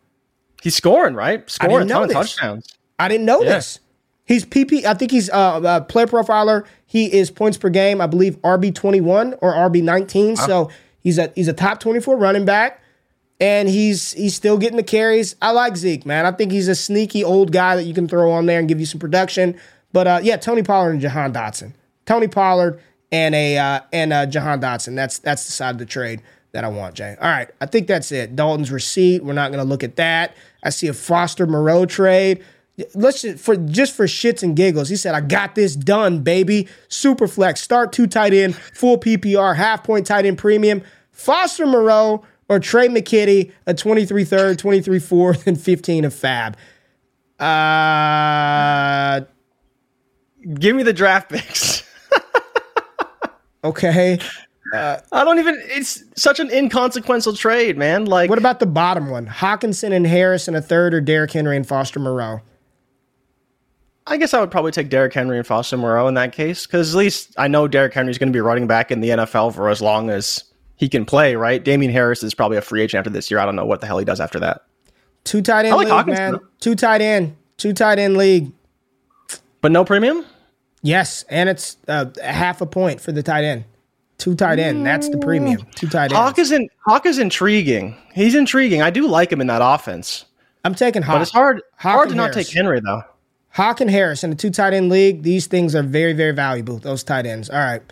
He's 0.63 0.77
scoring, 0.77 1.15
right? 1.15 1.49
Scoring 1.51 1.91
a 1.91 1.93
ton 1.93 2.05
of 2.05 2.11
touchdowns. 2.11 2.77
I 2.99 3.09
didn't 3.09 3.27
know 3.27 3.43
yeah. 3.43 3.55
this. 3.55 3.81
He's 4.27 4.45
PP. 4.45 4.85
I 4.85 4.95
think 4.95 5.11
he's 5.11 5.31
uh, 5.31 5.61
a 5.65 5.81
player 5.81 6.07
profiler. 6.07 6.65
He 6.87 7.13
is 7.13 7.31
points 7.31 7.57
per 7.57 7.71
game. 7.71 8.01
I 8.01 8.07
believe 8.07 8.41
RB 8.43 8.73
twenty 8.75 9.01
one 9.01 9.35
or 9.41 9.53
RB 9.53 9.83
nineteen. 9.83 10.35
Wow. 10.35 10.47
So 10.47 10.71
he's 11.01 11.19
a 11.19 11.33
he's 11.35 11.49
a 11.49 11.53
top 11.53 11.81
twenty 11.81 12.01
four 12.01 12.17
running 12.17 12.45
back, 12.45 12.81
and 13.41 13.69
he's 13.69 14.13
he's 14.13 14.35
still 14.35 14.59
getting 14.59 14.77
the 14.77 14.83
carries. 14.83 15.35
I 15.41 15.51
like 15.53 15.77
Zeke, 15.77 16.05
man. 16.05 16.27
I 16.27 16.33
think 16.33 16.53
he's 16.53 16.69
a 16.69 16.75
sneaky 16.75 17.25
old 17.25 17.53
guy 17.53 17.75
that 17.77 17.85
you 17.85 17.95
can 17.95 18.07
throw 18.07 18.31
on 18.31 18.47
there 18.47 18.59
and 18.59 18.69
give 18.69 18.79
you 18.79 18.87
some 18.87 19.01
production. 19.01 19.59
But 19.93 20.07
uh, 20.07 20.21
yeah, 20.23 20.37
Tony 20.37 20.63
Pollard 20.63 20.93
and 20.93 21.01
Jahan 21.01 21.33
Dotson. 21.33 21.73
Tony 22.05 22.29
Pollard 22.29 22.81
and 23.11 23.35
a 23.35 23.57
uh, 23.57 23.81
and 23.93 24.13
uh, 24.13 24.27
Jahan 24.27 24.61
Dotson. 24.61 24.95
That's 24.95 25.19
that's 25.19 25.47
the 25.47 25.53
side 25.53 25.71
of 25.71 25.79
the 25.79 25.87
trade 25.87 26.23
that 26.53 26.65
I 26.65 26.69
want, 26.69 26.95
Jay. 26.95 27.17
All 27.21 27.29
right, 27.29 27.49
I 27.61 27.67
think 27.67 27.87
that's 27.87 28.13
it. 28.13 28.37
Dalton's 28.37 28.71
receipt. 28.71 29.25
We're 29.25 29.33
not 29.33 29.51
going 29.51 29.63
to 29.63 29.69
look 29.69 29.83
at 29.83 29.97
that. 29.97 30.37
I 30.63 30.71
see 30.71 30.89
a 30.89 30.93
Foster 30.93 31.47
Moreau 31.47 31.87
trade. 31.87 32.45
Let's 32.95 33.23
just, 33.23 33.45
for 33.45 33.57
just 33.57 33.95
for 33.95 34.07
shits 34.07 34.43
and 34.43 34.57
giggles. 34.57 34.89
He 34.89 34.97
said, 34.97 35.15
"I 35.15 35.21
got 35.21 35.55
this 35.55 35.77
done, 35.77 36.21
baby. 36.21 36.69
Super 36.89 37.27
flex, 37.27 37.61
start 37.61 37.93
two 37.93 38.07
tight 38.07 38.35
end, 38.35 38.55
full 38.57 38.99
PPR, 38.99 39.57
half 39.57 39.83
point 39.85 40.07
tight 40.07 40.27
end 40.27 40.39
premium. 40.39 40.83
Foster 41.11 41.67
Moreau 41.67 42.25
or 42.51 42.61
Trey 42.61 42.89
McKitty, 42.89 43.51
a 43.67 43.73
23 43.73 44.25
third, 44.25 44.59
23 44.59 44.99
fourth, 44.99 45.47
and 45.47 45.59
15 45.59 46.05
of 46.05 46.13
FAAB. 46.13 46.55
Uh, 47.39 49.25
give 50.59 50.77
me 50.77 50.83
the 50.83 50.93
draft 50.93 51.31
picks." 51.31 51.85
Okay. 53.63 54.19
Uh, 54.73 54.99
I 55.13 55.25
don't 55.25 55.39
even. 55.39 55.61
It's 55.65 56.05
such 56.17 56.41
an 56.41 56.51
inconsequential 56.51 57.35
trade, 57.35 57.77
man. 57.77 58.05
Like, 58.05 58.31
what 58.31 58.39
about 58.39 58.61
the 58.61 58.67
bottom 58.67 59.11
one? 59.11 59.27
Hockenson 59.27 59.93
and 59.93 60.07
Harris 60.07 60.49
and 60.49 60.57
a 60.57 60.63
third, 60.63 60.95
or 60.95 61.01
Derrick 61.01 61.33
Henry 61.33 61.57
and 61.57 61.67
Foster 61.67 61.99
Moreau? 61.99 62.41
I 64.07 64.17
guess 64.17 64.33
I 64.33 64.41
would 64.41 64.51
probably 64.51 64.73
take 64.73 64.89
Derrick 64.89 65.13
Henry 65.13 65.39
and 65.39 65.47
Foster 65.47 65.77
Moreau 65.77 66.09
in 66.09 66.15
that 66.15 66.33
case, 66.33 66.67
because 66.67 66.95
at 66.95 66.99
least 66.99 67.35
I 67.37 67.49
know 67.49 67.69
Derrick 67.69 67.93
Henry's 67.93 68.19
going 68.19 68.33
to 68.33 68.37
be 68.37 68.41
running 68.41 68.67
back 68.67 68.91
in 68.91 69.01
the 69.01 69.11
NFL 69.11 69.55
for 69.55 69.69
as 69.69 69.83
long 69.83 70.09
as 70.09 70.45
he 70.81 70.89
can 70.89 71.05
play. 71.05 71.37
Right? 71.37 71.63
Damien 71.63 71.93
Harris 71.93 72.23
is 72.23 72.35
probably 72.35 72.57
a 72.57 72.63
free 72.63 72.81
agent 72.83 72.99
after 72.99 73.11
this 73.11 73.31
year. 73.31 73.39
I 73.39 73.45
don't 73.45 73.55
know 73.55 73.67
what 73.67 73.83
the 73.83 73.87
hell 73.87 73.99
he 73.99 74.05
does 74.05 74.19
after 74.19 74.41
that. 74.41 74.63
Two 75.25 75.43
tight 75.43 75.67
end 75.67 75.77
like 75.77 75.87
league, 75.87 75.95
Hockenson, 75.95 76.17
man. 76.17 76.33
Though. 76.33 76.41
Two 76.59 76.75
tight 76.75 77.03
end, 77.03 77.37
two 77.59 77.75
tight 77.75 77.99
end 77.99 78.17
league. 78.17 78.51
But 79.61 79.71
no 79.71 79.85
premium. 79.85 80.25
Yes, 80.83 81.27
and 81.29 81.51
it's 81.51 81.77
uh, 81.87 82.07
half 82.25 82.63
a 82.63 82.67
point 82.67 83.03
for 83.03 83.13
the 83.13 83.23
tight 83.23 83.45
end. 83.45 83.65
Two 84.17 84.35
tight 84.35 84.59
end. 84.59 84.87
That's 84.87 85.11
the 85.11 85.19
premium. 85.19 85.67
Two 85.75 85.87
tight 85.89 86.05
end. 86.05 86.13
Hawk 86.15 86.39
is 86.39 86.51
in, 86.51 86.69
Hawk 86.87 87.05
is 87.05 87.19
intriguing. 87.19 87.95
He's 88.15 88.35
intriguing. 88.35 88.81
I 88.81 88.89
do 88.89 89.07
like 89.07 89.31
him 89.31 89.43
in 89.43 89.47
that 89.49 89.61
offense. 89.63 90.25
I'm 90.65 90.75
taking 90.75 91.03
Hawk. 91.03 91.17
But 91.17 91.23
it's 91.23 91.31
hard 91.31 91.63
Hawk 91.77 91.93
hard 91.93 92.09
to 92.09 92.15
Harris. 92.15 92.37
not 92.37 92.43
take 92.43 92.53
Henry 92.53 92.81
though. 92.81 93.03
Hawk 93.51 93.81
and 93.83 93.91
Harris 93.91 94.25
in 94.25 94.31
the 94.31 94.37
two 94.37 94.51
tight 94.51 94.73
end 94.73 94.89
league. 94.89 95.23
These 95.23 95.47
things 95.47 95.75
are 95.75 95.83
very 95.83 96.15
very 96.15 96.33
valuable. 96.33 96.79
Those 96.79 97.05
tight 97.05 97.27
ends. 97.27 97.51
All 97.51 97.59
right. 97.59 97.83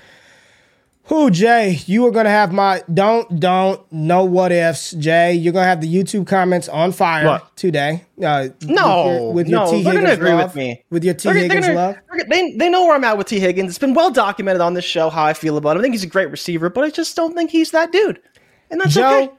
Who, 1.08 1.30
Jay? 1.30 1.80
You 1.86 2.06
are 2.06 2.10
gonna 2.10 2.28
have 2.28 2.52
my 2.52 2.82
don't 2.92 3.40
don't 3.40 3.80
no 3.90 4.24
what 4.24 4.52
ifs, 4.52 4.90
Jay. 4.92 5.32
You're 5.32 5.54
gonna 5.54 5.64
have 5.64 5.80
the 5.80 5.92
YouTube 5.92 6.26
comments 6.26 6.68
on 6.68 6.92
fire 6.92 7.24
what? 7.24 7.56
today. 7.56 8.04
Uh, 8.22 8.48
no, 8.62 8.62
with 8.62 8.68
your, 8.68 9.32
with 9.32 9.48
your 9.48 9.60
no, 9.60 9.70
T. 9.70 9.82
They're 9.82 9.92
Higgins 9.92 10.04
gonna 10.04 10.12
agree 10.12 10.32
love, 10.32 10.44
with 10.50 10.56
me. 10.56 10.84
With 10.90 11.04
your 11.04 11.14
T. 11.14 11.28
They're, 11.28 11.34
Higgins 11.38 11.66
they're 11.66 11.74
gonna, 11.74 11.96
love. 12.10 12.28
They 12.28 12.52
they 12.56 12.68
know 12.68 12.82
where 12.84 12.94
I'm 12.94 13.04
at 13.04 13.16
with 13.16 13.26
T. 13.26 13.40
Higgins. 13.40 13.70
It's 13.70 13.78
been 13.78 13.94
well 13.94 14.10
documented 14.10 14.60
on 14.60 14.74
this 14.74 14.84
show 14.84 15.08
how 15.08 15.24
I 15.24 15.32
feel 15.32 15.56
about 15.56 15.76
him. 15.76 15.80
I 15.80 15.82
think 15.82 15.94
he's 15.94 16.04
a 16.04 16.08
great 16.08 16.30
receiver, 16.30 16.68
but 16.68 16.84
I 16.84 16.90
just 16.90 17.16
don't 17.16 17.34
think 17.34 17.50
he's 17.50 17.70
that 17.70 17.90
dude. 17.90 18.20
And 18.70 18.78
that's 18.78 18.92
Joe. 18.92 19.22
Okay. 19.22 19.32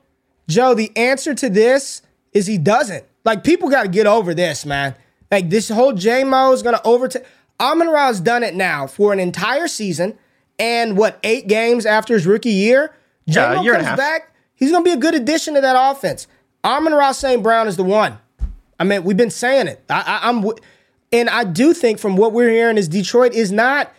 Joe, 0.47 0.73
the 0.73 0.91
answer 0.97 1.35
to 1.35 1.49
this 1.51 2.01
is 2.33 2.47
he 2.47 2.57
doesn't. 2.57 3.05
Like 3.25 3.43
people 3.43 3.69
got 3.69 3.83
to 3.83 3.89
get 3.89 4.07
over 4.07 4.33
this, 4.33 4.65
man. 4.65 4.95
Like 5.29 5.51
this 5.51 5.69
whole 5.69 5.93
J 5.93 6.23
Mo 6.23 6.51
is 6.51 6.63
gonna 6.63 6.81
overtake. 6.83 7.25
Amon 7.59 7.89
Ra's 7.89 8.19
done 8.19 8.41
it 8.41 8.55
now 8.55 8.87
for 8.87 9.13
an 9.13 9.19
entire 9.19 9.67
season 9.67 10.17
and 10.59 10.97
what 10.97 11.19
eight 11.23 11.47
games 11.47 11.85
after 11.85 12.13
his 12.13 12.27
rookie 12.27 12.51
year, 12.51 12.93
yeah, 13.25 13.61
year 13.61 13.75
comes 13.75 13.97
back. 13.97 14.33
He's 14.53 14.71
going 14.71 14.83
to 14.83 14.89
be 14.89 14.93
a 14.93 14.99
good 14.99 15.15
addition 15.15 15.53
to 15.55 15.61
that 15.61 15.75
offense. 15.79 16.27
Amon-Ra 16.63 17.13
St. 17.13 17.41
Brown 17.41 17.67
is 17.67 17.77
the 17.77 17.83
one. 17.83 18.19
I 18.79 18.83
mean, 18.83 19.03
we've 19.03 19.17
been 19.17 19.31
saying 19.31 19.67
it. 19.67 19.83
I, 19.89 20.03
I, 20.23 20.29
I'm, 20.29 20.45
and 21.11 21.29
I 21.29 21.45
do 21.45 21.73
think 21.73 21.99
from 21.99 22.17
what 22.17 22.33
we're 22.33 22.49
hearing 22.49 22.77
is 22.77 22.87
Detroit 22.87 23.33
is 23.33 23.51
not 23.51 23.91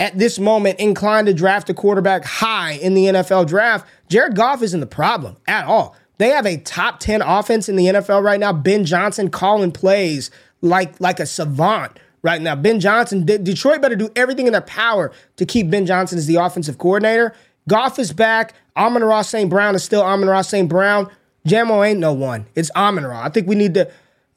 at 0.00 0.18
this 0.18 0.38
moment 0.38 0.80
inclined 0.80 1.28
to 1.28 1.34
draft 1.34 1.70
a 1.70 1.74
quarterback 1.74 2.24
high 2.24 2.72
in 2.72 2.94
the 2.94 3.04
NFL 3.04 3.46
draft. 3.46 3.86
Jared 4.08 4.34
Goff 4.34 4.62
isn't 4.62 4.80
the 4.80 4.86
problem 4.86 5.36
at 5.46 5.64
all. 5.64 5.96
They 6.18 6.30
have 6.30 6.46
a 6.46 6.56
top 6.56 6.98
10 7.00 7.22
offense 7.22 7.68
in 7.68 7.76
the 7.76 7.86
NFL 7.86 8.22
right 8.22 8.40
now. 8.40 8.52
Ben 8.52 8.84
Johnson 8.84 9.30
calling 9.30 9.70
plays 9.70 10.30
like, 10.60 11.00
like 11.00 11.20
a 11.20 11.26
savant 11.26 11.98
right 12.22 12.40
now. 12.40 12.54
Ben 12.54 12.80
Johnson, 12.80 13.24
Detroit 13.24 13.82
better 13.82 13.96
do 13.96 14.10
everything 14.16 14.46
in 14.46 14.52
their 14.52 14.62
power 14.62 15.12
to 15.36 15.46
keep 15.46 15.70
Ben 15.70 15.86
Johnson 15.86 16.18
as 16.18 16.26
the 16.26 16.36
offensive 16.36 16.78
coordinator. 16.78 17.34
Goff 17.68 17.98
is 17.98 18.12
back. 18.12 18.54
Amon-Ra 18.76 19.22
St. 19.22 19.50
Brown 19.50 19.74
is 19.74 19.84
still 19.84 20.02
Amon-Ra 20.02 20.42
St. 20.42 20.68
Brown. 20.68 21.10
Jamo 21.46 21.86
ain't 21.86 22.00
no 22.00 22.12
one. 22.12 22.46
It's 22.54 22.70
Amon-Ra. 22.74 23.22
I 23.24 23.28
think 23.28 23.46
we 23.46 23.54
need 23.54 23.74
to 23.74 23.90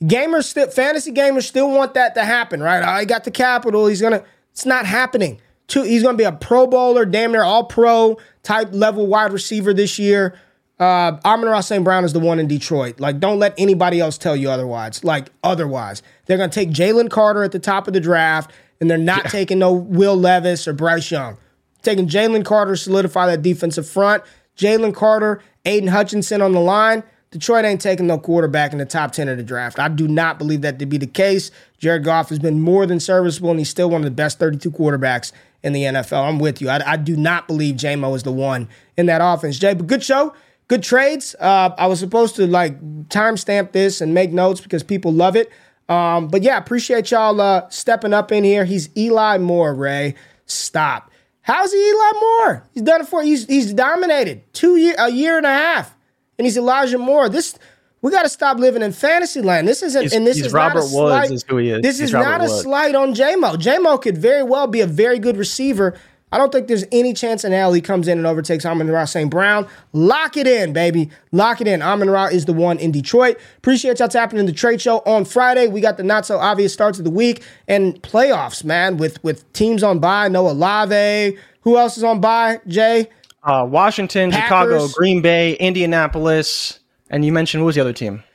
gamers 0.03 0.43
still 0.45 0.69
fantasy 0.69 1.11
gamers 1.11 1.43
still 1.43 1.69
want 1.69 1.93
that 1.93 2.15
to 2.15 2.25
happen, 2.25 2.61
right? 2.61 2.83
I 2.83 3.05
got 3.05 3.23
the 3.23 3.31
capital. 3.31 3.87
He's 3.87 4.01
gonna 4.01 4.23
it's 4.51 4.65
not 4.65 4.85
happening. 4.85 5.39
He's 5.67 6.03
gonna 6.03 6.17
be 6.17 6.23
a 6.23 6.31
pro 6.31 6.67
bowler, 6.67 7.05
damn 7.05 7.31
near 7.31 7.43
all 7.43 7.63
pro 7.63 8.17
type 8.43 8.69
level 8.71 9.07
wide 9.07 9.31
receiver 9.31 9.73
this 9.73 9.97
year. 9.97 10.37
Uh 10.79 11.17
Amon-Ra 11.23 11.61
St. 11.61 11.83
Brown 11.83 12.03
is 12.03 12.13
the 12.13 12.19
one 12.19 12.39
in 12.39 12.47
Detroit. 12.47 12.99
Like, 12.99 13.19
don't 13.19 13.39
let 13.39 13.53
anybody 13.57 13.99
else 13.99 14.17
tell 14.17 14.35
you 14.35 14.49
otherwise. 14.49 15.03
Like, 15.03 15.29
otherwise. 15.43 16.03
They're 16.25 16.37
gonna 16.37 16.51
take 16.51 16.69
Jalen 16.69 17.09
Carter 17.09 17.43
at 17.43 17.51
the 17.51 17.59
top 17.59 17.87
of 17.87 17.93
the 17.93 17.99
draft, 17.99 18.51
and 18.79 18.89
they're 18.89 18.97
not 18.97 19.25
yeah. 19.25 19.29
taking 19.29 19.59
no 19.59 19.71
Will 19.71 20.17
Levis 20.17 20.67
or 20.67 20.73
Bryce 20.73 21.09
Young. 21.09 21.37
Taking 21.81 22.07
Jalen 22.07 22.43
Carter 22.43 22.75
solidify 22.75 23.27
that 23.27 23.41
defensive 23.41 23.87
front. 23.87 24.23
Jalen 24.57 24.93
Carter, 24.93 25.41
Aidan 25.65 25.89
Hutchinson 25.89 26.41
on 26.41 26.51
the 26.51 26.59
line. 26.59 27.03
Detroit 27.31 27.65
ain't 27.65 27.81
taking 27.81 28.07
no 28.07 28.17
quarterback 28.17 28.71
in 28.71 28.77
the 28.77 28.85
top 28.85 29.11
10 29.11 29.27
of 29.27 29.37
the 29.37 29.43
draft. 29.43 29.77
I 29.77 29.89
do 29.89 30.07
not 30.07 30.39
believe 30.39 30.61
that 30.61 30.79
to 30.79 30.85
be 30.85 30.97
the 30.97 31.05
case. 31.05 31.51
Jared 31.77 32.05
Goff 32.05 32.29
has 32.29 32.39
been 32.39 32.61
more 32.61 32.85
than 32.85 32.99
serviceable, 32.99 33.49
and 33.49 33.59
he's 33.59 33.69
still 33.69 33.89
one 33.89 34.01
of 34.01 34.05
the 34.05 34.11
best 34.11 34.39
32 34.39 34.71
quarterbacks 34.71 35.33
in 35.61 35.73
the 35.73 35.83
NFL. 35.83 36.29
I'm 36.29 36.39
with 36.39 36.61
you. 36.61 36.69
I, 36.69 36.93
I 36.93 36.95
do 36.95 37.17
not 37.17 37.47
believe 37.47 37.75
JMO 37.75 38.15
is 38.15 38.23
the 38.23 38.31
one 38.31 38.69
in 38.95 39.07
that 39.07 39.19
offense. 39.21 39.59
Jay, 39.59 39.73
but 39.73 39.85
good 39.85 40.01
show. 40.01 40.33
Good 40.67 40.83
trades. 40.83 41.35
Uh, 41.39 41.69
I 41.77 41.87
was 41.87 41.99
supposed 41.99 42.35
to 42.37 42.47
like 42.47 42.79
timestamp 43.09 43.71
this 43.71 44.01
and 44.01 44.13
make 44.13 44.31
notes 44.31 44.61
because 44.61 44.83
people 44.83 45.13
love 45.13 45.35
it. 45.35 45.51
Um, 45.87 46.27
but 46.27 46.41
yeah, 46.41 46.57
appreciate 46.57 47.11
y'all 47.11 47.39
uh, 47.39 47.69
stepping 47.69 48.13
up 48.13 48.31
in 48.31 48.43
here. 48.43 48.65
He's 48.65 48.89
Eli 48.97 49.37
Moore, 49.37 49.75
Ray. 49.75 50.15
Stop. 50.47 51.11
How's 51.41 51.71
he 51.71 51.89
Eli 51.89 52.11
Moore? 52.19 52.63
He's 52.73 52.81
done 52.81 53.01
it 53.01 53.07
for 53.07 53.21
he's 53.21 53.45
he's 53.45 53.71
dominated 53.73 54.41
two 54.53 54.77
year 54.77 54.95
a 54.97 55.11
year 55.11 55.37
and 55.37 55.45
a 55.45 55.53
half, 55.53 55.95
and 56.39 56.45
he's 56.45 56.57
Elijah 56.57 56.97
Moore. 56.97 57.29
This 57.29 57.59
we 58.01 58.11
got 58.11 58.23
to 58.23 58.29
stop 58.29 58.57
living 58.57 58.81
in 58.81 58.91
fantasy 58.91 59.41
land. 59.41 59.67
This 59.67 59.81
isn't, 59.81 60.01
he's, 60.01 60.13
and 60.13 60.27
this 60.27 60.39
is 60.39 60.53
Robert 60.53 60.75
not 60.75 60.83
a 60.83 60.87
slight, 60.87 61.21
Woods 61.21 61.31
is 61.31 61.45
who 61.47 61.57
he 61.57 61.69
is. 61.71 61.81
This 61.81 61.99
he's 61.99 62.09
is 62.09 62.13
Robert 62.13 62.29
not 62.29 62.41
a 62.41 62.49
slight 62.49 62.93
on 62.95 63.15
JMO. 63.15 63.55
JMO 63.55 63.99
could 64.01 64.17
very 64.17 64.43
well 64.43 64.67
be 64.67 64.81
a 64.81 64.87
very 64.87 65.17
good 65.17 65.37
receiver. 65.37 65.97
I 66.35 66.37
don't 66.37 66.51
think 66.51 66.67
there's 66.67 66.83
any 66.91 67.13
chance 67.13 67.43
hell 67.43 67.71
he 67.71 67.79
comes 67.79 68.09
in 68.09 68.17
and 68.17 68.27
overtakes 68.27 68.65
Amon-Ra 68.65 69.05
St. 69.05 69.31
Brown. 69.31 69.65
Lock 69.93 70.35
it 70.35 70.45
in, 70.45 70.73
baby. 70.73 71.09
Lock 71.31 71.61
it 71.61 71.67
in. 71.67 71.81
Amon-Ra 71.81 72.25
is 72.25 72.43
the 72.43 72.51
one 72.51 72.77
in 72.77 72.91
Detroit. 72.91 73.39
Appreciate 73.59 73.99
y'all 73.99 74.09
tapping 74.09 74.37
in 74.37 74.45
the 74.45 74.51
trade 74.51 74.81
show 74.81 74.97
on 75.05 75.23
Friday. 75.23 75.67
We 75.67 75.79
got 75.79 75.95
the 75.95 76.03
not 76.03 76.25
so 76.25 76.37
obvious 76.37 76.73
starts 76.73 76.97
of 76.97 77.05
the 77.05 77.09
week 77.09 77.41
and 77.69 78.01
playoffs, 78.01 78.65
man, 78.65 78.97
with 78.97 79.23
with 79.23 79.49
teams 79.53 79.81
on 79.81 79.99
bye. 79.99 80.27
No 80.27 80.49
Olave. 80.49 81.37
Who 81.61 81.77
else 81.77 81.95
is 81.95 82.03
on 82.03 82.19
bye, 82.19 82.59
Jay? 82.67 83.07
Uh, 83.41 83.65
Washington, 83.65 84.31
Packers. 84.31 84.43
Chicago, 84.43 84.87
Green 84.89 85.21
Bay, 85.21 85.53
Indianapolis, 85.53 86.81
and 87.09 87.23
you 87.23 87.31
mentioned 87.31 87.61
who 87.61 87.65
was 87.65 87.75
the 87.75 87.81
other 87.81 87.93
team? 87.93 88.25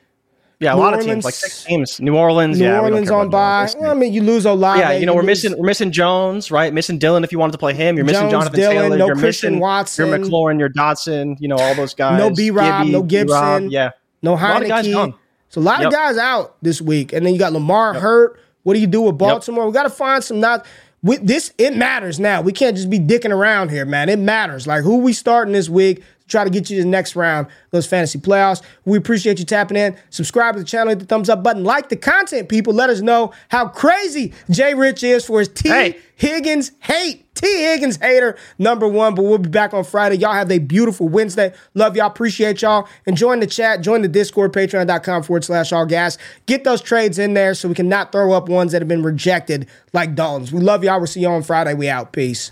Yeah, 0.61 0.73
a 0.73 0.75
New 0.75 0.81
lot 0.81 0.93
of 0.93 1.03
teams, 1.03 1.25
like 1.25 1.33
six 1.33 1.63
teams. 1.63 1.99
New 1.99 2.15
Orleans, 2.15 2.59
New 2.59 2.65
yeah, 2.65 2.79
Orleans 2.79 3.09
on 3.09 3.25
about 3.25 3.31
bye. 3.31 3.39
New 3.39 3.55
Orleans. 3.55 3.75
Well, 3.79 3.91
I 3.91 3.93
mean, 3.95 4.13
you 4.13 4.21
lose 4.21 4.45
a 4.45 4.53
lot. 4.53 4.77
yeah, 4.77 4.91
you 4.91 5.07
know, 5.07 5.15
we're 5.15 5.23
missing 5.23 5.57
we're 5.57 5.65
missing 5.65 5.91
Jones, 5.91 6.51
right? 6.51 6.71
Missing 6.71 6.99
Dillon 6.99 7.23
if 7.23 7.31
you 7.31 7.39
wanted 7.39 7.53
to 7.53 7.57
play 7.57 7.73
him. 7.73 7.95
You're 7.95 8.05
missing 8.05 8.29
Jones, 8.29 8.31
Jonathan 8.31 8.59
Dillon, 8.59 8.77
Taylor. 8.77 8.97
no 8.97 9.07
you're 9.07 9.15
Christian 9.15 9.53
missing 9.53 9.59
Watson. 9.59 10.07
Your 10.07 10.19
McLaurin, 10.19 10.59
your 10.59 10.69
Dotson. 10.69 11.35
You 11.39 11.47
know 11.47 11.55
all 11.55 11.73
those 11.73 11.95
guys. 11.95 12.19
No 12.19 12.29
B-Rob, 12.29 12.85
no 12.85 13.01
Gibson. 13.01 13.27
B-Rob, 13.27 13.71
yeah, 13.71 13.89
No 14.21 14.33
a 14.33 14.35
lot 14.35 14.61
of 14.61 14.67
guys 14.67 14.85
Heinicke. 14.85 15.15
So 15.49 15.59
a 15.59 15.63
lot 15.63 15.83
of 15.83 15.91
guys 15.91 16.17
out 16.17 16.57
this 16.61 16.79
week, 16.79 17.11
and 17.11 17.25
then 17.25 17.33
you 17.33 17.39
got 17.39 17.53
Lamar 17.53 17.95
hurt. 17.95 18.39
What 18.61 18.75
do 18.75 18.79
you 18.79 18.87
do 18.87 19.01
with 19.01 19.17
Baltimore? 19.17 19.65
We 19.65 19.73
got 19.73 19.83
to 19.83 19.89
find 19.89 20.23
some 20.23 20.39
not. 20.39 20.67
With 21.03 21.25
this, 21.25 21.51
it 21.57 21.75
matters 21.75 22.19
now. 22.19 22.43
We 22.43 22.51
can't 22.51 22.77
just 22.77 22.87
be 22.87 22.99
dicking 22.99 23.31
around 23.31 23.71
here, 23.71 23.85
man. 23.85 24.07
It 24.07 24.19
matters. 24.19 24.67
Like 24.67 24.83
who 24.83 24.97
we 24.97 25.13
starting 25.13 25.51
this 25.51 25.67
week 25.67 26.03
try 26.31 26.43
to 26.43 26.49
get 26.49 26.69
you 26.69 26.77
to 26.77 26.83
the 26.83 26.89
next 26.89 27.15
round, 27.15 27.47
those 27.71 27.85
fantasy 27.85 28.17
playoffs. 28.17 28.61
We 28.85 28.97
appreciate 28.97 29.37
you 29.39 29.45
tapping 29.45 29.77
in. 29.77 29.95
Subscribe 30.09 30.55
to 30.55 30.61
the 30.61 30.65
channel, 30.65 30.89
hit 30.89 30.99
the 30.99 31.05
thumbs 31.05 31.29
up 31.29 31.43
button, 31.43 31.63
like 31.63 31.89
the 31.89 31.97
content, 31.97 32.49
people. 32.49 32.73
Let 32.73 32.89
us 32.89 33.01
know 33.01 33.33
how 33.49 33.67
crazy 33.67 34.33
Jay 34.49 34.73
Rich 34.73 35.03
is 35.03 35.25
for 35.25 35.39
his 35.39 35.49
T 35.49 35.69
Hey. 35.69 35.99
Higgins 36.15 36.71
hate. 36.79 37.25
Tee 37.33 37.63
Higgins 37.63 37.95
hater 37.95 38.37
number 38.59 38.87
one. 38.87 39.15
But 39.15 39.23
we'll 39.23 39.39
be 39.39 39.49
back 39.49 39.73
on 39.73 39.83
Friday. 39.83 40.17
Y'all 40.17 40.33
have 40.33 40.51
a 40.51 40.59
beautiful 40.59 41.09
Wednesday. 41.09 41.51
Love 41.73 41.95
y'all. 41.95 42.05
Appreciate 42.07 42.61
y'all. 42.61 42.87
And 43.07 43.17
join 43.17 43.39
the 43.39 43.47
chat. 43.47 43.81
Join 43.81 44.03
the 44.03 44.07
Discord, 44.07 44.53
patreon.com 44.53 45.23
forward 45.23 45.43
slash 45.43 45.73
all 45.73 45.87
gas. 45.87 46.19
Get 46.45 46.63
those 46.63 46.81
trades 46.81 47.17
in 47.17 47.33
there 47.33 47.55
so 47.55 47.67
we 47.69 47.73
can 47.73 47.89
not 47.89 48.11
throw 48.11 48.33
up 48.33 48.49
ones 48.49 48.71
that 48.73 48.81
have 48.81 48.87
been 48.87 49.01
rejected 49.01 49.67
like 49.93 50.13
Dalton's. 50.13 50.51
We 50.51 50.59
love 50.59 50.83
y'all. 50.83 50.99
We'll 50.99 51.07
see 51.07 51.21
y'all 51.21 51.33
on 51.33 51.43
Friday. 51.43 51.73
We 51.73 51.89
out. 51.89 52.13
Peace. 52.13 52.51